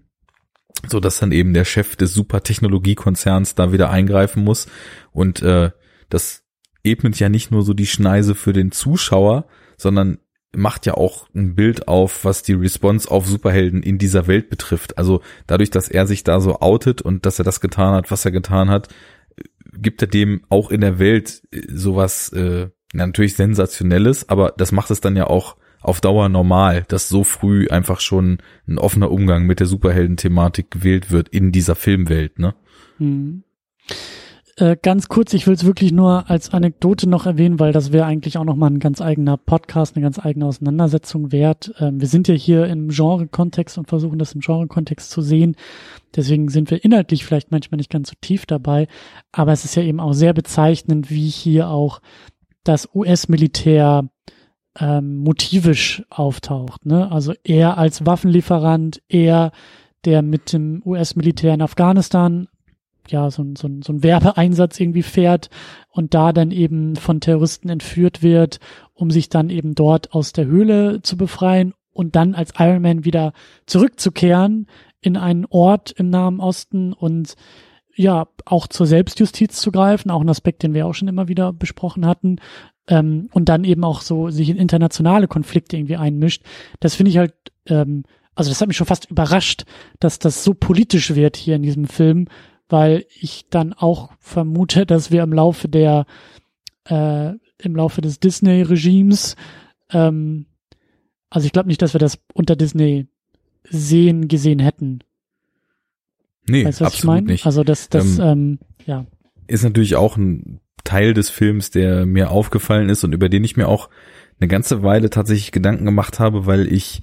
[0.89, 4.69] so dass dann eben der Chef des Supertechnologiekonzerns da wieder eingreifen muss
[5.11, 5.73] und äh,
[6.09, 6.40] das
[6.85, 9.47] ebnet ja nicht nur so die Schneise für den Zuschauer,
[9.77, 10.19] sondern
[10.52, 14.98] macht ja auch ein Bild auf, was die Response auf Superhelden in dieser Welt betrifft.
[14.98, 18.24] Also dadurch, dass er sich da so outet und dass er das getan hat, was
[18.24, 18.89] er getan hat,
[19.73, 24.90] gibt er dem auch in der Welt äh, sowas äh, natürlich sensationelles, aber das macht
[24.90, 28.39] es dann ja auch auf Dauer normal, dass so früh einfach schon
[28.69, 32.55] ein offener Umgang mit der Superhelden-Thematik gewählt wird in dieser Filmwelt, ne?
[32.98, 33.44] Hm.
[34.61, 38.05] Äh, ganz kurz, ich will es wirklich nur als Anekdote noch erwähnen, weil das wäre
[38.05, 41.73] eigentlich auch nochmal ein ganz eigener Podcast, eine ganz eigene Auseinandersetzung wert.
[41.81, 45.57] Ähm, wir sind ja hier im Genre-Kontext und versuchen das im Genre-Kontext zu sehen.
[46.15, 48.87] Deswegen sind wir inhaltlich vielleicht manchmal nicht ganz so tief dabei,
[49.32, 52.03] aber es ist ja eben auch sehr bezeichnend, wie hier auch
[52.62, 54.11] das US-Militär
[54.78, 56.85] ähm, motivisch auftaucht.
[56.85, 57.11] Ne?
[57.11, 59.53] Also er als Waffenlieferant, er
[60.05, 62.49] der mit dem US-Militär in Afghanistan
[63.11, 65.51] ja, so, so, so ein Werbeeinsatz irgendwie fährt
[65.89, 68.61] und da dann eben von Terroristen entführt wird,
[68.95, 73.05] um sich dann eben dort aus der Höhle zu befreien und dann als Iron Man
[73.05, 73.32] wieder
[73.66, 74.66] zurückzukehren
[75.01, 77.35] in einen Ort im Nahen Osten und
[77.95, 81.53] ja, auch zur Selbstjustiz zu greifen, auch ein Aspekt, den wir auch schon immer wieder
[81.53, 82.37] besprochen hatten,
[82.91, 86.43] ähm, und dann eben auch so sich in internationale Konflikte irgendwie einmischt.
[86.81, 87.35] Das finde ich halt,
[87.66, 88.05] ähm,
[88.35, 89.65] also das hat mich schon fast überrascht,
[90.01, 92.27] dass das so politisch wird hier in diesem Film,
[92.71, 96.07] weil ich dann auch vermute, dass wir im Laufe der,
[96.85, 99.37] äh, im Laufe des Disney-Regimes,
[99.91, 100.47] ähm,
[101.29, 103.07] also ich glaube nicht, dass wir das unter Disney
[103.69, 105.01] sehen, gesehen hätten.
[106.49, 107.47] Nee, weißt, was absolut ich nicht.
[107.47, 109.07] Also das, das, ähm, ähm, ja.
[109.47, 113.57] Ist natürlich auch ein Teil des Films, der mir aufgefallen ist und über den ich
[113.57, 113.91] mir auch
[114.41, 117.01] eine ganze Weile tatsächlich Gedanken gemacht habe, weil ich,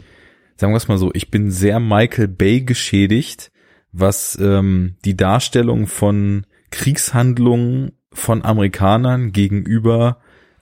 [0.56, 3.52] sagen wir es mal so, ich bin sehr Michael Bay geschädigt
[3.92, 10.20] was ähm, die Darstellung von Kriegshandlungen von Amerikanern gegenüber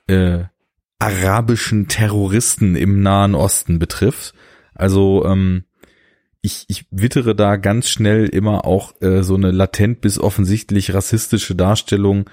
[0.08, 0.44] äh,
[1.00, 4.34] arabischen Terroristen im Nahen Osten betrifft.
[4.74, 5.66] Also ähm,
[6.42, 11.56] ich, ich wittere da ganz schnell immer auch äh, so eine latent bis offensichtlich rassistische
[11.56, 12.30] Darstellung,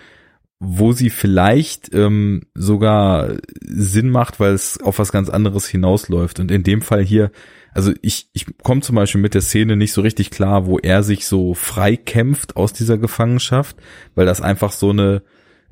[0.60, 6.40] wo sie vielleicht ähm, sogar Sinn macht, weil es auf was ganz anderes hinausläuft.
[6.40, 7.32] Und in dem Fall hier
[7.72, 11.02] also ich, ich komme zum Beispiel mit der Szene nicht so richtig klar, wo er
[11.02, 13.76] sich so frei kämpft aus dieser Gefangenschaft,
[14.14, 15.22] weil das einfach so eine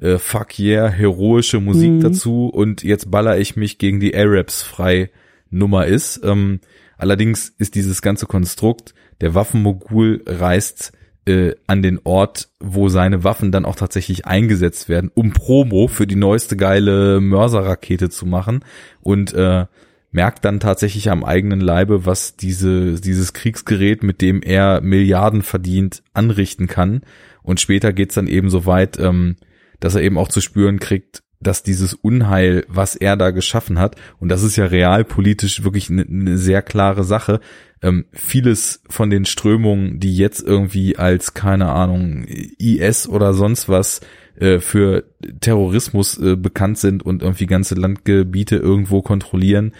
[0.00, 2.00] äh, fuck yeah, heroische Musik mhm.
[2.00, 5.10] dazu und jetzt baller ich mich gegen die Arabs frei
[5.50, 6.20] Nummer ist.
[6.24, 6.60] Ähm,
[6.96, 10.92] allerdings ist dieses ganze Konstrukt, der Waffenmogul reist
[11.26, 16.06] äh, an den Ort, wo seine Waffen dann auch tatsächlich eingesetzt werden, um Promo für
[16.06, 18.64] die neueste geile Mörserrakete zu machen
[19.02, 19.66] und äh,
[20.12, 26.02] merkt dann tatsächlich am eigenen Leibe, was diese, dieses Kriegsgerät, mit dem er Milliarden verdient,
[26.12, 27.02] anrichten kann.
[27.42, 29.36] Und später geht's dann eben so weit, ähm,
[29.78, 33.96] dass er eben auch zu spüren kriegt, dass dieses Unheil, was er da geschaffen hat,
[34.18, 37.40] und das ist ja realpolitisch wirklich eine ne sehr klare Sache,
[37.82, 44.02] ähm, vieles von den Strömungen, die jetzt irgendwie als, keine Ahnung, IS oder sonst was
[44.38, 45.04] äh, für
[45.40, 49.72] Terrorismus äh, bekannt sind und irgendwie ganze Landgebiete irgendwo kontrollieren,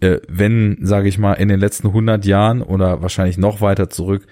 [0.00, 4.26] äh, wenn, sage ich mal, in den letzten 100 Jahren oder wahrscheinlich noch weiter zurück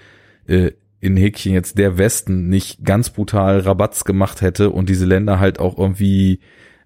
[0.47, 5.39] äh, in Häkchen jetzt der Westen nicht ganz brutal Rabatz gemacht hätte und diese Länder
[5.39, 6.39] halt auch irgendwie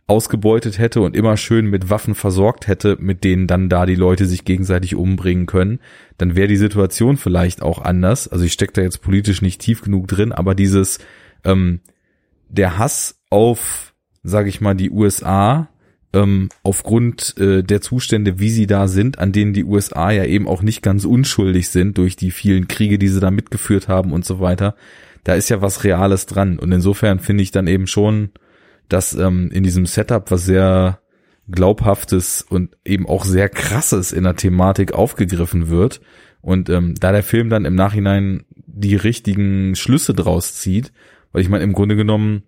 [0.08, 4.26] ausgebeutet hätte und immer schön mit Waffen versorgt hätte, mit denen dann da die Leute
[4.26, 5.80] sich gegenseitig umbringen können,
[6.18, 8.28] dann wäre die Situation vielleicht auch anders.
[8.28, 11.00] Also ich stecke da jetzt politisch nicht tief genug drin, aber dieses
[11.46, 11.80] ähm,
[12.50, 15.70] der Hass auf, sage ich mal, die USA
[16.14, 20.48] ähm, aufgrund äh, der Zustände, wie sie da sind, an denen die USA ja eben
[20.48, 24.26] auch nicht ganz unschuldig sind durch die vielen Kriege, die sie da mitgeführt haben und
[24.26, 24.76] so weiter.
[25.24, 26.60] Da ist ja was Reales dran.
[26.60, 28.32] Und insofern finde ich dann eben schon,
[28.90, 31.00] dass ähm, in diesem Setup was sehr
[31.50, 36.02] glaubhaftes und eben auch sehr krasses in der Thematik aufgegriffen wird.
[36.42, 40.92] Und ähm, da der Film dann im Nachhinein die richtigen Schlüsse draus zieht,
[41.32, 42.44] weil ich meine, im Grunde genommen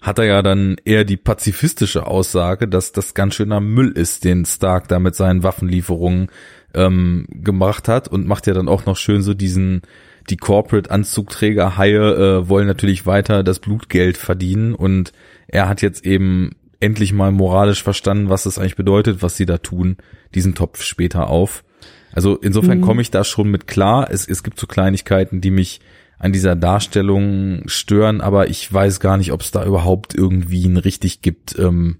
[0.00, 4.44] hat er ja dann eher die pazifistische Aussage, dass das ganz schöner Müll ist, den
[4.44, 6.28] Stark da mit seinen Waffenlieferungen
[6.74, 9.82] ähm, gemacht hat und macht ja dann auch noch schön so diesen
[10.30, 15.12] die Corporate-Anzugträger Haie äh, wollen natürlich weiter das Blutgeld verdienen und
[15.46, 16.50] er hat jetzt eben
[16.80, 19.96] endlich mal moralisch verstanden, was das eigentlich bedeutet, was sie da tun,
[20.34, 21.64] diesen Topf später auf.
[22.12, 22.82] Also insofern mhm.
[22.82, 24.08] komme ich da schon mit klar.
[24.10, 25.80] Es, es gibt so Kleinigkeiten, die mich
[26.18, 30.76] an dieser Darstellung stören, aber ich weiß gar nicht, ob es da überhaupt irgendwie ein
[30.76, 31.98] richtig gibt ähm,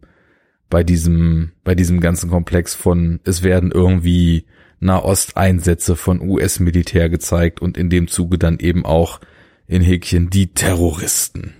[0.71, 4.45] bei diesem bei diesem ganzen Komplex von es werden irgendwie
[4.81, 9.21] Nahosteinsätze von US-Militär gezeigt und in dem Zuge dann eben auch
[9.67, 11.55] in Häkchen die Terroristen.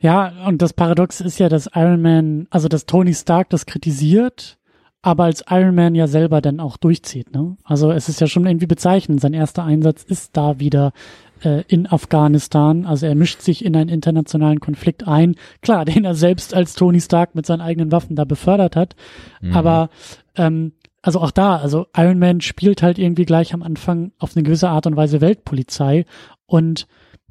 [0.00, 4.58] Ja, und das Paradox ist ja, dass Iron Man, also dass Tony Stark das kritisiert,
[5.02, 7.34] aber als Iron Man ja selber dann auch durchzieht.
[7.34, 7.56] Ne?
[7.64, 9.20] Also es ist ja schon irgendwie bezeichnend.
[9.20, 10.92] Sein erster Einsatz ist da wieder
[11.42, 12.86] äh, in Afghanistan.
[12.86, 15.36] Also er mischt sich in einen internationalen Konflikt ein.
[15.62, 18.96] Klar, den er selbst als Tony Stark mit seinen eigenen Waffen da befördert hat.
[19.40, 19.56] Mhm.
[19.56, 19.90] Aber
[20.36, 20.72] ähm,
[21.02, 24.68] also auch da, also Iron Man spielt halt irgendwie gleich am Anfang auf eine gewisse
[24.68, 26.04] Art und Weise Weltpolizei.
[26.46, 26.86] Und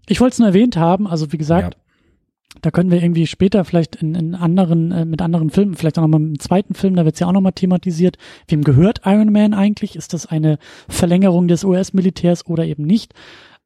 [0.08, 1.80] ich wollte es nur erwähnt haben, also wie gesagt, ja.
[2.62, 6.04] Da können wir irgendwie später vielleicht in, in anderen, äh, mit anderen Filmen, vielleicht auch
[6.04, 8.18] nochmal im zweiten Film, da wird es ja auch nochmal thematisiert.
[8.48, 9.96] Wem gehört Iron Man eigentlich?
[9.96, 10.58] Ist das eine
[10.88, 13.14] Verlängerung des US-Militärs oder eben nicht?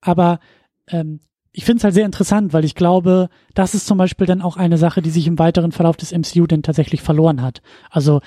[0.03, 0.39] Aber
[0.87, 1.19] ähm,
[1.51, 4.57] ich finde es halt sehr interessant, weil ich glaube, das ist zum Beispiel dann auch
[4.57, 7.61] eine Sache, die sich im weiteren Verlauf des MCU dann tatsächlich verloren hat.
[7.89, 8.21] Also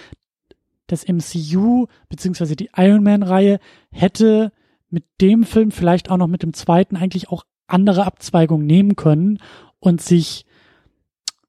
[0.86, 3.58] das MCU beziehungsweise die Iron Man-Reihe
[3.90, 4.52] hätte
[4.88, 9.40] mit dem Film vielleicht auch noch mit dem zweiten eigentlich auch andere Abzweigungen nehmen können
[9.80, 10.46] und sich,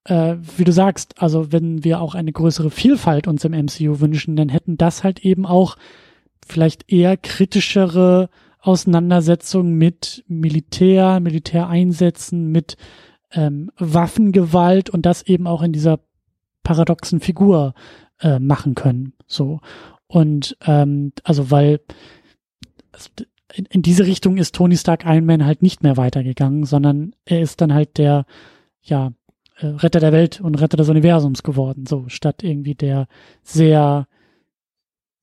[0.06, 4.36] äh, wie du sagst, also wenn wir auch eine größere Vielfalt uns im MCU wünschen,
[4.36, 5.78] dann hätten das halt eben auch
[6.44, 8.30] vielleicht eher kritischere
[8.68, 12.76] Auseinandersetzungen mit Militär, Militäreinsätzen, mit
[13.32, 16.02] ähm, Waffengewalt und das eben auch in dieser
[16.64, 17.74] paradoxen Figur
[18.20, 19.14] äh, machen können.
[19.26, 19.62] So.
[20.08, 21.80] Und ähm, also weil
[23.54, 27.42] in, in diese Richtung ist Tony Stark Iron Man halt nicht mehr weitergegangen, sondern er
[27.42, 28.26] ist dann halt der,
[28.82, 29.14] ja,
[29.56, 33.08] äh, Retter der Welt und Retter des Universums geworden, so statt irgendwie der
[33.44, 34.08] sehr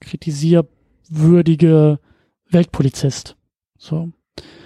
[0.00, 1.98] kritisierwürdige
[2.54, 3.36] Weltpolizist.
[3.76, 4.12] So.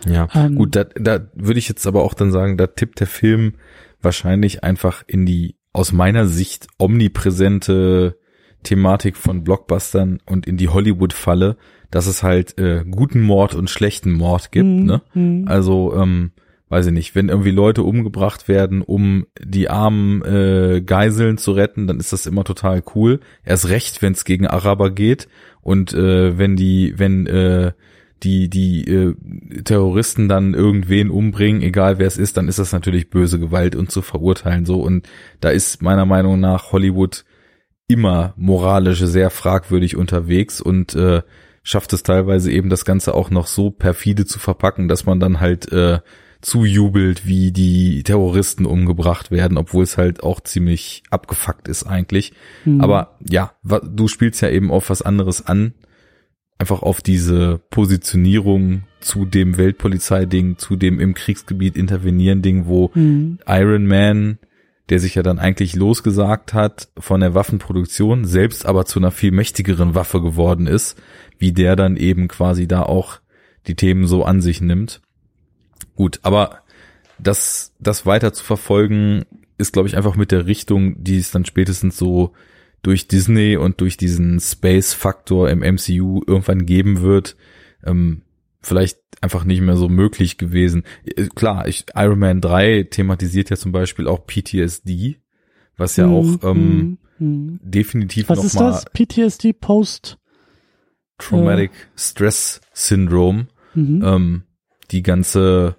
[0.06, 3.06] Ja, ähm, gut, da, da würde ich jetzt aber auch dann sagen, da tippt der
[3.06, 3.54] Film
[4.00, 8.18] wahrscheinlich einfach in die aus meiner Sicht omnipräsente
[8.62, 11.56] Thematik von Blockbustern und in die Hollywood-Falle,
[11.90, 14.66] dass es halt äh, guten Mord und schlechten Mord gibt.
[14.66, 14.84] Mhm.
[14.84, 15.02] Ne?
[15.14, 15.48] Mhm.
[15.48, 16.32] Also, ähm,
[16.68, 21.86] weiß ich nicht, wenn irgendwie Leute umgebracht werden, um die armen äh, Geiseln zu retten,
[21.86, 23.20] dann ist das immer total cool.
[23.44, 25.28] Erst recht, wenn es gegen Araber geht
[25.62, 27.72] und äh, wenn die, wenn äh,
[28.22, 29.14] die die äh,
[29.62, 33.90] Terroristen dann irgendwen umbringen, egal wer es ist, dann ist das natürlich böse Gewalt und
[33.90, 35.08] zu verurteilen so und
[35.40, 37.24] da ist meiner Meinung nach Hollywood
[37.86, 41.22] immer moralisch sehr fragwürdig unterwegs und äh,
[41.62, 45.40] schafft es teilweise eben das Ganze auch noch so perfide zu verpacken, dass man dann
[45.40, 46.00] halt äh,
[46.40, 52.32] zujubelt, wie die Terroristen umgebracht werden, obwohl es halt auch ziemlich abgefuckt ist eigentlich.
[52.64, 52.80] Mhm.
[52.80, 55.74] Aber ja, du spielst ja eben auf was anderes an.
[56.60, 63.38] einfach auf diese Positionierung zu dem Weltpolizei-Ding, zu dem im Kriegsgebiet intervenieren Ding, wo Mhm.
[63.46, 64.38] Iron Man,
[64.88, 69.30] der sich ja dann eigentlich losgesagt hat von der Waffenproduktion, selbst aber zu einer viel
[69.30, 71.00] mächtigeren Waffe geworden ist,
[71.38, 73.20] wie der dann eben quasi da auch
[73.68, 75.00] die Themen so an sich nimmt.
[75.98, 76.60] Gut, aber
[77.18, 79.24] das, das weiter zu verfolgen,
[79.58, 82.34] ist, glaube ich, einfach mit der Richtung, die es dann spätestens so
[82.82, 87.36] durch Disney und durch diesen Space-Faktor im MCU irgendwann geben wird,
[87.84, 88.22] ähm,
[88.60, 90.84] vielleicht einfach nicht mehr so möglich gewesen.
[91.04, 95.16] Äh, Klar, ich, Iron Man 3 thematisiert ja zum Beispiel auch PTSD,
[95.76, 97.26] was ja auch ähm, Mhm.
[97.26, 97.60] Mhm.
[97.60, 98.84] definitiv Was ist nochmal das?
[98.92, 100.18] PTSD Post?
[101.18, 104.02] Traumatic Stress Syndrome, Mhm.
[104.04, 104.42] ähm,
[104.92, 105.74] die ganze,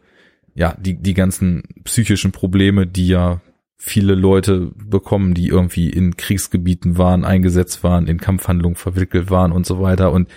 [0.60, 3.40] ja, die, die ganzen psychischen Probleme, die ja
[3.78, 9.66] viele Leute bekommen, die irgendwie in Kriegsgebieten waren, eingesetzt waren, in Kampfhandlungen verwickelt waren und
[9.66, 10.12] so weiter.
[10.12, 10.28] Und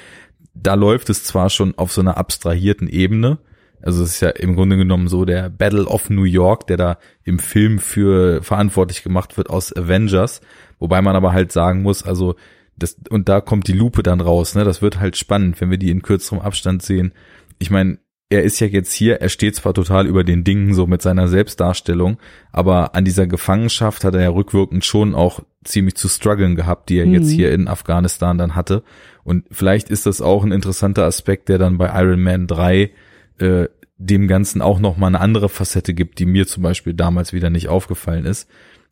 [0.54, 3.38] da läuft es zwar schon auf so einer abstrahierten Ebene,
[3.82, 6.98] also es ist ja im Grunde genommen so der Battle of New York, der da
[7.24, 10.40] im Film für verantwortlich gemacht wird aus Avengers,
[10.78, 12.36] wobei man aber halt sagen muss, also
[12.76, 14.62] das, und da kommt die Lupe dann raus, ne?
[14.62, 17.12] Das wird halt spannend, wenn wir die in kürzerem Abstand sehen.
[17.58, 17.98] Ich meine,
[18.32, 21.28] er ist ja jetzt hier, er steht zwar total über den Dingen so mit seiner
[21.28, 22.18] Selbstdarstellung,
[22.50, 26.98] aber an dieser Gefangenschaft hat er ja rückwirkend schon auch ziemlich zu strugglen gehabt, die
[26.98, 27.14] er Mhm.
[27.14, 28.82] jetzt hier in Afghanistan dann hatte.
[29.22, 32.90] Und vielleicht ist das auch ein interessanter Aspekt, der dann bei Iron Man 3
[33.38, 33.68] äh,
[33.98, 37.50] dem Ganzen auch noch mal eine andere Facette gibt, die mir zum Beispiel damals wieder
[37.50, 38.48] nicht aufgefallen ist.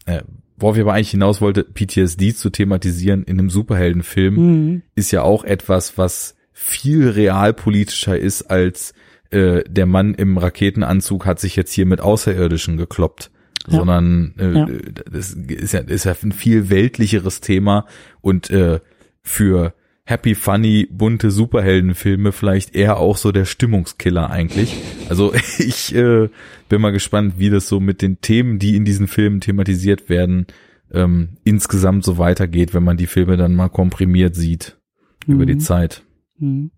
[0.06, 0.22] Äh,
[0.56, 4.82] worauf ich aber eigentlich hinaus wollte, PTSD zu thematisieren in einem Superheldenfilm, Mhm.
[4.94, 8.92] ist ja auch etwas, was viel realpolitischer ist als
[9.30, 13.30] äh, der Mann im Raketenanzug hat sich jetzt hier mit Außerirdischen gekloppt.
[13.68, 13.78] Ja.
[13.78, 14.66] Sondern äh, Ja.
[15.12, 17.86] das ist ja, ist ja ein viel weltlicheres Thema
[18.22, 18.80] und äh,
[19.22, 19.74] für
[20.04, 24.74] happy, funny, bunte Superheldenfilme vielleicht eher auch so der Stimmungskiller eigentlich.
[25.10, 26.28] Also ich äh,
[26.68, 30.46] bin mal gespannt, wie das so mit den Themen, die in diesen Filmen thematisiert werden,
[30.90, 34.78] ähm, insgesamt so weitergeht, wenn man die Filme dann mal komprimiert sieht
[35.26, 35.60] über die Mhm.
[35.60, 36.02] Zeit.
[36.38, 36.70] Mhm.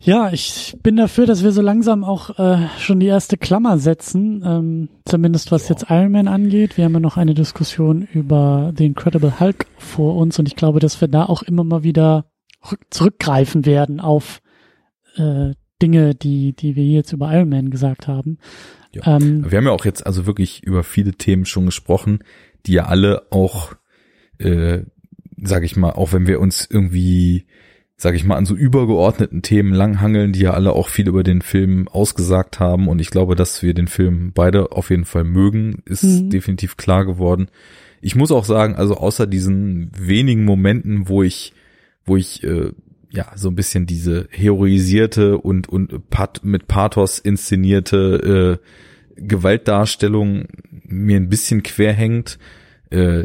[0.00, 4.42] Ja, ich bin dafür, dass wir so langsam auch äh, schon die erste Klammer setzen,
[4.44, 6.76] ähm, zumindest was jetzt Iron Man angeht.
[6.76, 10.80] Wir haben ja noch eine Diskussion über The Incredible Hulk vor uns und ich glaube,
[10.80, 12.26] dass wir da auch immer mal wieder
[12.70, 14.40] rück zurückgreifen werden auf
[15.16, 18.38] äh, Dinge, die, die wir jetzt über Iron Man gesagt haben.
[18.92, 19.16] Ja.
[19.16, 22.20] Ähm, Wir haben ja auch jetzt also wirklich über viele Themen schon gesprochen,
[22.66, 23.74] die ja alle auch,
[24.38, 24.82] äh,
[25.36, 27.46] sage ich mal, auch wenn wir uns irgendwie,
[28.00, 31.42] sage ich mal, an so übergeordneten Themen langhangeln, die ja alle auch viel über den
[31.42, 32.86] Film ausgesagt haben.
[32.86, 36.30] Und ich glaube, dass wir den Film beide auf jeden Fall mögen, ist Mhm.
[36.30, 37.48] definitiv klar geworden.
[38.00, 41.52] Ich muss auch sagen, also außer diesen wenigen Momenten, wo ich,
[42.04, 42.70] wo ich äh,
[43.10, 48.60] ja so ein bisschen diese heroisierte und und pat mit Pathos inszenierte
[49.16, 50.46] äh, Gewaltdarstellung
[50.84, 52.38] mir ein bisschen quer hängt,
[52.90, 53.24] äh,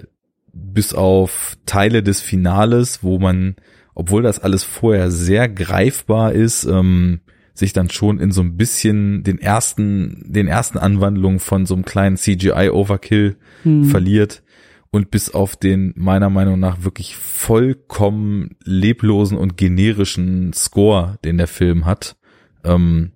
[0.52, 3.56] bis auf Teile des Finales, wo man,
[3.96, 7.22] obwohl das alles vorher sehr greifbar ist, ähm,
[7.54, 11.86] sich dann schon in so ein bisschen den ersten, den ersten Anwandlungen von so einem
[11.86, 14.44] kleinen CGI-Overkill hm, verliert
[14.90, 21.48] und bis auf den meiner Meinung nach wirklich vollkommen leblosen und generischen Score, den der
[21.48, 22.16] Film hat,
[22.64, 23.12] ähm,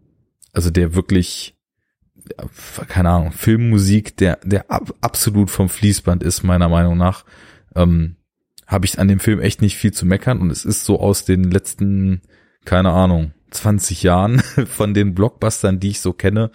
[0.54, 1.56] also der wirklich
[2.88, 7.26] keine Ahnung Filmmusik, der der ab, absolut vom Fließband ist meiner Meinung nach,
[7.76, 8.18] ähm,
[8.68, 11.26] habe ich an dem Film echt nicht viel zu meckern und es ist so aus
[11.26, 12.22] den letzten
[12.66, 16.52] keine Ahnung 20 Jahren von den Blockbustern, die ich so kenne,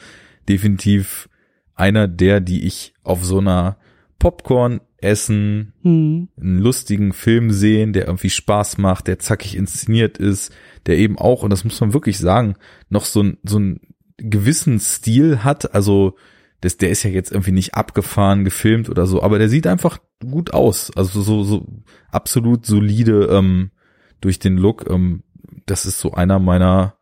[0.49, 1.29] definitiv
[1.75, 3.79] einer der, die ich auf so einer
[4.19, 10.55] Popcorn essen, hm, einen lustigen Film sehen, der irgendwie Spaß macht, der zackig inszeniert ist,
[10.87, 12.55] der eben auch, und das muss man wirklich sagen,
[12.89, 13.81] noch so ein, so einen
[14.19, 15.75] gewissen Stil hat.
[15.75, 16.17] Also,
[16.63, 19.99] das, der ist ja jetzt irgendwie nicht abgefahren, gefilmt oder so, aber der sieht einfach
[20.25, 20.91] gut aus.
[20.97, 21.67] Also so, so
[22.11, 23.73] absolut solide ähm,
[24.21, 24.89] durch den Look.
[24.89, 25.25] Ähm,
[25.67, 26.95] das ist so einer meiner,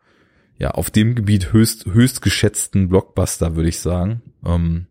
[0.58, 4.22] ja, auf dem Gebiet höchst, höchst geschätzten Blockbuster, würde ich sagen.
[4.44, 4.86] Ähm,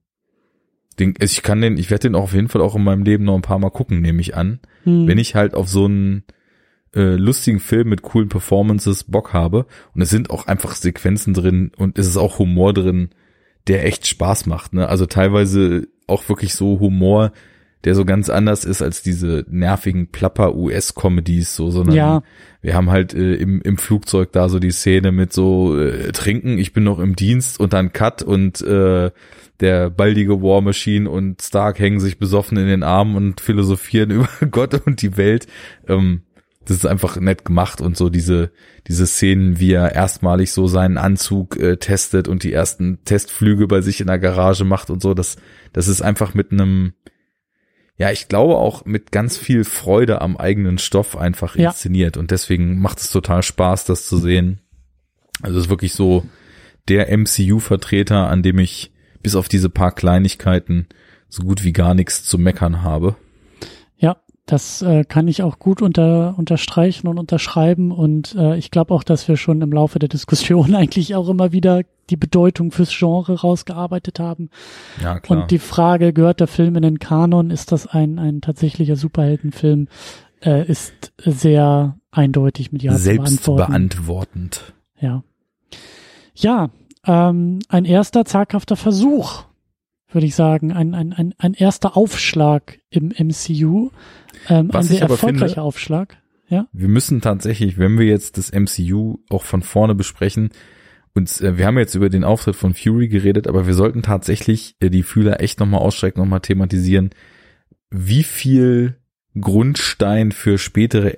[1.00, 3.24] den, ich kann den, ich werde den auch auf jeden Fall auch in meinem Leben
[3.24, 4.60] noch ein paar Mal gucken, nehme ich an.
[4.84, 6.26] hm, Wenn ich halt auf so einen
[6.96, 9.66] äh, lustigen Film mit coolen Performances Bock habe.
[9.96, 13.10] Und es sind auch einfach Sequenzen drin und es ist auch Humor drin,
[13.68, 14.74] der echt Spaß macht.
[14.74, 14.88] Ne?
[14.88, 17.32] Also teilweise auch wirklich so Humor,
[17.86, 22.24] der so ganz anders ist als diese nervigen Plapper-US-Comedies, so, sondern Ja.
[22.62, 26.58] wir haben halt äh, im, im Flugzeug da so die Szene mit so äh, Trinken,
[26.58, 29.12] ich bin noch im Dienst und dann Cut und äh,
[29.62, 34.28] der baldige War Machine und Stark hängen sich besoffen in den Armen und philosophieren über
[34.52, 35.48] Gott und die Welt.
[35.88, 36.24] Ähm,
[36.70, 38.52] das ist einfach nett gemacht und so diese,
[38.88, 43.82] diese Szenen, wie er erstmalig so seinen Anzug äh, testet und die ersten Testflüge bei
[43.82, 45.38] sich in der Garage macht und so, das,
[45.74, 46.94] das ist einfach mit einem,
[47.98, 51.70] ja, ich glaube auch mit ganz viel Freude am eigenen Stoff einfach Ja.
[51.72, 54.62] inszeniert und deswegen macht es total Spaß, das zu sehen.
[55.42, 56.24] Also es ist wirklich so
[56.88, 58.92] der MCU-Vertreter, an dem ich
[59.24, 60.88] bis auf diese paar Kleinigkeiten
[61.30, 63.16] so gut wie gar nichts zu meckern habe.
[64.50, 67.92] Das äh, kann ich auch gut unter, unterstreichen und unterschreiben.
[67.92, 71.52] Und äh, ich glaube auch, dass wir schon im Laufe der Diskussion eigentlich auch immer
[71.52, 74.50] wieder die Bedeutung fürs Genre rausgearbeitet haben.
[75.04, 75.42] Ja, klar.
[75.42, 77.52] Und die Frage, gehört der Film in den Kanon?
[77.52, 79.88] Ist das ein, ein tatsächlicher Superheldenfilm?
[80.42, 83.68] Äh, ist sehr eindeutig mit Ja zu Selbst beantworten.
[83.68, 84.74] beantwortend.
[85.00, 85.24] Ja.
[86.34, 86.72] Ja,
[87.06, 89.44] ähm, ein erster zaghafter Versuch,
[90.12, 90.72] würde ich sagen.
[90.72, 93.90] Ein, ein, ein, ein erster Aufschlag im MCU.
[94.48, 96.18] Ähm, Was ein sehr erfolgreicher finde- Aufschlag.
[96.48, 96.68] Ja.
[96.74, 100.50] Wir müssen tatsächlich, wenn wir jetzt das MCU auch von vorne besprechen,
[101.14, 104.76] uns, äh, wir haben jetzt über den Auftritt von Fury geredet, aber wir sollten tatsächlich
[104.80, 107.12] äh, die Fühler echt nochmal ausstrecken, nochmal thematisieren,
[107.92, 108.96] wie viel
[109.40, 111.14] Grundstein für spätere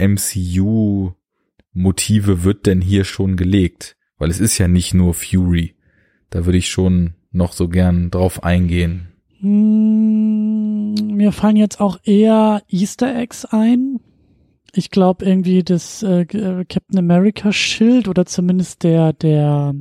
[1.74, 3.96] MCU-Motive wird denn hier schon gelegt?
[4.18, 5.76] Weil es ist ja nicht nur Fury.
[6.30, 9.08] Da würde ich schon noch so gern drauf eingehen.
[9.40, 14.00] Hm, mir fallen jetzt auch eher Easter Eggs ein.
[14.74, 19.76] Ich glaube irgendwie das äh, äh, Captain America Schild oder zumindest der der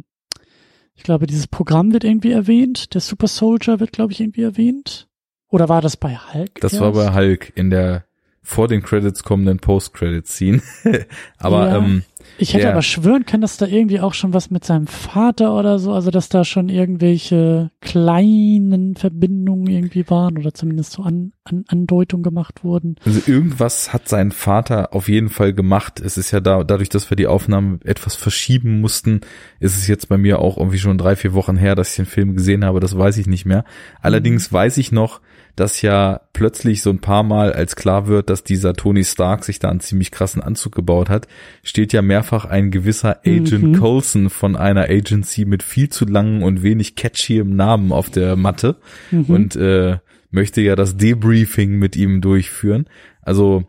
[0.94, 2.94] ich glaube dieses Programm wird irgendwie erwähnt.
[2.94, 5.08] Der Super Soldier wird glaube ich irgendwie erwähnt.
[5.48, 6.60] Oder war das bei Hulk?
[6.60, 6.98] Das war erst?
[6.98, 8.04] bei Hulk in der
[8.42, 10.62] vor den Credits kommenden Post-Credit-Scene.
[11.38, 11.76] aber Ja.
[11.78, 12.02] ähm,
[12.38, 15.56] Ich hätte der- aber schwören können, dass da irgendwie auch schon was mit seinem Vater
[15.58, 21.32] oder so, also dass da schon irgendwelche kleinen Verbindungen irgendwie waren oder zumindest so an,
[21.44, 22.96] an Andeutungen gemacht wurden.
[23.04, 26.00] Also irgendwas hat sein Vater auf jeden Fall gemacht.
[26.00, 29.20] Es ist ja da, dadurch, dass wir die Aufnahme etwas verschieben mussten,
[29.60, 32.06] ist es jetzt bei mir auch irgendwie schon drei, vier Wochen her, dass ich den
[32.06, 32.80] Film gesehen habe.
[32.80, 33.64] Das weiß ich nicht mehr.
[34.00, 35.20] Allerdings weiß ich noch,
[35.56, 39.58] dass ja plötzlich so ein paar Mal, als klar wird, dass dieser Tony Stark sich
[39.58, 41.26] da einen ziemlich krassen Anzug gebaut hat,
[41.62, 43.78] steht ja mehrfach ein gewisser Agent Mhm.
[43.78, 48.76] Coulson von einer Agency mit viel zu langen und wenig catchyem Namen auf der Matte
[49.10, 49.24] Mhm.
[49.24, 49.98] und äh,
[50.30, 52.86] möchte ja das Debriefing mit ihm durchführen.
[53.22, 53.64] Also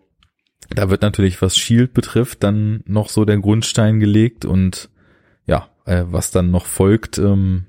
[0.70, 4.90] da wird natürlich, was Shield betrifft, dann noch so der Grundstein gelegt und
[5.46, 7.66] ja, äh, was dann noch folgt, ähm,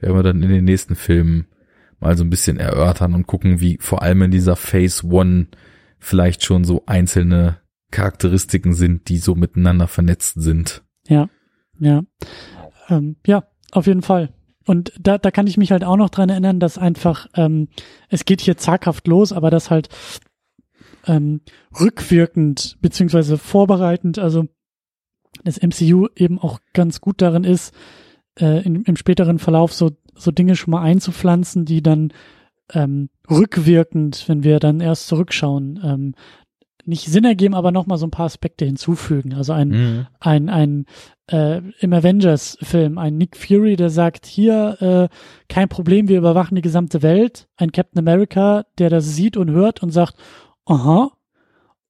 [0.00, 1.46] werden wir dann in den nächsten Filmen
[2.00, 5.48] mal so ein bisschen erörtern und gucken, wie vor allem in dieser Phase One
[5.98, 7.58] vielleicht schon so einzelne
[7.90, 10.82] Charakteristiken sind, die so miteinander vernetzt sind.
[11.06, 11.28] Ja,
[11.78, 12.02] ja.
[12.88, 14.32] Ähm, ja, auf jeden Fall.
[14.66, 17.68] Und da, da kann ich mich halt auch noch dran erinnern, dass einfach, ähm,
[18.08, 19.88] es geht hier zaghaft los, aber das halt
[21.06, 21.40] ähm,
[21.78, 24.46] rückwirkend beziehungsweise vorbereitend, also
[25.44, 27.74] das MCU eben auch ganz gut darin ist,
[28.38, 29.90] äh, in, im späteren Verlauf so,
[30.20, 32.12] so Dinge schon mal einzupflanzen, die dann
[32.72, 36.14] ähm, rückwirkend, wenn wir dann erst zurückschauen, ähm,
[36.86, 39.34] nicht Sinn ergeben, aber nochmal so ein paar Aspekte hinzufügen.
[39.34, 40.06] Also ein, Mhm.
[40.18, 40.86] ein, ein
[41.26, 45.14] äh, im Avengers-Film, ein Nick Fury, der sagt, hier, äh,
[45.48, 47.48] kein Problem, wir überwachen die gesamte Welt.
[47.56, 50.14] Ein Captain America, der das sieht und hört und sagt,
[50.64, 51.12] aha,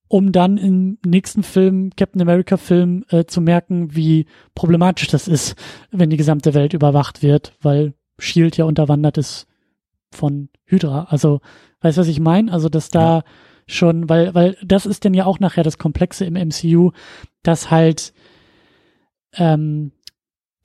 [0.09, 4.27] um dann im nächsten Film, Captain America-Film, äh, zu merken, wie
[4.57, 5.55] problematisch das ist,
[5.93, 9.47] wenn die gesamte Welt überwacht wird, weil Shield ja unterwandert ist
[10.11, 11.05] von Hydra.
[11.11, 11.41] Also,
[11.81, 12.53] weißt du, was ich meine?
[12.53, 13.23] Also, dass da
[13.67, 16.91] schon, weil, weil das ist dann ja auch nachher das Komplexe im MCU,
[17.43, 18.13] dass halt
[19.35, 19.93] ähm,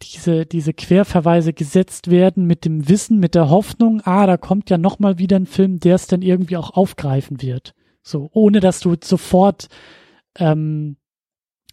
[0.01, 4.77] diese, diese Querverweise gesetzt werden mit dem Wissen, mit der Hoffnung, ah, da kommt ja
[4.77, 7.73] noch mal wieder ein Film, der es dann irgendwie auch aufgreifen wird.
[8.03, 9.67] So, ohne dass du sofort,
[10.37, 10.97] ähm,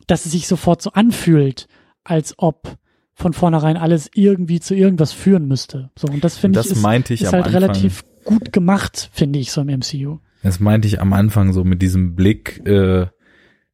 [0.07, 1.67] dass es sich sofort so anfühlt,
[2.05, 2.77] als ob
[3.15, 5.91] von vornherein alles irgendwie zu irgendwas führen müsste.
[5.97, 7.63] So, und das finde ich das ist, meinte ich ist halt Anfang.
[7.63, 10.19] relativ gut gemacht, finde ich, so im MCU.
[10.43, 13.07] Das meinte ich am Anfang so mit diesem Blick, äh,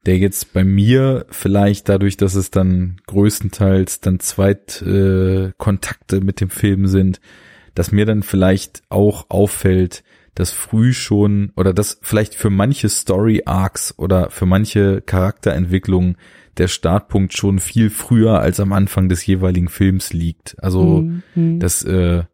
[0.06, 6.40] der jetzt bei mir vielleicht dadurch, dass es dann größtenteils dann Zweitkontakte äh, Kontakte mit
[6.40, 7.20] dem Film sind,
[7.74, 10.02] dass mir dann vielleicht auch auffällt,
[10.34, 16.16] dass früh schon oder dass vielleicht für manche Story Arcs oder für manche Charakterentwicklungen
[16.58, 20.56] der Startpunkt schon viel früher als am Anfang des jeweiligen Films liegt.
[20.62, 21.02] Also
[21.34, 22.24] Mhm, dass äh,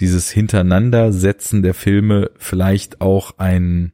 [0.00, 3.92] dieses Hintereinandersetzen der Filme vielleicht auch ein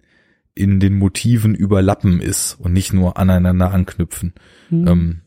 [0.54, 4.34] in den Motiven überlappen ist und nicht nur aneinander anknüpfen.
[4.70, 4.88] Mhm.
[4.88, 5.20] Ähm,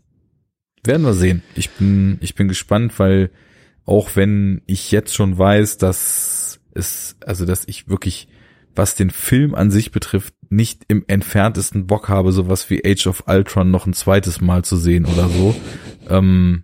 [0.84, 1.44] werden wir sehen.
[1.56, 3.32] Ich bin, ich bin gespannt, weil
[3.86, 8.30] auch wenn ich jetzt schon weiß, dass es, also dass ich wirklich
[8.78, 13.24] was den Film an sich betrifft, nicht im entferntesten Bock habe, sowas wie Age of
[13.28, 15.56] Ultron noch ein zweites Mal zu sehen oder so,
[16.10, 16.64] ähm,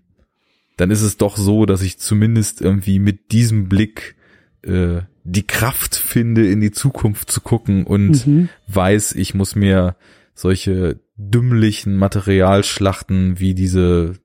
[0.78, 4.16] dann ist es doch so, dass ich zumindest irgendwie mit diesem Blick
[4.64, 8.50] äh, die Kraft finde, in die Zukunft zu gucken und mhm.
[8.68, 9.96] weiß, ich muss mir
[10.34, 14.16] solche dümmlichen Materialschlachten wie diese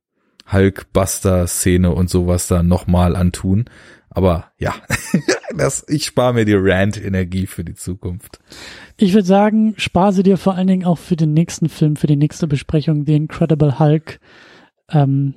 [0.50, 3.66] Hulkbuster-Szene und sowas da nochmal antun.
[4.18, 4.74] Aber ja,
[5.56, 8.40] das, ich spare mir die Rant-Energie für die Zukunft.
[8.96, 12.08] Ich würde sagen, spare sie dir vor allen Dingen auch für den nächsten Film, für
[12.08, 14.18] die nächste Besprechung, The Incredible Hulk.
[14.90, 15.34] Ähm,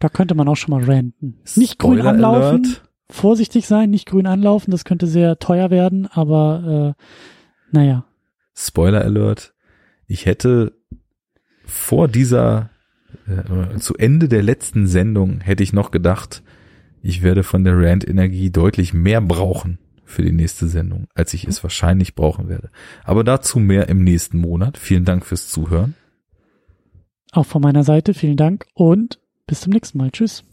[0.00, 1.38] da könnte man auch schon mal ranten.
[1.54, 2.82] Nicht grün anlaufen, Alert.
[3.08, 7.02] vorsichtig sein, nicht grün anlaufen, das könnte sehr teuer werden, aber äh,
[7.70, 8.06] naja.
[8.56, 9.54] Spoiler Alert.
[10.08, 10.76] Ich hätte
[11.64, 12.70] vor dieser,
[13.28, 16.42] äh, zu Ende der letzten Sendung hätte ich noch gedacht,
[17.04, 21.62] ich werde von der Rand-Energie deutlich mehr brauchen für die nächste Sendung, als ich es
[21.62, 22.70] wahrscheinlich brauchen werde.
[23.04, 24.78] Aber dazu mehr im nächsten Monat.
[24.78, 25.94] Vielen Dank fürs Zuhören.
[27.30, 30.12] Auch von meiner Seite vielen Dank und bis zum nächsten Mal.
[30.12, 30.44] Tschüss.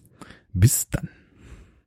[0.52, 1.07] Bis dann.